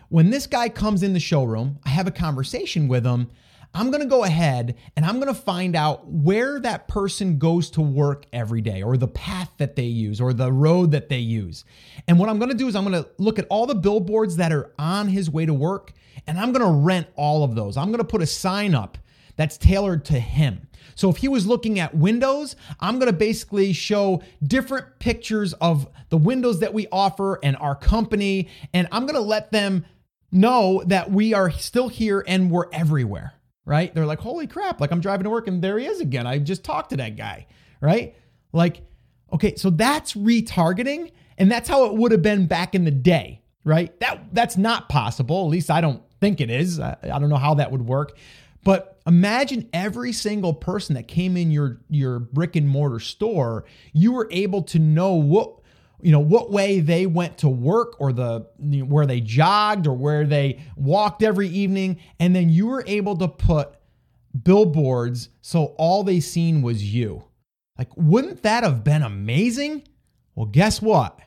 When 0.08 0.30
this 0.30 0.46
guy 0.46 0.68
comes 0.68 1.02
in 1.02 1.12
the 1.12 1.20
showroom, 1.20 1.78
I 1.84 1.90
have 1.90 2.06
a 2.06 2.12
conversation 2.12 2.88
with 2.88 3.04
him. 3.04 3.28
I'm 3.74 3.90
going 3.90 4.02
to 4.02 4.08
go 4.08 4.24
ahead 4.24 4.76
and 4.96 5.04
I'm 5.04 5.20
going 5.20 5.32
to 5.32 5.40
find 5.40 5.76
out 5.76 6.08
where 6.08 6.58
that 6.60 6.88
person 6.88 7.38
goes 7.38 7.70
to 7.72 7.82
work 7.82 8.24
every 8.32 8.62
day 8.62 8.82
or 8.82 8.96
the 8.96 9.08
path 9.08 9.52
that 9.58 9.76
they 9.76 9.84
use 9.84 10.20
or 10.20 10.32
the 10.32 10.50
road 10.50 10.92
that 10.92 11.10
they 11.10 11.18
use. 11.18 11.64
And 12.06 12.18
what 12.18 12.30
I'm 12.30 12.38
going 12.38 12.50
to 12.50 12.56
do 12.56 12.66
is 12.68 12.74
I'm 12.74 12.84
going 12.88 13.02
to 13.02 13.10
look 13.18 13.38
at 13.38 13.46
all 13.50 13.66
the 13.66 13.74
billboards 13.74 14.36
that 14.36 14.52
are 14.52 14.72
on 14.78 15.08
his 15.08 15.30
way 15.30 15.44
to 15.44 15.52
work 15.52 15.92
and 16.26 16.38
I'm 16.38 16.52
going 16.52 16.64
to 16.64 16.72
rent 16.72 17.08
all 17.14 17.44
of 17.44 17.54
those. 17.54 17.76
I'm 17.76 17.88
going 17.88 17.98
to 17.98 18.04
put 18.04 18.22
a 18.22 18.26
sign 18.26 18.74
up 18.74 18.96
that's 19.36 19.58
tailored 19.58 20.04
to 20.06 20.18
him. 20.18 20.67
So 20.98 21.08
if 21.08 21.18
he 21.18 21.28
was 21.28 21.46
looking 21.46 21.78
at 21.78 21.94
windows, 21.94 22.56
I'm 22.80 22.98
going 22.98 23.06
to 23.06 23.16
basically 23.16 23.72
show 23.72 24.20
different 24.42 24.98
pictures 24.98 25.52
of 25.54 25.88
the 26.08 26.16
windows 26.16 26.58
that 26.58 26.74
we 26.74 26.88
offer 26.90 27.38
and 27.40 27.56
our 27.58 27.76
company. 27.76 28.48
And 28.74 28.88
I'm 28.90 29.02
going 29.02 29.14
to 29.14 29.20
let 29.20 29.52
them 29.52 29.86
know 30.32 30.82
that 30.86 31.08
we 31.08 31.34
are 31.34 31.52
still 31.52 31.86
here 31.86 32.24
and 32.26 32.50
we're 32.50 32.66
everywhere, 32.72 33.34
right? 33.64 33.94
They're 33.94 34.06
like, 34.06 34.18
holy 34.18 34.48
crap, 34.48 34.80
like 34.80 34.90
I'm 34.90 35.00
driving 35.00 35.22
to 35.22 35.30
work 35.30 35.46
and 35.46 35.62
there 35.62 35.78
he 35.78 35.86
is 35.86 36.00
again. 36.00 36.26
I 36.26 36.40
just 36.40 36.64
talked 36.64 36.90
to 36.90 36.96
that 36.96 37.14
guy, 37.14 37.46
right? 37.80 38.16
Like, 38.52 38.82
okay, 39.32 39.54
so 39.54 39.70
that's 39.70 40.14
retargeting. 40.14 41.12
And 41.38 41.48
that's 41.48 41.68
how 41.68 41.84
it 41.84 41.94
would 41.94 42.10
have 42.10 42.22
been 42.22 42.46
back 42.46 42.74
in 42.74 42.82
the 42.82 42.90
day, 42.90 43.40
right? 43.62 43.96
That 44.00 44.34
that's 44.34 44.56
not 44.56 44.88
possible. 44.88 45.44
At 45.44 45.50
least 45.50 45.70
I 45.70 45.80
don't 45.80 46.02
think 46.20 46.40
it 46.40 46.50
is. 46.50 46.80
I, 46.80 46.96
I 47.04 47.20
don't 47.20 47.28
know 47.28 47.36
how 47.36 47.54
that 47.54 47.70
would 47.70 47.86
work. 47.86 48.18
But 48.64 48.97
imagine 49.08 49.68
every 49.72 50.12
single 50.12 50.52
person 50.52 50.94
that 50.94 51.08
came 51.08 51.36
in 51.36 51.50
your 51.50 51.80
your 51.88 52.18
brick 52.20 52.54
and 52.54 52.68
mortar 52.68 53.00
store, 53.00 53.64
you 53.92 54.12
were 54.12 54.28
able 54.30 54.62
to 54.62 54.78
know 54.78 55.14
what 55.14 55.54
you 56.00 56.12
know 56.12 56.20
what 56.20 56.52
way 56.52 56.78
they 56.78 57.06
went 57.06 57.38
to 57.38 57.48
work 57.48 57.96
or 57.98 58.12
the 58.12 58.46
you 58.60 58.80
know, 58.80 58.84
where 58.84 59.06
they 59.06 59.20
jogged 59.20 59.86
or 59.86 59.94
where 59.94 60.24
they 60.26 60.60
walked 60.76 61.22
every 61.22 61.48
evening 61.48 61.98
and 62.20 62.36
then 62.36 62.50
you 62.50 62.66
were 62.66 62.84
able 62.86 63.16
to 63.16 63.26
put 63.26 63.70
billboards 64.44 65.30
so 65.40 65.74
all 65.78 66.04
they 66.04 66.20
seen 66.20 66.62
was 66.62 66.94
you. 66.94 67.24
Like 67.78 67.88
wouldn't 67.96 68.42
that 68.42 68.62
have 68.62 68.84
been 68.84 69.02
amazing? 69.02 69.88
Well, 70.34 70.46
guess 70.46 70.80
what? 70.80 71.18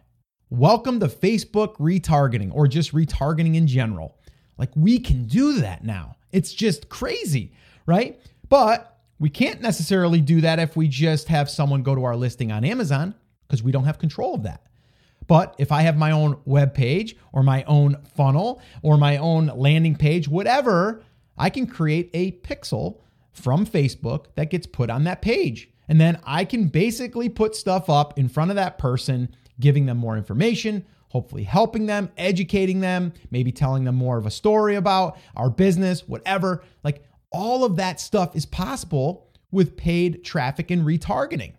Welcome 0.49 0.99
to 0.99 1.07
Facebook 1.07 1.75
retargeting 1.77 2.51
or 2.53 2.67
just 2.67 2.93
retargeting 2.93 3.55
in 3.55 3.67
general. 3.67 4.19
Like 4.57 4.69
we 4.75 4.99
can 4.99 5.25
do 5.25 5.59
that 5.61 5.83
now. 5.83 6.17
It's 6.31 6.53
just 6.53 6.87
crazy, 6.87 7.53
right? 7.91 8.19
But 8.47 8.97
we 9.19 9.29
can't 9.29 9.61
necessarily 9.61 10.21
do 10.21 10.41
that 10.41 10.59
if 10.59 10.77
we 10.77 10.87
just 10.87 11.27
have 11.27 11.49
someone 11.49 11.83
go 11.83 11.93
to 11.93 12.05
our 12.05 12.15
listing 12.15 12.51
on 12.51 12.63
Amazon 12.63 13.13
because 13.47 13.61
we 13.61 13.71
don't 13.71 13.83
have 13.83 13.99
control 13.99 14.33
of 14.33 14.43
that. 14.43 14.63
But 15.27 15.55
if 15.59 15.71
I 15.71 15.81
have 15.81 15.97
my 15.97 16.11
own 16.11 16.39
web 16.45 16.73
page 16.73 17.17
or 17.33 17.43
my 17.43 17.63
own 17.65 17.97
funnel 18.15 18.61
or 18.81 18.97
my 18.97 19.17
own 19.17 19.47
landing 19.47 19.95
page, 19.95 20.27
whatever, 20.29 21.03
I 21.37 21.49
can 21.49 21.67
create 21.67 22.09
a 22.13 22.31
pixel 22.31 23.01
from 23.33 23.65
Facebook 23.65 24.27
that 24.35 24.49
gets 24.49 24.67
put 24.67 24.89
on 24.89 25.03
that 25.03 25.21
page. 25.21 25.69
And 25.89 25.99
then 25.99 26.19
I 26.23 26.45
can 26.45 26.69
basically 26.69 27.27
put 27.27 27.55
stuff 27.55 27.89
up 27.89 28.17
in 28.17 28.29
front 28.29 28.51
of 28.51 28.55
that 28.55 28.77
person, 28.77 29.35
giving 29.59 29.85
them 29.85 29.97
more 29.97 30.15
information, 30.15 30.85
hopefully 31.09 31.43
helping 31.43 31.87
them, 31.87 32.09
educating 32.17 32.79
them, 32.79 33.11
maybe 33.29 33.51
telling 33.51 33.83
them 33.83 33.95
more 33.95 34.17
of 34.17 34.25
a 34.25 34.31
story 34.31 34.75
about 34.75 35.17
our 35.35 35.49
business, 35.49 36.07
whatever. 36.07 36.63
Like 36.85 37.03
all 37.31 37.63
of 37.63 37.77
that 37.77 37.99
stuff 37.99 38.35
is 38.35 38.45
possible 38.45 39.27
with 39.51 39.75
paid 39.77 40.23
traffic 40.23 40.71
and 40.71 40.85
retargeting, 40.85 41.53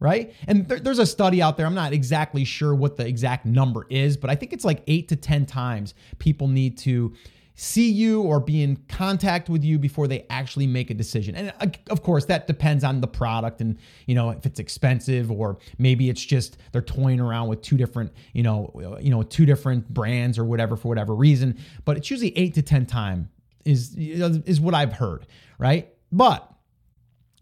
right? 0.00 0.34
And 0.46 0.68
there, 0.68 0.80
there's 0.80 0.98
a 0.98 1.06
study 1.06 1.42
out 1.42 1.56
there. 1.56 1.66
I'm 1.66 1.74
not 1.74 1.92
exactly 1.92 2.44
sure 2.44 2.74
what 2.74 2.96
the 2.96 3.06
exact 3.06 3.46
number 3.46 3.86
is, 3.88 4.16
but 4.16 4.30
I 4.30 4.34
think 4.34 4.52
it's 4.52 4.64
like 4.64 4.82
eight 4.86 5.08
to 5.08 5.16
10 5.16 5.46
times 5.46 5.94
people 6.18 6.48
need 6.48 6.78
to 6.78 7.14
see 7.54 7.90
you 7.90 8.22
or 8.22 8.40
be 8.40 8.62
in 8.62 8.76
contact 8.88 9.50
with 9.50 9.62
you 9.62 9.78
before 9.78 10.08
they 10.08 10.26
actually 10.30 10.66
make 10.66 10.90
a 10.90 10.94
decision. 10.94 11.34
And 11.34 11.52
uh, 11.60 11.66
of 11.90 12.02
course, 12.02 12.24
that 12.26 12.46
depends 12.46 12.82
on 12.82 13.00
the 13.00 13.06
product 13.06 13.60
and, 13.60 13.78
you 14.06 14.14
know, 14.14 14.30
if 14.30 14.46
it's 14.46 14.58
expensive 14.58 15.30
or 15.30 15.58
maybe 15.78 16.08
it's 16.08 16.24
just 16.24 16.56
they're 16.72 16.80
toying 16.80 17.20
around 17.20 17.48
with 17.48 17.60
two 17.60 17.76
different, 17.76 18.12
you 18.32 18.42
know, 18.42 18.98
you 19.00 19.10
know, 19.10 19.22
two 19.22 19.44
different 19.44 19.92
brands 19.92 20.38
or 20.38 20.44
whatever 20.44 20.76
for 20.76 20.88
whatever 20.88 21.14
reason, 21.14 21.58
but 21.84 21.96
it's 21.96 22.10
usually 22.10 22.36
8 22.36 22.54
to 22.54 22.62
10 22.62 22.86
time 22.86 23.28
is 23.64 23.94
is 23.96 24.60
what 24.60 24.74
I've 24.74 24.92
heard, 24.92 25.26
right? 25.58 25.92
But 26.10 26.48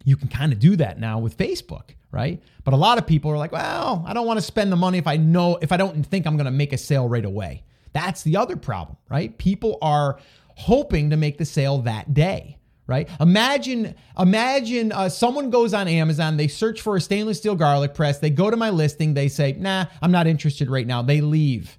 you 0.05 0.17
can 0.17 0.29
kind 0.29 0.53
of 0.53 0.59
do 0.59 0.77
that 0.77 0.99
now 0.99 1.19
with 1.19 1.37
Facebook, 1.37 1.91
right? 2.11 2.43
But 2.65 2.75
a 2.75 2.77
lot 2.77 2.99
of 2.99 3.07
people 3.07 3.31
are 3.31 3.39
like, 3.39 3.53
"Well, 3.53 4.05
I 4.07 4.13
don't 4.13 4.27
want 4.27 4.39
to 4.39 4.43
spend 4.45 4.73
the 4.73 4.77
money 4.77 4.99
if 4.99 5.07
I 5.07 5.17
know 5.17 5.59
if 5.61 5.73
I 5.73 5.77
don't 5.77 6.05
think 6.05 6.27
I'm 6.27 6.37
going 6.37 6.47
to 6.47 6.51
make 6.51 6.73
a 6.73 6.79
sale 6.79 7.09
right 7.09 7.25
away." 7.25 7.65
That's 7.93 8.23
the 8.23 8.37
other 8.37 8.57
problem, 8.57 8.97
right? 9.09 9.37
People 9.37 9.79
are 9.83 10.19
hoping 10.57 11.11
to 11.11 11.17
make 11.17 11.39
the 11.39 11.45
sale 11.45 11.79
that 11.83 12.15
day 12.15 12.61
right? 12.91 13.09
Imagine, 13.21 13.95
imagine 14.19 14.91
uh, 14.91 15.09
someone 15.09 15.49
goes 15.49 15.73
on 15.73 15.87
Amazon, 15.87 16.37
they 16.37 16.49
search 16.49 16.81
for 16.81 16.97
a 16.97 17.01
stainless 17.01 17.39
steel 17.39 17.55
garlic 17.55 17.95
press, 17.95 18.19
they 18.19 18.31
go 18.31 18.51
to 18.51 18.57
my 18.57 18.71
listing, 18.71 19.15
they 19.15 19.29
say, 19.29 19.53
"Nah, 19.53 19.87
I'm 20.03 20.11
not 20.11 20.27
interested 20.27 20.69
right 20.69 20.87
now." 20.87 21.01
They 21.01 21.21
leave, 21.21 21.79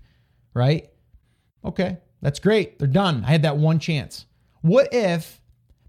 right? 0.53 0.89
Okay, 1.65 1.97
that's 2.21 2.39
great. 2.39 2.79
They're 2.79 2.87
done. 2.87 3.25
I 3.25 3.31
had 3.31 3.41
that 3.41 3.57
one 3.57 3.77
chance. 3.77 4.25
What 4.61 4.93
if 4.93 5.41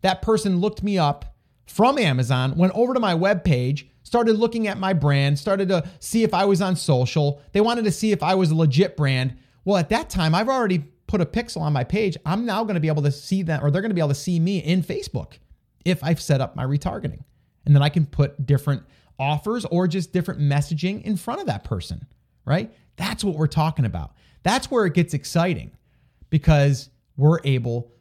that 0.03 0.23
person 0.23 0.61
looked 0.61 0.83
me 0.83 0.99
up 0.99 1.37
from 1.67 1.99
Amazon, 1.99 2.57
went 2.57 2.73
over 2.75 2.93
to 2.93 3.01
my 3.01 3.15
webpage, 3.15 3.89
started 4.03 4.37
looking 4.37 4.69
at 4.69 4.79
my 4.79 4.93
brand, 4.93 5.39
started 5.39 5.69
to 5.69 5.89
see 6.01 6.23
if 6.23 6.35
I 6.35 6.45
was 6.45 6.61
on 6.61 6.77
social. 6.77 7.41
They 7.53 7.61
wanted 7.61 7.85
to 7.85 7.93
see 7.93 8.13
if 8.13 8.23
I 8.23 8.35
was 8.35 8.51
a 8.51 8.55
legit 8.55 8.97
brand. 8.97 9.37
Well, 9.65 9.77
at 9.77 9.89
that 9.91 10.11
time, 10.11 10.35
I've 10.35 10.49
already 10.49 10.85
put 11.07 11.21
a 11.21 11.27
pixel 11.27 11.61
on 11.61 11.73
my 11.73 11.85
page. 11.85 12.17
I'm 12.27 12.45
now 12.45 12.65
going 12.65 12.75
to 12.75 12.81
be 12.81 12.89
able 12.89 13.03
to 13.03 13.13
see 13.13 13.43
them, 13.43 13.65
or 13.65 13.71
they're 13.71 13.83
going 13.83 13.91
to 13.91 13.95
be 13.95 14.01
able 14.01 14.09
to 14.09 14.15
see 14.15 14.39
me 14.41 14.59
in 14.59 14.83
Facebook 14.83 15.39
if 15.85 16.03
I've 16.03 16.21
set 16.21 16.41
up 16.41 16.57
my 16.57 16.65
retargeting. 16.65 17.23
And 17.65 17.75
then 17.75 17.83
I 17.83 17.89
can 17.89 18.07
put 18.07 18.45
different 18.45 18.83
offers 19.19 19.65
or 19.67 19.87
just 19.87 20.13
different 20.13 20.41
messaging 20.41 21.03
in 21.03 21.17
front 21.17 21.41
of 21.41 21.47
that 21.47 21.65
person, 21.65 22.07
right? 22.45 22.75
That's 22.97 23.23
what 23.23 23.37
we're 23.37 23.47
talking 23.47 23.85
about. 23.85 24.13
That's 24.43 24.71
where 24.71 24.85
it 24.85 24.95
gets 24.95 25.15
exciting 25.15 25.71
because 26.29 26.91
we're 27.17 27.39
able 27.45 27.93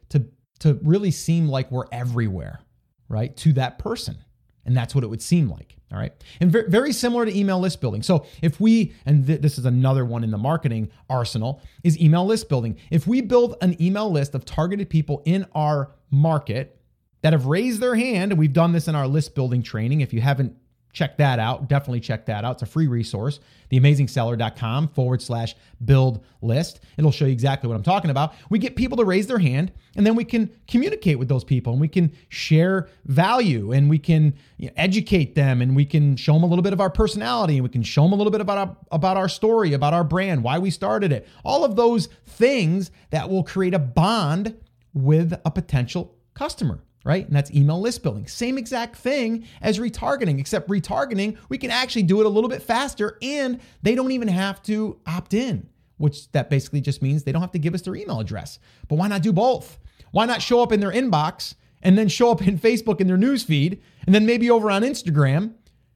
to, 0.62 0.78
really 0.82 1.10
seem 1.10 1.48
like 1.48 1.70
we're 1.70 1.86
everywhere, 1.92 2.60
right? 3.08 3.36
To 3.38 3.52
that 3.54 3.78
person. 3.78 4.16
And 4.64 4.76
that's 4.76 4.94
what 4.94 5.04
it 5.04 5.08
would 5.08 5.22
seem 5.22 5.50
like. 5.50 5.76
All 5.92 5.98
right. 5.98 6.12
And 6.40 6.50
very 6.50 6.92
similar 6.92 7.26
to 7.26 7.36
email 7.36 7.60
list 7.60 7.80
building. 7.80 8.02
So 8.02 8.24
if 8.40 8.58
we, 8.60 8.94
and 9.04 9.26
th- 9.26 9.42
this 9.42 9.58
is 9.58 9.66
another 9.66 10.06
one 10.06 10.24
in 10.24 10.30
the 10.30 10.38
marketing 10.38 10.90
arsenal, 11.10 11.60
is 11.84 12.00
email 12.00 12.24
list 12.24 12.48
building. 12.48 12.78
If 12.90 13.06
we 13.06 13.20
build 13.20 13.56
an 13.60 13.80
email 13.82 14.10
list 14.10 14.34
of 14.34 14.44
targeted 14.46 14.88
people 14.88 15.22
in 15.26 15.46
our 15.54 15.92
market 16.10 16.80
that 17.22 17.32
have 17.32 17.46
raised 17.46 17.80
their 17.80 17.94
hand, 17.94 18.32
and 18.32 18.38
we've 18.38 18.52
done 18.52 18.72
this 18.72 18.88
in 18.88 18.94
our 18.94 19.06
list 19.06 19.34
building 19.34 19.62
training. 19.62 20.00
If 20.00 20.12
you 20.12 20.20
haven't 20.20 20.56
check 20.92 21.16
that 21.16 21.38
out. 21.38 21.68
Definitely 21.68 22.00
check 22.00 22.26
that 22.26 22.44
out. 22.44 22.52
It's 22.52 22.62
a 22.62 22.66
free 22.66 22.86
resource, 22.86 23.40
theamazingseller.com 23.70 24.88
forward 24.88 25.22
slash 25.22 25.54
build 25.84 26.24
list. 26.42 26.80
It'll 26.96 27.10
show 27.10 27.24
you 27.24 27.32
exactly 27.32 27.68
what 27.68 27.76
I'm 27.76 27.82
talking 27.82 28.10
about. 28.10 28.34
We 28.50 28.58
get 28.58 28.76
people 28.76 28.98
to 28.98 29.04
raise 29.04 29.26
their 29.26 29.38
hand 29.38 29.72
and 29.96 30.06
then 30.06 30.14
we 30.14 30.24
can 30.24 30.50
communicate 30.68 31.18
with 31.18 31.28
those 31.28 31.44
people 31.44 31.72
and 31.72 31.80
we 31.80 31.88
can 31.88 32.12
share 32.28 32.88
value 33.06 33.72
and 33.72 33.88
we 33.88 33.98
can 33.98 34.34
you 34.58 34.66
know, 34.66 34.72
educate 34.76 35.34
them 35.34 35.62
and 35.62 35.74
we 35.74 35.86
can 35.86 36.16
show 36.16 36.34
them 36.34 36.42
a 36.42 36.46
little 36.46 36.62
bit 36.62 36.72
of 36.72 36.80
our 36.80 36.90
personality 36.90 37.54
and 37.54 37.62
we 37.62 37.70
can 37.70 37.82
show 37.82 38.02
them 38.02 38.12
a 38.12 38.16
little 38.16 38.30
bit 38.30 38.40
about 38.40 38.58
our, 38.58 38.76
about 38.90 39.16
our 39.16 39.28
story, 39.28 39.72
about 39.72 39.94
our 39.94 40.04
brand, 40.04 40.42
why 40.42 40.58
we 40.58 40.70
started 40.70 41.10
it. 41.10 41.26
All 41.44 41.64
of 41.64 41.76
those 41.76 42.08
things 42.26 42.90
that 43.10 43.30
will 43.30 43.44
create 43.44 43.74
a 43.74 43.78
bond 43.78 44.58
with 44.92 45.32
a 45.44 45.50
potential 45.50 46.14
customer 46.34 46.82
right? 47.04 47.26
And 47.26 47.34
that's 47.34 47.50
email 47.52 47.80
list 47.80 48.02
building. 48.02 48.26
Same 48.26 48.58
exact 48.58 48.96
thing 48.96 49.46
as 49.60 49.78
retargeting, 49.78 50.38
except 50.38 50.68
retargeting, 50.68 51.36
we 51.48 51.58
can 51.58 51.70
actually 51.70 52.04
do 52.04 52.20
it 52.20 52.26
a 52.26 52.28
little 52.28 52.50
bit 52.50 52.62
faster 52.62 53.18
and 53.22 53.60
they 53.82 53.94
don't 53.94 54.12
even 54.12 54.28
have 54.28 54.62
to 54.64 54.98
opt 55.06 55.34
in, 55.34 55.68
which 55.98 56.30
that 56.32 56.50
basically 56.50 56.80
just 56.80 57.02
means 57.02 57.22
they 57.22 57.32
don't 57.32 57.42
have 57.42 57.52
to 57.52 57.58
give 57.58 57.74
us 57.74 57.82
their 57.82 57.96
email 57.96 58.20
address. 58.20 58.58
But 58.88 58.96
why 58.96 59.08
not 59.08 59.22
do 59.22 59.32
both? 59.32 59.78
Why 60.12 60.26
not 60.26 60.42
show 60.42 60.62
up 60.62 60.72
in 60.72 60.80
their 60.80 60.92
inbox 60.92 61.54
and 61.82 61.98
then 61.98 62.08
show 62.08 62.30
up 62.30 62.46
in 62.46 62.58
Facebook 62.58 63.00
in 63.00 63.06
their 63.06 63.16
newsfeed 63.16 63.80
and 64.06 64.14
then 64.14 64.26
maybe 64.26 64.50
over 64.50 64.70
on 64.70 64.82
Instagram? 64.82 65.54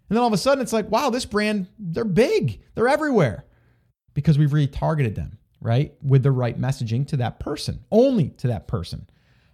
And 0.08 0.14
then 0.14 0.18
all 0.18 0.28
of 0.28 0.32
a 0.32 0.38
sudden 0.38 0.62
it's 0.62 0.72
like, 0.72 0.90
wow, 0.90 1.10
this 1.10 1.24
brand, 1.24 1.68
they're 1.78 2.04
big, 2.04 2.62
they're 2.74 2.88
everywhere 2.88 3.44
because 4.14 4.38
we've 4.38 4.50
retargeted 4.50 5.14
them, 5.14 5.38
right? 5.60 5.94
With 6.02 6.22
the 6.22 6.32
right 6.32 6.58
messaging 6.58 7.06
to 7.08 7.16
that 7.18 7.38
person, 7.38 7.84
only 7.90 8.30
to 8.30 8.48
that 8.48 8.66
person. 8.66 9.08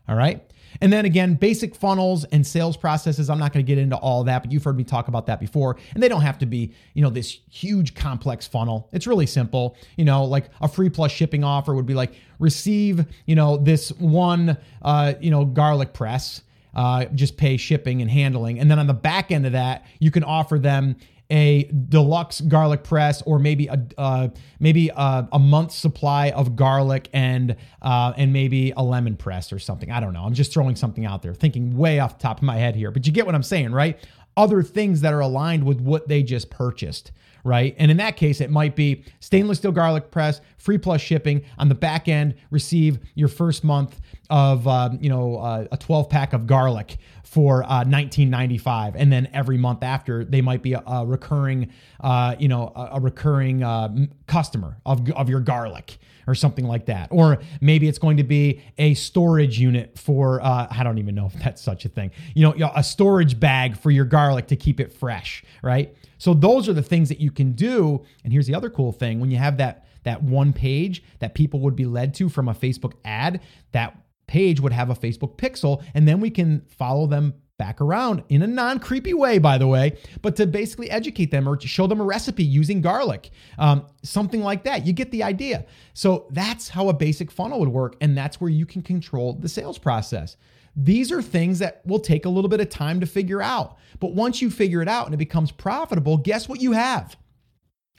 All 0.09 0.17
right. 0.17 0.43
And 0.81 0.93
then 0.93 1.05
again, 1.05 1.35
basic 1.35 1.75
funnels 1.75 2.25
and 2.25 2.47
sales 2.47 2.77
processes. 2.77 3.29
I'm 3.29 3.39
not 3.39 3.53
going 3.53 3.65
to 3.65 3.69
get 3.69 3.79
into 3.79 3.97
all 3.97 4.25
that, 4.25 4.43
but 4.43 4.53
you've 4.53 4.65
heard 4.65 4.77
me 4.77 4.85
talk 4.85 5.09
about 5.09 5.27
that 5.27 5.39
before. 5.39 5.77
And 5.95 6.03
they 6.03 6.09
don't 6.09 6.23
have 6.23 6.39
to 6.39 6.47
be, 6.47 6.73
you 6.95 7.03
know, 7.03 7.11
this 7.11 7.39
huge 7.51 7.95
complex 7.95 8.47
funnel. 8.47 8.89
It's 8.93 9.07
really 9.07 9.27
simple. 9.27 9.77
You 9.97 10.05
know, 10.05 10.25
like 10.25 10.47
a 10.61 10.69
free 10.69 10.89
plus 10.89 11.13
shipping 11.13 11.45
offer 11.45 11.75
would 11.75 11.87
be 11.87 11.95
like 11.95 12.15
receive, 12.39 13.05
you 13.27 13.35
know, 13.35 13.59
this 13.59 13.91
one, 13.93 14.57
uh, 14.83 15.15
you 15.21 15.31
know, 15.31 15.45
garlic 15.45 15.93
press. 15.93 16.43
Uh, 16.75 17.05
just 17.07 17.37
pay 17.37 17.59
shipping 17.59 18.01
and 18.01 18.11
handling. 18.11 18.59
And 18.59 18.71
then 18.71 18.79
on 18.79 18.87
the 18.87 18.95
back 18.95 19.31
end 19.31 19.45
of 19.45 19.53
that, 19.53 19.85
you 19.99 20.11
can 20.11 20.25
offer 20.25 20.59
them 20.59 20.97
a 21.33 21.65
deluxe 21.89 22.43
garlic 22.43 22.85
press 22.85 23.23
or 23.23 23.39
maybe 23.39 23.67
a 23.67 23.83
uh, 23.97 24.29
maybe 24.61 24.91
a, 24.95 25.29
a 25.33 25.39
month's 25.39 25.75
supply 25.75 26.31
of 26.31 26.55
garlic 26.55 27.09
and 27.13 27.57
uh, 27.81 28.13
and 28.17 28.33
maybe 28.33 28.73
a 28.77 28.83
lemon 28.83 29.17
press 29.17 29.53
or 29.53 29.59
something. 29.59 29.91
I 29.91 29.99
don't 29.99 30.13
know. 30.13 30.23
I'm 30.23 30.35
just 30.35 30.53
throwing 30.53 30.77
something 30.77 31.07
out 31.07 31.23
there, 31.23 31.35
thinking 31.35 31.77
way 31.77 31.99
off 31.99 32.19
the 32.19 32.23
top 32.23 32.37
of 32.37 32.43
my 32.43 32.59
head 32.59 32.77
here, 32.77 32.91
but 32.91 33.07
you 33.07 33.13
get 33.13 33.25
what 33.25 33.35
I'm 33.35 33.43
saying, 33.43 33.73
right? 33.73 33.99
Other 34.37 34.63
things 34.63 35.01
that 35.01 35.13
are 35.13 35.21
aligned 35.21 35.65
with 35.65 35.81
what 35.81 36.07
they 36.07 36.23
just 36.23 36.51
purchased 36.51 37.13
right? 37.45 37.75
And 37.79 37.91
in 37.91 37.97
that 37.97 38.17
case, 38.17 38.41
it 38.41 38.51
might 38.51 38.77
be 38.77 39.05
stainless 39.21 39.59
steel 39.59 39.73
garlic 39.73 40.11
press, 40.11 40.41
free 40.59 40.79
plus 40.79 41.01
shipping 41.01 41.43
on 41.59 41.69
the 41.69 41.75
back 41.75 42.09
end. 42.09 42.35
Receive 42.51 42.99
your 43.15 43.29
first 43.29 43.65
month 43.65 44.01
of 44.31 44.67
uh, 44.67 44.91
you 45.01 45.09
know 45.09 45.37
uh, 45.37 45.67
a 45.73 45.77
12 45.77 46.09
pack 46.09 46.33
of 46.33 46.47
garlic 46.47 46.99
for 47.33 47.63
uh, 47.63 47.81
1995 47.89 48.95
and 48.95 49.11
then 49.11 49.27
every 49.33 49.57
month 49.57 49.83
after 49.83 50.23
they 50.23 50.43
might 50.43 50.63
be 50.63 50.75
a, 50.75 50.83
a 50.87 51.07
recurring 51.07 51.73
uh, 52.01 52.37
you 52.39 52.47
know 52.47 52.71
a, 52.77 52.91
a 52.93 53.01
recurring 53.01 53.63
uh, 53.63 53.89
customer 54.27 54.77
of, 54.85 55.11
of 55.13 55.31
your 55.31 55.41
garlic 55.41 55.97
or 56.27 56.35
something 56.35 56.67
like 56.67 56.87
that. 56.87 57.09
Or 57.11 57.39
maybe 57.63 57.89
it's 57.89 57.99
going 57.99 58.19
to 58.19 58.23
be 58.23 58.63
a 58.77 58.93
storage 58.93 59.59
unit 59.59 59.99
for 59.99 60.43
uh, 60.43 60.67
i 60.71 60.85
don't 60.85 60.99
even 60.99 61.15
know 61.15 61.27
if 61.27 61.43
that's 61.43 61.63
such 61.63 61.87
a 61.87 61.89
thing. 61.89 62.11
You 62.35 62.53
know 62.53 62.71
a 62.77 62.85
storage 62.85 63.41
bag 63.41 63.79
for 63.79 63.91
your 63.91 64.05
garlic 64.05 64.49
to 64.49 64.57
keep 64.57 64.79
it 64.79 64.93
fresh 64.93 65.43
right? 65.63 65.97
So 66.19 66.35
those 66.35 66.69
are 66.69 66.75
the 66.75 66.83
things 66.83 67.09
that 67.09 67.19
you 67.19 67.31
can 67.31 67.53
do. 67.53 68.05
And 68.25 68.33
here's 68.33 68.47
the 68.47 68.55
other 68.55 68.69
cool 68.69 68.93
thing. 68.93 69.21
When 69.21 69.31
you 69.31 69.39
have 69.39 69.57
that 69.57 69.87
that 70.03 70.23
one 70.23 70.53
page 70.53 71.03
that 71.21 71.33
people 71.33 71.61
would 71.61 71.77
be 71.77 71.87
led 71.87 72.13
to 72.13 72.29
from 72.29 72.49
a 72.49 72.53
facebook 72.53 72.95
ad 73.05 73.41
that 73.71 73.97
page 74.33 74.61
would 74.61 74.73
have 74.73 74.89
a 74.89 74.95
Facebook 74.95 75.37
pixel, 75.37 75.85
and 75.93 76.09
then 76.09 76.19
we 76.19 76.31
can 76.31 76.63
follow 76.67 77.07
them 77.07 77.35
back 77.59 77.83
around 77.83 78.25
in 78.31 78.41
a 78.41 78.47
non 78.47 78.79
creepy 78.79 79.13
way, 79.13 79.39
by 79.39 79.59
the 79.59 79.67
way, 79.67 79.99
but 80.23 80.37
to 80.37 80.47
basically 80.47 80.91
educate 80.91 81.31
them 81.31 81.47
or 81.47 81.55
to 81.55 81.69
show 81.69 81.87
them 81.87 82.01
a 82.01 82.05
recipe 82.05 82.43
using 82.43 82.81
garlic, 82.81 83.29
um, 83.59 83.85
something 84.03 84.43
like 84.43 84.65
that. 84.65 84.87
You 84.87 84.95
get 84.95 85.11
the 85.11 85.23
idea. 85.23 85.67
So 85.93 86.29
that's 86.31 86.71
how 86.71 86.89
a 86.89 86.95
basic 86.95 87.31
funnel 87.31 87.61
would 87.61 87.69
work, 87.69 87.97
and 88.01 88.17
that's 88.17 88.41
where 88.41 88.49
you 88.49 88.65
can 88.65 88.81
control 88.81 89.35
the 89.35 89.51
sales 89.51 89.77
process. 89.77 90.39
These 90.75 91.13
are 91.13 91.21
things 91.21 91.59
that 91.59 91.83
will 91.85 92.01
take 92.01 92.25
a 92.25 92.31
little 92.31 92.49
bit 92.49 92.61
of 92.61 92.71
time 92.71 93.01
to 93.01 93.07
figure 93.07 93.43
out. 93.43 93.77
But 94.01 94.15
once 94.15 94.41
you 94.41 94.51
figure 94.51 94.81
it 94.81 94.89
out 94.89 95.05
and 95.05 95.15
it 95.15 95.19
becomes 95.19 95.53
profitable, 95.53 96.17
guess 96.17 96.49
what 96.49 96.63
you 96.63 96.73
have? 96.73 97.19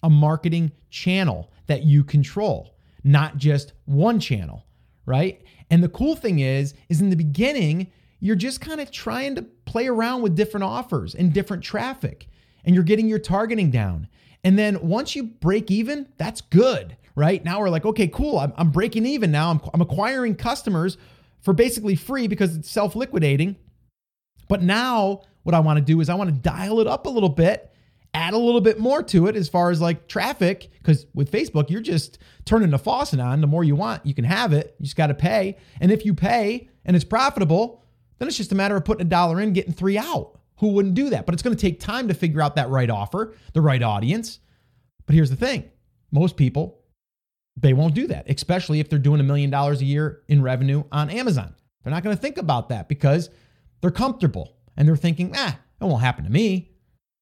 A 0.02 0.10
marketing 0.10 0.72
channel 0.90 1.52
that 1.68 1.84
you 1.84 2.04
control, 2.04 2.76
not 3.04 3.38
just 3.38 3.74
one 3.86 4.20
channel, 4.20 4.66
right? 5.06 5.43
And 5.74 5.84
the 5.84 5.90
cool 5.90 6.16
thing 6.16 6.38
is, 6.38 6.76
is 6.88 7.02
in 7.02 7.10
the 7.10 7.16
beginning, 7.16 7.88
you're 8.20 8.36
just 8.36 8.62
kind 8.62 8.80
of 8.80 8.92
trying 8.92 9.34
to 9.34 9.42
play 9.42 9.88
around 9.88 10.22
with 10.22 10.36
different 10.36 10.66
offers 10.66 11.16
and 11.16 11.34
different 11.34 11.64
traffic, 11.64 12.28
and 12.64 12.76
you're 12.76 12.84
getting 12.84 13.08
your 13.08 13.18
targeting 13.18 13.72
down. 13.72 14.08
And 14.44 14.56
then 14.60 14.88
once 14.88 15.16
you 15.16 15.24
break 15.24 15.72
even, 15.72 16.08
that's 16.18 16.42
good, 16.42 16.96
right? 17.16 17.44
Now 17.44 17.60
we're 17.60 17.72
like, 17.72 17.88
okay, 17.88 18.08
cool. 18.08 18.38
I'm, 18.38 18.54
I'm 18.56 18.70
breaking 18.70 19.08
even 19.08 19.32
now. 19.32 19.50
I'm, 19.50 19.62
I'm 19.74 19.82
acquiring 19.82 20.36
customers 20.36 21.00
for 21.42 21.54
basically 21.54 21.96
free 21.96 22.28
because 22.28 22.56
it's 22.56 22.70
self 22.70 22.96
liquidating. 22.96 23.56
But 24.48 24.62
now 24.62 25.22
what 25.42 25.56
I 25.56 25.60
want 25.60 25.80
to 25.80 25.84
do 25.84 26.02
is 26.02 26.08
I 26.08 26.14
want 26.14 26.30
to 26.30 26.36
dial 26.36 26.82
it 26.82 26.88
up 26.88 27.08
a 27.08 27.10
little 27.10 27.30
bit 27.30 27.73
add 28.14 28.34
a 28.34 28.38
little 28.38 28.62
bit 28.62 28.80
more 28.80 29.02
to 29.02 29.28
it 29.28 29.36
as 29.36 29.50
far 29.50 29.72
as 29.72 29.82
like 29.82 30.08
traffic 30.08 30.70
because 30.78 31.08
with 31.14 31.32
facebook 31.32 31.70
you're 31.70 31.82
just 31.82 32.20
turning 32.46 32.70
the 32.70 32.78
faucet 32.78 33.20
on. 33.20 33.42
The 33.42 33.48
more 33.48 33.64
you 33.64 33.76
want 33.76 34.06
you 34.06 34.14
can 34.14 34.26
have 34.26 34.54
it. 34.54 34.76
You 34.80 34.86
just 34.86 34.96
got 34.96 35.08
to 35.08 35.14
pay. 35.14 35.58
And 35.82 35.92
if 35.92 36.06
you 36.06 36.14
pay 36.14 36.70
and 36.86 36.96
it's 36.96 37.06
profitable 37.06 37.84
then 38.20 38.28
it's 38.28 38.38
just 38.38 38.52
a 38.52 38.56
matter 38.56 38.76
of 38.76 38.86
putting 38.86 39.06
a 39.06 39.10
dollar 39.10 39.42
in 39.42 39.54
getting 39.54 39.74
three 39.74 39.98
out. 39.98 40.40
Who 40.58 40.68
wouldn't 40.70 40.94
do 40.94 41.10
that? 41.10 41.26
But 41.26 41.34
it's 41.34 41.42
going 41.44 41.56
to 41.56 41.62
take 41.62 41.80
time 41.80 42.08
to 42.08 42.14
figure 42.14 42.42
out 42.42 42.56
that 42.56 42.70
right 42.70 42.90
offer 42.90 43.34
the 43.54 43.62
right 43.62 43.82
audience. 43.82 44.40
But 45.06 45.16
here's 45.16 45.30
the 45.30 45.36
thing. 45.36 45.70
Most 46.12 46.38
people 46.38 46.80
they 47.56 47.74
won't 47.74 47.94
do 47.94 48.08
that 48.08 48.28
especially 48.30 48.80
if 48.80 48.90
they're 48.90 48.98
doing 48.98 49.20
a 49.20 49.24
million 49.24 49.50
dollars 49.50 49.80
a 49.82 49.86
year 49.86 50.22
in 50.28 50.42
revenue 50.42 50.84
on 50.92 51.10
amazon. 51.10 51.56
They're 51.84 51.92
not 51.92 52.04
going 52.04 52.16
to 52.16 52.22
think 52.22 52.38
about 52.38 52.70
that 52.70 52.88
because 52.88 53.30
they're 53.82 53.92
comfortable 53.92 54.56
and 54.78 54.88
they're 54.88 54.96
thinking 54.96 55.34
ah 55.36 55.60
it 55.82 55.84
won't 55.86 56.02
happen 56.02 56.24
to 56.24 56.32
me 56.32 56.73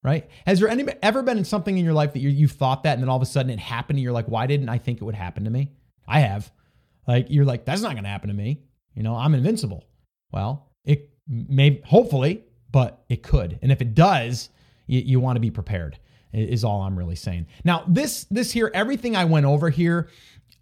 right? 0.04 0.30
Has 0.46 0.60
there 0.60 0.70
any, 0.70 0.86
ever 1.02 1.22
been 1.22 1.44
something 1.46 1.78
in 1.78 1.86
your 1.86 1.94
life 1.94 2.14
that 2.14 2.20
you 2.20 2.48
have 2.48 2.56
thought 2.56 2.84
that 2.84 2.94
and 2.94 3.02
then 3.02 3.10
all 3.10 3.18
of 3.18 3.22
a 3.22 3.28
sudden 3.28 3.52
it 3.52 3.60
happened 3.60 3.98
and 3.98 4.04
you're 4.04 4.12
like, 4.12 4.28
why 4.28 4.48
didn't 4.48 4.70
I 4.70 4.78
think 4.78 5.00
it 5.00 5.04
would 5.04 5.16
happen 5.16 5.44
to 5.44 5.50
me? 5.50 5.72
I 6.08 6.22
have. 6.22 6.52
Like, 7.08 7.28
you're 7.30 7.46
like, 7.46 7.66
that's 7.66 7.82
not 7.82 7.94
going 7.94 8.04
to 8.04 8.10
happen 8.10 8.30
to 8.30 8.34
me. 8.34 8.62
You 8.96 9.04
know, 9.04 9.16
I'm 9.16 9.34
invincible. 9.34 9.86
Well, 10.32 10.72
it 10.86 11.10
may, 11.28 11.82
hopefully, 11.86 12.44
but 12.72 13.04
it 13.10 13.24
could. 13.24 13.60
And 13.62 13.72
if 13.72 13.82
it 13.82 13.94
does, 13.94 14.50
you, 14.88 15.02
you 15.02 15.20
want 15.20 15.36
to 15.36 15.42
be 15.42 15.52
prepared 15.52 16.00
is 16.34 16.64
all 16.64 16.82
I'm 16.82 16.98
really 16.98 17.16
saying. 17.16 17.48
Now, 17.64 17.84
this, 17.88 18.26
this 18.26 18.52
here, 18.52 18.72
everything 18.74 19.16
I 19.16 19.26
went 19.26 19.46
over 19.46 19.70
here, 19.70 20.10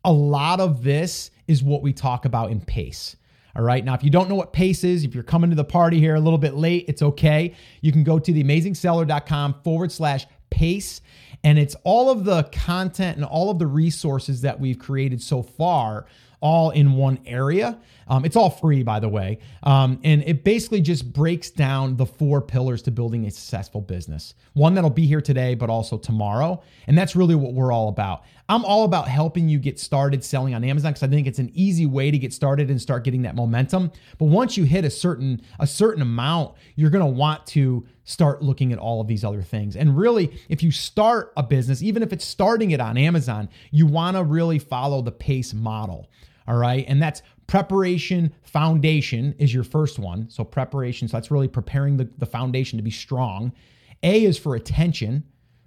a 0.04 0.12
lot 0.12 0.60
of 0.60 0.84
this 0.84 1.32
is 1.48 1.62
what 1.62 1.82
we 1.82 1.94
talk 1.94 2.26
about 2.26 2.52
in 2.52 2.62
pace. 2.62 3.16
All 3.56 3.64
right. 3.64 3.84
Now, 3.84 3.93
if 3.93 4.04
you 4.04 4.10
don't 4.10 4.30
know 4.30 4.36
what 4.36 4.54
PACE 4.54 4.84
is, 4.84 5.04
if 5.04 5.14
you're 5.14 5.24
coming 5.24 5.50
to 5.50 5.56
the 5.56 5.64
party 5.64 6.00
here 6.00 6.16
a 6.16 6.20
little 6.20 6.38
bit 6.38 6.56
late, 6.56 6.86
it's 6.88 7.02
okay. 7.02 7.56
You 7.82 7.91
can 7.91 8.04
go 8.04 8.20
to 8.20 8.32
theamazingseller.com 8.32 9.62
forward 9.64 9.91
slash 9.91 10.28
PACE. 10.50 11.02
And 11.43 11.58
it's 11.58 11.76
all 11.84 12.10
of 12.10 12.26
the 12.26 12.43
content 12.43 13.18
and 13.18 13.26
all 13.26 13.50
of 13.50 13.60
the 13.60 13.68
resources 13.68 14.41
that 14.41 14.60
we've 14.60 14.78
created 14.78 15.22
so 15.22 15.41
far 15.41 16.06
all 16.42 16.70
in 16.72 16.94
one 16.94 17.20
area. 17.26 17.78
Um, 18.08 18.26
it's 18.26 18.36
all 18.36 18.50
free, 18.50 18.82
by 18.82 19.00
the 19.00 19.10
way. 19.10 19.40
Um, 19.64 20.00
and 20.04 20.24
it 20.24 20.44
basically 20.44 20.82
just 20.82 21.12
breaks 21.14 21.50
down 21.50 21.98
the 21.98 22.06
four 22.06 22.42
pillars 22.42 22.82
to 22.84 22.92
building 22.92 23.26
a 23.26 23.32
successful 23.32 23.82
business. 23.82 24.34
One 24.54 24.74
that'll 24.74 24.90
be 24.90 25.06
here 25.06 25.22
today, 25.22 25.54
but 25.54 25.70
also 25.70 25.98
tomorrow. 25.98 26.62
And 26.88 26.98
that's 26.98 27.16
really 27.16 27.36
what 27.36 27.54
we're 27.54 27.72
all 27.72 27.90
about. 27.90 28.24
I'm 28.48 28.66
all 28.66 28.84
about 28.84 29.08
helping 29.08 29.48
you 29.48 29.60
get 29.60 29.80
started 29.80 30.24
selling 30.24 30.56
on 30.56 30.64
Amazon 30.64 30.94
because 30.94 31.04
I 31.04 31.08
think 31.08 31.28
it's 31.28 31.38
an 31.38 31.52
easy 31.54 31.86
way 31.86 32.10
to 32.10 32.18
get 32.18 32.34
started 32.34 32.72
and 32.72 32.82
start 32.82 33.04
getting 33.04 33.22
that 33.22 33.36
momentum. 33.36 33.92
But 34.18 34.26
once 34.26 34.58
you 34.58 34.64
hit 34.64 34.86
a 34.86 34.90
certain 34.90 35.42
a 35.60 35.68
certain 35.68 36.02
amount, 36.02 36.56
you're 36.76 36.90
going 36.90 37.06
to 37.06 37.12
want 37.12 37.46
to 37.48 37.86
start 38.10 38.41
looking 38.41 38.74
at 38.74 38.80
all 38.80 39.01
of 39.01 39.07
these 39.07 39.24
other 39.24 39.43
things. 39.43 39.76
And 39.76 39.95
really, 39.95 40.36
if 40.49 40.64
you 40.64 40.72
start 40.72 41.32
a 41.38 41.43
business, 41.43 41.84
even 41.84 42.01
if 42.01 42.12
it's 42.12 42.26
starting 42.26 42.72
it 42.72 42.82
on 42.82 42.97
Amazon, 42.97 43.49
you 43.70 43.86
want 43.86 44.18
to 44.18 44.24
really 44.24 44.57
follow 44.57 45.03
the 45.03 45.12
PACE 45.12 45.53
model. 45.53 46.10
All 46.47 46.57
right. 46.57 46.84
And 46.88 46.99
that's 46.99 47.22
preparation 47.45 48.34
foundation 48.41 49.36
is 49.38 49.53
your 49.53 49.64
first 49.64 49.99
one. 49.99 50.28
So 50.28 50.43
preparation. 50.43 51.07
So 51.07 51.18
that's 51.18 51.30
really 51.30 51.47
preparing 51.47 51.97
the, 51.97 52.10
the 52.18 52.26
foundation 52.26 52.78
to 52.78 52.84
be 52.84 52.89
strong. 52.89 53.53
A 54.01 54.26
is 54.26 54.39
for 54.39 54.55
attention. 54.55 55.24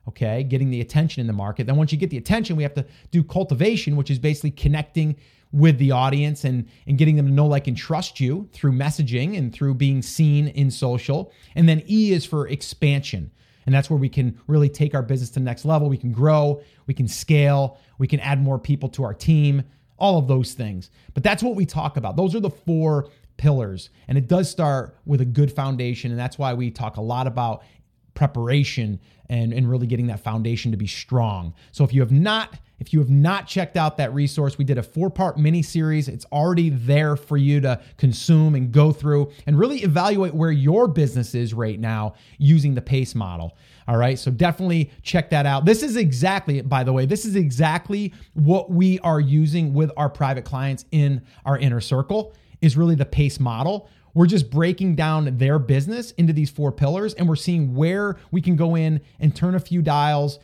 Okay. 0.09 0.43
Getting 0.43 0.70
the 0.70 0.80
attention 0.80 1.20
in 1.20 1.28
the 1.28 1.32
market. 1.32 1.68
Then 1.68 1.76
once 1.76 1.93
you 1.93 1.99
get 1.99 2.11
the 2.11 2.18
attention, 2.18 2.57
we 2.57 2.64
have 2.64 2.74
to 2.74 2.84
do 3.12 3.22
cultivation, 3.22 3.95
which 3.95 4.11
is 4.11 4.18
basically 4.18 4.51
connecting 4.51 5.14
with 5.53 5.79
the 5.79 5.91
audience 5.91 6.45
and, 6.45 6.67
and 6.87 6.97
getting 6.97 7.17
them 7.17 7.27
to 7.27 7.33
know, 7.33 7.47
like, 7.47 7.69
and 7.69 7.77
trust 7.77 8.19
you 8.19 8.49
through 8.53 8.73
messaging 8.73 9.37
and 9.37 9.53
through 9.53 9.75
being 9.75 10.01
seen 10.01 10.49
in 10.49 10.71
social. 10.71 11.31
And 11.55 11.69
then 11.69 11.83
E 11.89 12.13
is 12.13 12.25
for 12.25 12.49
expansion. 12.49 13.31
And 13.67 13.75
that's 13.75 13.91
where 13.91 13.99
we 13.99 14.09
can 14.09 14.41
really 14.47 14.69
take 14.69 14.95
our 14.95 15.03
business 15.03 15.31
to 15.31 15.35
the 15.35 15.45
next 15.45 15.65
level. 15.65 15.89
We 15.89 15.99
can 15.99 16.13
grow, 16.13 16.63
we 16.87 16.95
can 16.95 17.07
scale, 17.07 17.79
we 17.99 18.09
can 18.09 18.19
add 18.21 18.43
more 18.43 18.59
people 18.59 18.89
to 18.91 19.05
our 19.05 19.15
team, 19.15 19.63
all 19.99 20.19
of 20.19 20.27
those 20.27 20.55
things. 20.55 20.91
But 21.15 21.23
that's 21.23 21.43
what 21.43 21.55
we 21.55 21.65
talk 21.65 21.97
about. 21.97 22.17
Those 22.17 22.35
are 22.35 22.41
the 22.41 22.51
four 22.51 23.09
pillars. 23.37 23.91
And 24.09 24.19
it 24.19 24.29
does 24.29 24.51
start 24.51 24.97
with 25.05 25.21
a 25.21 25.25
good 25.25 25.53
foundation. 25.53 26.11
And 26.11 26.19
that's 26.19 26.39
why 26.39 26.55
we 26.55 26.71
talk 26.71 26.97
a 26.97 27.03
lot 27.03 27.27
about 27.27 27.63
preparation 28.15 29.01
and, 29.29 29.53
and 29.53 29.71
really 29.71 29.87
getting 29.87 30.09
that 30.09 30.21
foundation 30.21 30.71
to 30.73 30.77
be 30.77 30.87
strong. 30.87 31.55
So 31.71 31.85
if 31.85 31.95
you 31.95 32.01
have 32.01 32.13
not 32.13 32.59
if 32.83 32.93
you 32.93 32.99
have 32.99 33.11
not 33.11 33.47
checked 33.47 33.76
out 33.76 33.97
that 33.99 34.12
resource, 34.12 34.59
we 34.59 34.64
did 34.64 34.76
a 34.76 34.83
four-part 34.83 35.39
mini 35.39 35.62
series. 35.62 36.09
It's 36.09 36.24
already 36.33 36.68
there 36.68 37.14
for 37.14 37.37
you 37.37 37.61
to 37.61 37.80
consume 37.97 38.57
and 38.57 38.72
go 38.72 38.91
through 38.91 39.30
and 39.47 39.57
really 39.57 39.85
evaluate 39.85 40.35
where 40.35 40.51
your 40.51 40.89
business 40.89 41.33
is 41.37 41.55
right 41.55 41.78
now 41.78 42.14
using 42.39 42.74
the 42.74 42.83
PACE 42.83 43.14
model. 43.14 43.57
All 43.87 43.97
right, 43.97 44.18
so 44.18 44.33
definitely 44.33 44.91
check 45.03 45.30
that 45.30 45.47
out. 45.47 45.64
This 45.64 45.85
is 45.85 45.95
exactly, 45.95 46.61
by 46.61 46.83
the 46.83 46.93
way, 46.93 47.07
this 47.07 47.24
is 47.24 47.37
exactly 47.37 48.12
what 48.35 48.72
we 48.72 48.99
are 48.99 49.20
using 49.20 49.74
with 49.74 49.93
our 49.97 50.11
private 50.11 50.45
clients 50.45 50.85
in 50.91 51.22
our 51.47 51.57
inner 51.57 51.80
circle. 51.80 52.35
Is 52.62 52.76
really 52.76 52.97
the 52.97 53.07
PACE 53.07 53.39
model. 53.39 53.89
We're 54.12 54.26
just 54.26 54.51
breaking 54.51 54.97
down 54.97 55.39
their 55.39 55.61
business 55.61 56.11
into 56.12 56.33
these 56.33 56.51
four 56.51 56.72
pillars 56.72 57.14
and 57.14 57.28
we're 57.28 57.37
seeing 57.37 57.76
where 57.76 58.16
we 58.33 58.41
can 58.41 58.57
go 58.57 58.74
in 58.74 59.01
and 59.20 59.35
turn 59.35 59.55
a 59.55 59.61
few 59.61 59.83
dials 59.83 60.41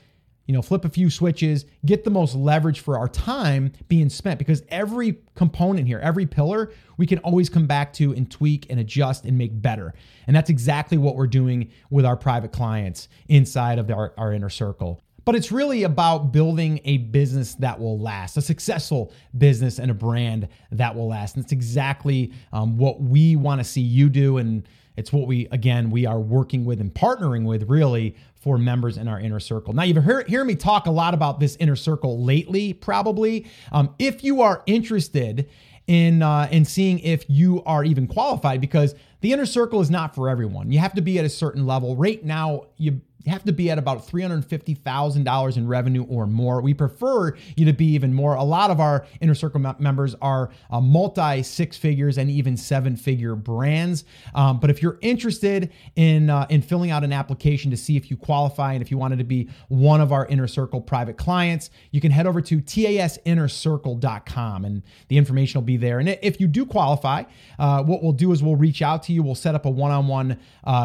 you 0.49 0.55
know, 0.55 0.63
flip 0.63 0.87
a 0.87 0.89
few 0.89 1.11
switches, 1.11 1.67
get 1.85 2.05
the 2.05 2.11
most 2.11 2.35
leverage 2.35 2.81
for 2.81 2.99
our 2.99 3.07
time 3.07 3.71
being 3.87 4.09
spent 4.09 4.39
because 4.39 4.63
every 4.71 5.19
component 5.35 5.87
here, 5.87 5.99
every 5.99 6.25
pillar, 6.25 6.73
we 6.97 7.07
can 7.07 7.19
always 7.19 7.51
come 7.51 7.67
back 7.67 7.93
to 7.93 8.15
and 8.15 8.31
tweak 8.31 8.67
and 8.71 8.81
adjust 8.81 9.27
and 9.27 9.37
make 9.37 9.61
better. 9.61 9.93
And 10.27 10.35
that's 10.35 10.49
exactly 10.49 10.97
what 10.97 11.17
we're 11.17 11.27
doing 11.27 11.71
with 11.91 12.07
our 12.07 12.17
private 12.17 12.51
clients 12.51 13.09
inside 13.29 13.79
of 13.79 13.91
our, 13.91 14.15
our 14.17 14.33
inner 14.33 14.49
circle. 14.49 15.05
But 15.27 15.35
it's 15.35 15.53
really 15.53 15.83
about 15.83 16.33
building 16.33 16.81
a 16.87 16.97
business 16.97 17.55
that 17.57 17.79
will 17.79 18.01
last, 18.01 18.39
a 18.39 18.41
successful 18.41 19.13
business 19.37 19.79
and 19.79 19.91
a 19.91 19.95
brand 19.95 20.49
that 20.73 20.95
will 20.97 21.09
last. 21.09 21.37
And 21.37 21.45
it's 21.45 21.53
exactly 21.53 22.33
um, 22.55 22.79
what 22.79 23.03
we 23.03 23.37
want 23.37 23.61
to 23.61 23.65
see 23.65 23.83
you 23.83 24.09
do. 24.09 24.39
And 24.39 24.67
it's 24.97 25.13
what 25.13 25.29
we, 25.29 25.47
again, 25.53 25.91
we 25.91 26.07
are 26.07 26.19
working 26.19 26.65
with 26.65 26.81
and 26.81 26.93
partnering 26.93 27.45
with 27.45 27.69
really 27.69 28.17
for 28.41 28.59
members 28.59 28.97
in 28.97 29.09
our 29.09 29.21
inner 29.21 29.41
circle. 29.41 29.73
Now, 29.73 29.83
you've 29.83 30.03
heard 30.05 30.29
hear 30.29 30.45
me 30.45 30.55
talk 30.55 30.87
a 30.87 30.91
lot 30.91 31.15
about 31.15 31.41
this 31.41 31.57
inner 31.57 31.77
circle 31.77 32.23
lately, 32.23 32.73
probably. 32.73 33.47
Um, 33.73 33.95
if 33.99 34.23
you 34.23 34.43
are 34.43 34.63
interested 34.67 35.49
in 35.87 36.23
uh, 36.23 36.49
in 36.51 36.65
seeing 36.65 36.99
if 37.01 37.25
you 37.29 37.63
are 37.65 37.83
even 37.85 38.07
qualified, 38.07 38.61
because 38.61 38.95
the 39.21 39.33
inner 39.33 39.47
circle 39.47 39.81
is 39.81 39.91
not 39.91 40.15
for 40.15 40.29
everyone. 40.29 40.71
You 40.71 40.79
have 40.79 40.95
to 40.95 41.01
be 41.01 41.19
at 41.19 41.25
a 41.25 41.31
certain 41.31 41.67
level. 41.67 41.97
Right 41.97 42.25
now, 42.25 42.67
you 42.77 43.01
have 43.27 43.45
to 43.45 43.53
be 43.53 43.71
at 43.71 43.79
about 43.79 44.07
$350,000 44.07 45.57
in 45.57 45.69
revenue 45.69 46.05
or 46.05 46.27
more. 46.27 46.61
We 46.61 46.75
prefer 46.75 47.35
you 47.57 47.65
to 47.67 47.73
be 47.73 47.87
even 47.87 48.15
more. 48.15 48.35
A 48.35 48.45
lot 48.45 48.71
of 48.71 48.81
our 48.81 49.07
inner 49.21 49.35
circle 49.35 49.61
members 49.79 50.15
are 50.23 50.51
uh, 50.71 50.81
multi 50.81 51.43
six 51.43 51.77
figures 51.77 52.17
and 52.17 52.31
even 52.31 52.57
seven 52.57 52.97
figure 52.97 53.35
brands. 53.35 54.05
Um, 54.35 54.61
but 54.61 54.71
if 54.71 54.81
you're 54.83 54.99
interested 55.01 55.73
in 55.97 56.31
uh, 56.31 56.47
in 56.49 56.63
filling 56.63 56.91
out 56.91 57.05
an 57.05 57.13
application 57.13 57.71
to 57.71 57.77
see 57.77 57.97
if 57.97 58.11
you 58.11 58.17
qualify 58.17 58.73
and 58.73 58.83
if 58.83 58.91
you 58.91 58.99
wanted 58.99 59.19
to 59.19 59.25
be 59.25 59.49
one 59.69 60.01
of 60.01 60.13
our 60.13 60.27
inner 60.27 60.47
circle 60.47 60.81
private 60.81 61.19
clients, 61.19 61.71
you 61.91 62.01
can 62.01 62.13
head 62.13 62.27
over 62.27 62.41
to 62.41 62.61
tasinnercircle.com 62.61 64.65
and 64.65 64.83
the 65.09 65.19
information 65.19 65.61
will 65.61 65.67
be 65.67 65.77
there. 65.77 65.99
And 65.99 66.09
if 66.23 66.41
you 66.41 66.47
do 66.47 66.65
qualify, 66.65 67.25
uh, 67.59 67.83
what 67.83 68.03
we'll 68.03 68.13
do 68.13 68.33
is 68.33 68.43
we'll 68.43 68.57
reach 68.57 68.83
out 68.83 69.03
to 69.05 69.13
you. 69.13 69.23
We'll 69.23 69.35
set 69.35 69.55
up 69.55 69.67
a 69.67 69.71
one 69.71 69.91
on 69.91 70.07
one 70.07 70.39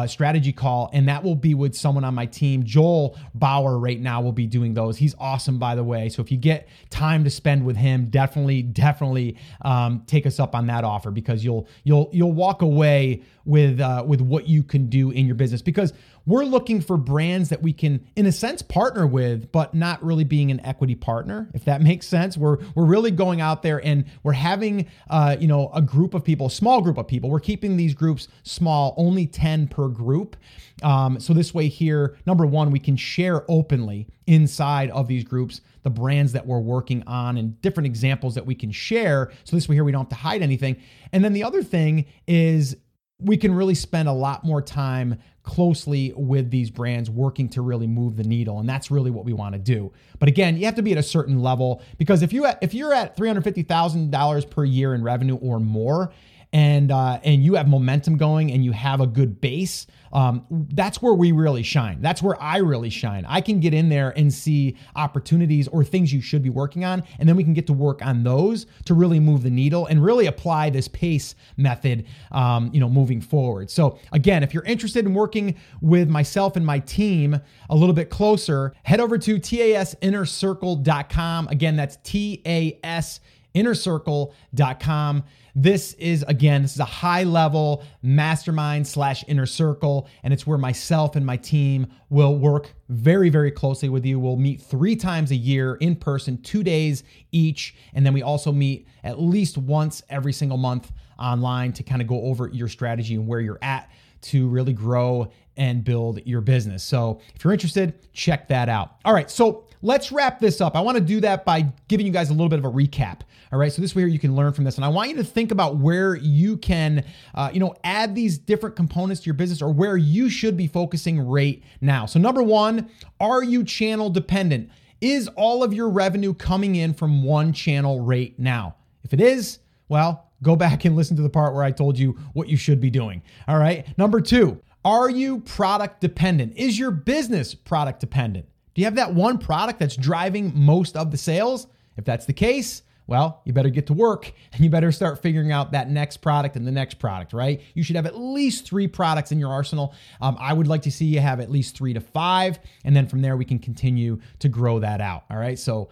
strategy 0.06 0.52
call, 0.52 0.90
and 0.92 1.08
that 1.08 1.22
will 1.22 1.36
be 1.36 1.54
with 1.54 1.74
someone 1.74 2.04
on 2.04 2.14
my 2.14 2.26
team. 2.34 2.64
Joel 2.64 3.16
Bauer 3.34 3.78
right 3.78 4.00
now 4.00 4.20
will 4.20 4.32
be 4.32 4.46
doing 4.46 4.74
those. 4.74 4.96
He's 4.96 5.14
awesome, 5.18 5.58
by 5.58 5.74
the 5.74 5.84
way. 5.84 6.08
So 6.08 6.22
if 6.22 6.30
you 6.30 6.38
get 6.38 6.68
time 6.90 7.24
to 7.24 7.30
spend 7.30 7.64
with 7.64 7.76
him, 7.76 8.06
definitely, 8.06 8.62
definitely 8.62 9.36
um, 9.62 10.02
take 10.06 10.26
us 10.26 10.38
up 10.40 10.54
on 10.54 10.66
that 10.66 10.84
offer 10.84 11.10
because 11.10 11.44
you'll 11.44 11.68
you'll 11.84 12.10
you'll 12.12 12.32
walk 12.32 12.62
away 12.62 13.22
with 13.44 13.80
uh, 13.80 14.04
with 14.06 14.20
what 14.20 14.48
you 14.48 14.62
can 14.62 14.86
do 14.86 15.10
in 15.10 15.26
your 15.26 15.34
business 15.34 15.62
because 15.62 15.92
we're 16.26 16.44
looking 16.44 16.80
for 16.80 16.96
brands 16.96 17.50
that 17.50 17.62
we 17.62 17.72
can 17.72 18.06
in 18.16 18.26
a 18.26 18.32
sense 18.32 18.62
partner 18.62 19.06
with 19.06 19.52
but 19.52 19.74
not 19.74 20.02
really 20.02 20.24
being 20.24 20.50
an 20.50 20.60
equity 20.64 20.94
partner 20.94 21.50
if 21.54 21.64
that 21.64 21.82
makes 21.82 22.06
sense. 22.06 22.36
We're 22.36 22.58
we're 22.74 22.84
really 22.84 23.10
going 23.10 23.40
out 23.40 23.62
there 23.62 23.84
and 23.84 24.04
we're 24.22 24.32
having 24.32 24.86
uh, 25.10 25.36
you 25.38 25.46
know 25.46 25.70
a 25.74 25.82
group 25.82 26.14
of 26.14 26.24
people 26.24 26.46
a 26.46 26.50
small 26.50 26.80
group 26.80 26.98
of 26.98 27.06
people. 27.06 27.30
We're 27.30 27.40
keeping 27.40 27.76
these 27.76 27.94
groups 27.94 28.28
small 28.42 28.94
only 28.96 29.26
10 29.26 29.68
per 29.68 29.88
group. 29.88 30.36
Um, 30.82 31.20
so 31.20 31.32
this 31.32 31.54
way 31.54 31.68
here 31.68 32.16
number 32.26 32.46
one 32.46 32.70
we 32.70 32.80
can 32.80 32.96
share 32.96 33.44
openly 33.50 34.08
inside 34.26 34.90
of 34.90 35.08
these 35.08 35.24
groups 35.24 35.60
the 35.82 35.90
brands 35.90 36.32
that 36.32 36.46
we're 36.46 36.60
working 36.60 37.02
on 37.06 37.36
and 37.36 37.60
different 37.60 37.86
examples 37.86 38.34
that 38.34 38.46
we 38.46 38.54
can 38.54 38.72
share. 38.72 39.30
So 39.44 39.54
this 39.54 39.68
way 39.68 39.76
here 39.76 39.84
we 39.84 39.92
don't 39.92 40.04
have 40.04 40.08
to 40.08 40.14
hide 40.14 40.42
anything. 40.42 40.76
And 41.12 41.22
then 41.22 41.34
the 41.34 41.44
other 41.44 41.62
thing 41.62 42.06
is 42.26 42.76
we 43.20 43.36
can 43.36 43.54
really 43.54 43.74
spend 43.74 44.08
a 44.08 44.12
lot 44.12 44.44
more 44.44 44.60
time 44.60 45.18
closely 45.44 46.12
with 46.16 46.50
these 46.50 46.70
brands 46.70 47.08
working 47.10 47.48
to 47.50 47.60
really 47.60 47.86
move 47.86 48.16
the 48.16 48.24
needle 48.24 48.58
and 48.58 48.68
that's 48.68 48.90
really 48.90 49.10
what 49.10 49.24
we 49.24 49.32
want 49.32 49.52
to 49.52 49.58
do. 49.58 49.92
But 50.18 50.28
again 50.28 50.56
you 50.56 50.64
have 50.64 50.74
to 50.76 50.82
be 50.82 50.92
at 50.92 50.98
a 50.98 51.02
certain 51.02 51.40
level 51.40 51.82
because 51.98 52.22
if 52.22 52.32
you 52.32 52.46
if 52.60 52.74
you're 52.74 52.92
at 52.92 53.16
$350000 53.16 54.50
per 54.50 54.64
year 54.64 54.94
in 54.94 55.02
revenue 55.04 55.36
or 55.36 55.60
more 55.60 56.12
and 56.54 56.90
uh, 56.92 57.18
and 57.24 57.44
you 57.44 57.56
have 57.56 57.68
momentum 57.68 58.16
going 58.16 58.52
and 58.52 58.64
you 58.64 58.70
have 58.70 59.00
a 59.00 59.08
good 59.08 59.40
base, 59.40 59.88
um, 60.12 60.46
that's 60.50 61.02
where 61.02 61.12
we 61.12 61.32
really 61.32 61.64
shine. 61.64 62.00
That's 62.00 62.22
where 62.22 62.40
I 62.40 62.58
really 62.58 62.90
shine. 62.90 63.26
I 63.28 63.40
can 63.40 63.58
get 63.58 63.74
in 63.74 63.88
there 63.88 64.16
and 64.16 64.32
see 64.32 64.76
opportunities 64.94 65.66
or 65.66 65.82
things 65.82 66.12
you 66.12 66.20
should 66.20 66.44
be 66.44 66.50
working 66.50 66.84
on, 66.84 67.02
and 67.18 67.28
then 67.28 67.34
we 67.34 67.42
can 67.42 67.54
get 67.54 67.66
to 67.66 67.72
work 67.72 68.06
on 68.06 68.22
those 68.22 68.66
to 68.84 68.94
really 68.94 69.18
move 69.18 69.42
the 69.42 69.50
needle 69.50 69.86
and 69.86 70.00
really 70.02 70.26
apply 70.26 70.70
this 70.70 70.86
pace 70.86 71.34
method, 71.56 72.06
um, 72.30 72.70
you 72.72 72.78
know, 72.78 72.88
moving 72.88 73.20
forward. 73.20 73.68
So 73.68 73.98
again, 74.12 74.44
if 74.44 74.54
you're 74.54 74.62
interested 74.62 75.04
in 75.04 75.12
working 75.12 75.56
with 75.80 76.08
myself 76.08 76.54
and 76.54 76.64
my 76.64 76.78
team 76.78 77.40
a 77.68 77.74
little 77.74 77.96
bit 77.96 78.10
closer, 78.10 78.74
head 78.84 79.00
over 79.00 79.18
to 79.18 79.40
tasinnercircle.com. 79.40 81.48
Again, 81.48 81.74
that's 81.74 81.98
T 82.04 82.42
A 82.46 82.78
S 82.84 83.18
innercircle.com. 83.54 85.24
This 85.56 85.92
is, 85.94 86.24
again, 86.26 86.62
this 86.62 86.74
is 86.74 86.80
a 86.80 86.84
high 86.84 87.22
level 87.22 87.84
mastermind 88.02 88.86
slash 88.86 89.24
inner 89.28 89.46
circle, 89.46 90.08
and 90.24 90.32
it's 90.32 90.46
where 90.46 90.58
myself 90.58 91.14
and 91.14 91.24
my 91.24 91.36
team 91.36 91.86
will 92.10 92.36
work 92.36 92.74
very, 92.88 93.28
very 93.30 93.52
closely 93.52 93.88
with 93.88 94.04
you. 94.04 94.18
We'll 94.18 94.36
meet 94.36 94.60
three 94.60 94.96
times 94.96 95.30
a 95.30 95.36
year 95.36 95.76
in 95.76 95.94
person, 95.96 96.42
two 96.42 96.64
days 96.64 97.04
each. 97.30 97.76
And 97.94 98.04
then 98.04 98.12
we 98.12 98.22
also 98.22 98.50
meet 98.50 98.88
at 99.04 99.20
least 99.20 99.56
once 99.56 100.02
every 100.10 100.32
single 100.32 100.58
month 100.58 100.90
online 101.18 101.72
to 101.74 101.84
kind 101.84 102.02
of 102.02 102.08
go 102.08 102.22
over 102.22 102.48
your 102.48 102.68
strategy 102.68 103.14
and 103.14 103.28
where 103.28 103.40
you're 103.40 103.60
at 103.62 103.90
to 104.22 104.48
really 104.48 104.72
grow 104.72 105.30
and 105.56 105.84
build 105.84 106.20
your 106.24 106.40
business. 106.40 106.82
So 106.82 107.20
if 107.34 107.44
you're 107.44 107.52
interested, 107.52 108.12
check 108.12 108.48
that 108.48 108.68
out. 108.68 108.96
All 109.04 109.14
right. 109.14 109.30
So 109.30 109.66
let's 109.84 110.10
wrap 110.10 110.40
this 110.40 110.62
up. 110.62 110.74
I 110.74 110.80
want 110.80 110.96
to 110.96 111.04
do 111.04 111.20
that 111.20 111.44
by 111.44 111.66
giving 111.88 112.06
you 112.06 112.12
guys 112.12 112.30
a 112.30 112.32
little 112.32 112.48
bit 112.48 112.58
of 112.58 112.64
a 112.64 112.70
recap. 112.70 113.20
All 113.52 113.58
right. 113.58 113.70
So 113.70 113.82
this 113.82 113.94
way 113.94 114.04
you 114.06 114.18
can 114.18 114.34
learn 114.34 114.52
from 114.54 114.64
this. 114.64 114.76
And 114.76 114.84
I 114.84 114.88
want 114.88 115.10
you 115.10 115.16
to 115.16 115.24
think 115.24 115.52
about 115.52 115.76
where 115.76 116.16
you 116.16 116.56
can, 116.56 117.04
uh, 117.34 117.50
you 117.52 117.60
know, 117.60 117.74
add 117.84 118.14
these 118.14 118.38
different 118.38 118.76
components 118.76 119.20
to 119.22 119.26
your 119.26 119.34
business 119.34 119.60
or 119.60 119.72
where 119.72 119.96
you 119.96 120.30
should 120.30 120.56
be 120.56 120.66
focusing 120.66 121.20
right 121.20 121.62
now. 121.82 122.06
So 122.06 122.18
number 122.18 122.42
one, 122.42 122.88
are 123.20 123.44
you 123.44 123.62
channel 123.62 124.08
dependent? 124.08 124.70
Is 125.02 125.28
all 125.36 125.62
of 125.62 125.74
your 125.74 125.90
revenue 125.90 126.32
coming 126.32 126.76
in 126.76 126.94
from 126.94 127.22
one 127.22 127.52
channel 127.52 128.00
right 128.00 128.36
now? 128.38 128.76
If 129.04 129.12
it 129.12 129.20
is, 129.20 129.58
well, 129.88 130.30
go 130.42 130.56
back 130.56 130.86
and 130.86 130.96
listen 130.96 131.14
to 131.16 131.22
the 131.22 131.28
part 131.28 131.52
where 131.52 131.62
I 131.62 131.70
told 131.70 131.98
you 131.98 132.12
what 132.32 132.48
you 132.48 132.56
should 132.56 132.80
be 132.80 132.88
doing. 132.88 133.22
All 133.46 133.58
right. 133.58 133.86
Number 133.98 134.22
two, 134.22 134.62
are 134.82 135.10
you 135.10 135.40
product 135.40 136.00
dependent? 136.00 136.56
Is 136.56 136.78
your 136.78 136.90
business 136.90 137.54
product 137.54 138.00
dependent? 138.00 138.46
Do 138.74 138.80
you 138.80 138.86
have 138.86 138.96
that 138.96 139.14
one 139.14 139.38
product 139.38 139.78
that's 139.78 139.96
driving 139.96 140.52
most 140.54 140.96
of 140.96 141.10
the 141.10 141.16
sales? 141.16 141.66
If 141.96 142.04
that's 142.04 142.26
the 142.26 142.32
case, 142.32 142.82
well, 143.06 143.42
you 143.44 143.52
better 143.52 143.68
get 143.68 143.86
to 143.88 143.92
work 143.92 144.32
and 144.52 144.64
you 144.64 144.70
better 144.70 144.90
start 144.90 145.20
figuring 145.22 145.52
out 145.52 145.72
that 145.72 145.90
next 145.90 146.18
product 146.18 146.56
and 146.56 146.66
the 146.66 146.72
next 146.72 146.98
product, 146.98 147.32
right? 147.32 147.60
You 147.74 147.82
should 147.82 147.96
have 147.96 148.06
at 148.06 148.18
least 148.18 148.66
three 148.66 148.88
products 148.88 149.30
in 149.30 149.38
your 149.38 149.50
arsenal. 149.50 149.94
Um, 150.20 150.36
I 150.40 150.52
would 150.52 150.66
like 150.66 150.82
to 150.82 150.90
see 150.90 151.04
you 151.04 151.20
have 151.20 151.38
at 151.40 151.50
least 151.50 151.76
three 151.76 151.92
to 151.92 152.00
five. 152.00 152.58
And 152.84 152.96
then 152.96 153.06
from 153.06 153.20
there, 153.20 153.36
we 153.36 153.44
can 153.44 153.58
continue 153.58 154.20
to 154.38 154.48
grow 154.48 154.80
that 154.80 155.00
out. 155.00 155.24
All 155.30 155.36
right. 155.36 155.58
So 155.58 155.90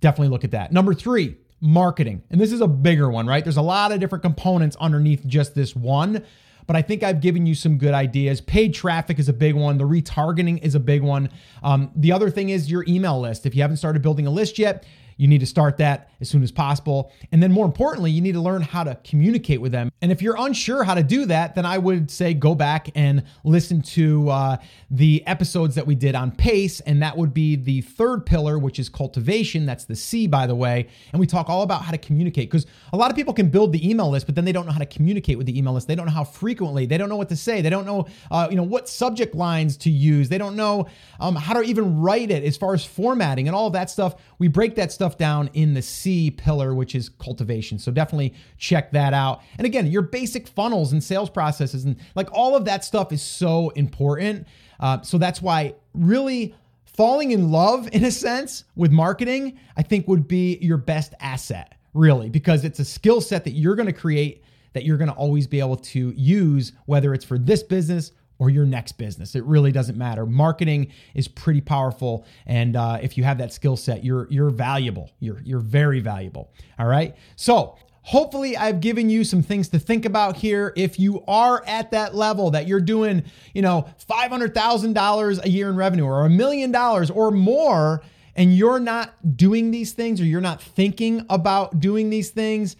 definitely 0.00 0.28
look 0.28 0.44
at 0.44 0.50
that. 0.50 0.70
Number 0.72 0.92
three, 0.92 1.36
marketing. 1.60 2.22
And 2.30 2.40
this 2.40 2.52
is 2.52 2.60
a 2.60 2.68
bigger 2.68 3.10
one, 3.10 3.26
right? 3.26 3.42
There's 3.42 3.56
a 3.56 3.62
lot 3.62 3.90
of 3.90 4.00
different 4.00 4.22
components 4.22 4.76
underneath 4.80 5.26
just 5.26 5.54
this 5.54 5.74
one 5.74 6.24
but 6.70 6.76
I 6.76 6.82
think 6.82 7.02
I've 7.02 7.20
given 7.20 7.46
you 7.46 7.56
some 7.56 7.78
good 7.78 7.94
ideas. 7.94 8.40
Paid 8.40 8.74
traffic 8.74 9.18
is 9.18 9.28
a 9.28 9.32
big 9.32 9.56
one. 9.56 9.76
The 9.76 9.82
retargeting 9.82 10.62
is 10.62 10.76
a 10.76 10.78
big 10.78 11.02
one. 11.02 11.28
Um, 11.64 11.90
the 11.96 12.12
other 12.12 12.30
thing 12.30 12.50
is 12.50 12.70
your 12.70 12.84
email 12.86 13.20
list. 13.20 13.44
If 13.44 13.56
you 13.56 13.62
haven't 13.62 13.78
started 13.78 14.02
building 14.02 14.24
a 14.28 14.30
list 14.30 14.56
yet, 14.56 14.86
you 15.20 15.28
need 15.28 15.40
to 15.40 15.46
start 15.46 15.76
that 15.76 16.08
as 16.22 16.30
soon 16.30 16.42
as 16.42 16.50
possible. 16.50 17.12
And 17.30 17.42
then 17.42 17.52
more 17.52 17.66
importantly, 17.66 18.10
you 18.10 18.22
need 18.22 18.32
to 18.32 18.40
learn 18.40 18.62
how 18.62 18.84
to 18.84 18.98
communicate 19.04 19.60
with 19.60 19.70
them. 19.70 19.92
And 20.00 20.10
if 20.10 20.22
you're 20.22 20.36
unsure 20.38 20.82
how 20.82 20.94
to 20.94 21.02
do 21.02 21.26
that, 21.26 21.54
then 21.54 21.66
I 21.66 21.76
would 21.76 22.10
say 22.10 22.32
go 22.32 22.54
back 22.54 22.88
and 22.94 23.24
listen 23.44 23.82
to 23.82 24.30
uh, 24.30 24.56
the 24.90 25.22
episodes 25.26 25.74
that 25.74 25.86
we 25.86 25.94
did 25.94 26.14
on 26.14 26.30
pace. 26.30 26.80
And 26.80 27.02
that 27.02 27.18
would 27.18 27.34
be 27.34 27.56
the 27.56 27.82
third 27.82 28.24
pillar, 28.24 28.58
which 28.58 28.78
is 28.78 28.88
cultivation. 28.88 29.66
That's 29.66 29.84
the 29.84 29.94
C, 29.94 30.26
by 30.26 30.46
the 30.46 30.54
way. 30.54 30.88
And 31.12 31.20
we 31.20 31.26
talk 31.26 31.50
all 31.50 31.60
about 31.60 31.82
how 31.82 31.90
to 31.90 31.98
communicate 31.98 32.50
because 32.50 32.66
a 32.94 32.96
lot 32.96 33.10
of 33.10 33.16
people 33.16 33.34
can 33.34 33.50
build 33.50 33.72
the 33.74 33.88
email 33.88 34.08
list, 34.08 34.24
but 34.24 34.36
then 34.36 34.46
they 34.46 34.52
don't 34.52 34.64
know 34.64 34.72
how 34.72 34.78
to 34.78 34.86
communicate 34.86 35.36
with 35.36 35.46
the 35.46 35.58
email 35.58 35.74
list. 35.74 35.86
They 35.86 35.96
don't 35.96 36.06
know 36.06 36.12
how 36.12 36.24
frequently, 36.24 36.86
they 36.86 36.96
don't 36.96 37.10
know 37.10 37.16
what 37.16 37.28
to 37.28 37.36
say. 37.36 37.60
They 37.60 37.70
don't 37.70 37.84
know, 37.84 38.06
uh, 38.30 38.48
you 38.50 38.56
know, 38.56 38.62
what 38.62 38.88
subject 38.88 39.34
lines 39.34 39.76
to 39.78 39.90
use. 39.90 40.30
They 40.30 40.38
don't 40.38 40.56
know 40.56 40.86
um, 41.20 41.36
how 41.36 41.52
to 41.52 41.62
even 41.62 42.00
write 42.00 42.30
it 42.30 42.42
as 42.42 42.56
far 42.56 42.72
as 42.72 42.86
formatting 42.86 43.48
and 43.48 43.54
all 43.54 43.68
that 43.68 43.90
stuff. 43.90 44.14
We 44.38 44.48
break 44.48 44.76
that 44.76 44.92
stuff 44.92 45.09
down 45.16 45.50
in 45.54 45.74
the 45.74 45.82
C 45.82 46.30
pillar, 46.30 46.74
which 46.74 46.94
is 46.94 47.08
cultivation. 47.08 47.78
So 47.78 47.92
definitely 47.92 48.34
check 48.58 48.92
that 48.92 49.14
out. 49.14 49.42
And 49.58 49.66
again, 49.66 49.86
your 49.86 50.02
basic 50.02 50.48
funnels 50.48 50.92
and 50.92 51.02
sales 51.02 51.30
processes 51.30 51.84
and 51.84 51.96
like 52.14 52.28
all 52.32 52.56
of 52.56 52.64
that 52.66 52.84
stuff 52.84 53.12
is 53.12 53.22
so 53.22 53.70
important. 53.70 54.46
Uh, 54.78 55.02
so 55.02 55.18
that's 55.18 55.42
why 55.42 55.74
really 55.94 56.54
falling 56.84 57.30
in 57.30 57.50
love 57.50 57.88
in 57.92 58.04
a 58.04 58.10
sense 58.10 58.64
with 58.76 58.90
marketing, 58.90 59.58
I 59.76 59.82
think 59.82 60.08
would 60.08 60.28
be 60.28 60.58
your 60.60 60.78
best 60.78 61.14
asset, 61.20 61.74
really, 61.94 62.28
because 62.28 62.64
it's 62.64 62.78
a 62.78 62.84
skill 62.84 63.20
set 63.20 63.44
that 63.44 63.52
you're 63.52 63.76
going 63.76 63.86
to 63.86 63.92
create 63.92 64.44
that 64.72 64.84
you're 64.84 64.96
going 64.96 65.10
to 65.10 65.16
always 65.16 65.46
be 65.46 65.58
able 65.58 65.76
to 65.76 66.10
use, 66.16 66.72
whether 66.86 67.12
it's 67.12 67.24
for 67.24 67.38
this 67.38 67.62
business 67.62 68.12
or 68.40 68.50
your 68.50 68.64
next 68.64 68.92
business. 68.92 69.36
It 69.36 69.44
really 69.44 69.70
doesn't 69.70 69.96
matter. 69.96 70.26
Marketing 70.26 70.90
is 71.14 71.28
pretty 71.28 71.60
powerful, 71.60 72.26
and 72.46 72.74
uh, 72.74 72.98
if 73.00 73.16
you 73.16 73.22
have 73.22 73.38
that 73.38 73.52
skill 73.52 73.76
set, 73.76 74.02
you're 74.02 74.26
you're 74.30 74.50
valuable. 74.50 75.10
You're 75.20 75.40
you're 75.44 75.60
very 75.60 76.00
valuable. 76.00 76.50
All 76.78 76.86
right. 76.86 77.14
So 77.36 77.76
hopefully 78.02 78.56
I've 78.56 78.80
given 78.80 79.10
you 79.10 79.24
some 79.24 79.42
things 79.42 79.68
to 79.68 79.78
think 79.78 80.06
about 80.06 80.36
here. 80.36 80.72
If 80.74 80.98
you 80.98 81.22
are 81.28 81.62
at 81.66 81.90
that 81.90 82.14
level 82.14 82.50
that 82.52 82.66
you're 82.66 82.80
doing, 82.80 83.24
you 83.54 83.62
know, 83.62 83.88
five 83.98 84.30
hundred 84.30 84.54
thousand 84.54 84.94
dollars 84.94 85.38
a 85.38 85.48
year 85.48 85.68
in 85.68 85.76
revenue 85.76 86.04
or 86.04 86.24
a 86.24 86.30
million 86.30 86.72
dollars 86.72 87.10
or 87.10 87.30
more. 87.30 88.02
And 88.36 88.56
you're 88.56 88.80
not 88.80 89.36
doing 89.36 89.70
these 89.70 89.92
things 89.92 90.18
or 90.20 90.24
you're 90.24 90.40
not 90.40 90.62
thinking 90.62 91.26
about 91.28 91.80
doing 91.80 92.08
these 92.08 92.30
things, 92.30 92.76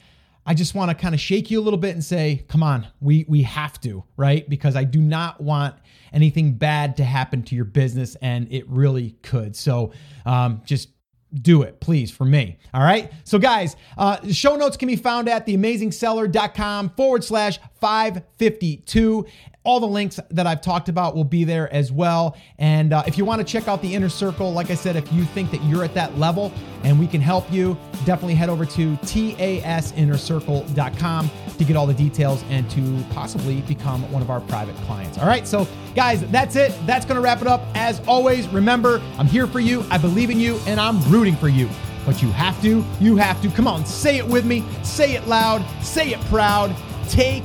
I 0.50 0.54
just 0.54 0.74
want 0.74 0.90
to 0.90 0.96
kind 0.96 1.14
of 1.14 1.20
shake 1.20 1.48
you 1.52 1.60
a 1.60 1.62
little 1.62 1.78
bit 1.78 1.94
and 1.94 2.04
say, 2.04 2.44
come 2.48 2.64
on, 2.64 2.84
we 3.00 3.24
we 3.28 3.42
have 3.42 3.80
to, 3.82 4.02
right? 4.16 4.50
Because 4.50 4.74
I 4.74 4.82
do 4.82 5.00
not 5.00 5.40
want 5.40 5.76
anything 6.12 6.54
bad 6.54 6.96
to 6.96 7.04
happen 7.04 7.44
to 7.44 7.54
your 7.54 7.66
business, 7.66 8.16
and 8.16 8.52
it 8.52 8.68
really 8.68 9.12
could. 9.22 9.54
So 9.54 9.92
um, 10.26 10.62
just 10.64 10.88
do 11.32 11.62
it, 11.62 11.78
please, 11.78 12.10
for 12.10 12.24
me. 12.24 12.58
All 12.74 12.82
right. 12.82 13.12
So, 13.22 13.38
guys, 13.38 13.76
uh, 13.96 14.18
show 14.32 14.56
notes 14.56 14.76
can 14.76 14.88
be 14.88 14.96
found 14.96 15.28
at 15.28 15.46
theamazingseller.com 15.46 16.90
forward 16.96 17.22
slash 17.22 17.60
552. 17.80 19.26
All 19.62 19.78
the 19.78 19.86
links 19.86 20.18
that 20.30 20.46
I've 20.46 20.62
talked 20.62 20.88
about 20.88 21.14
will 21.14 21.24
be 21.24 21.44
there 21.44 21.70
as 21.70 21.92
well. 21.92 22.34
And 22.58 22.94
uh, 22.94 23.02
if 23.06 23.18
you 23.18 23.26
want 23.26 23.40
to 23.40 23.44
check 23.44 23.68
out 23.68 23.82
the 23.82 23.94
inner 23.94 24.08
circle, 24.08 24.50
like 24.50 24.70
I 24.70 24.74
said, 24.74 24.96
if 24.96 25.12
you 25.12 25.24
think 25.24 25.50
that 25.50 25.62
you're 25.64 25.84
at 25.84 25.92
that 25.94 26.16
level 26.16 26.50
and 26.82 26.98
we 26.98 27.06
can 27.06 27.20
help 27.20 27.52
you, 27.52 27.76
definitely 28.06 28.36
head 28.36 28.48
over 28.48 28.64
to 28.64 28.96
tasinnercircle.com 28.96 31.30
to 31.58 31.64
get 31.64 31.76
all 31.76 31.86
the 31.86 31.92
details 31.92 32.42
and 32.48 32.70
to 32.70 33.04
possibly 33.10 33.60
become 33.62 34.10
one 34.10 34.22
of 34.22 34.30
our 34.30 34.40
private 34.40 34.76
clients. 34.86 35.18
All 35.18 35.26
right. 35.26 35.46
So, 35.46 35.68
guys, 35.94 36.22
that's 36.30 36.56
it. 36.56 36.72
That's 36.86 37.04
going 37.04 37.16
to 37.16 37.20
wrap 37.20 37.42
it 37.42 37.46
up. 37.46 37.60
As 37.74 38.00
always, 38.08 38.48
remember, 38.48 39.02
I'm 39.18 39.26
here 39.26 39.46
for 39.46 39.60
you. 39.60 39.84
I 39.90 39.98
believe 39.98 40.30
in 40.30 40.40
you 40.40 40.58
and 40.66 40.80
I'm 40.80 41.02
rooting 41.10 41.36
for 41.36 41.48
you. 41.48 41.68
But 42.06 42.22
you 42.22 42.30
have 42.30 42.58
to, 42.62 42.82
you 42.98 43.16
have 43.16 43.42
to. 43.42 43.50
Come 43.50 43.68
on, 43.68 43.84
say 43.84 44.16
it 44.16 44.26
with 44.26 44.46
me. 44.46 44.64
Say 44.82 45.16
it 45.16 45.28
loud. 45.28 45.62
Say 45.84 46.14
it 46.14 46.20
proud. 46.22 46.74
Take 47.10 47.44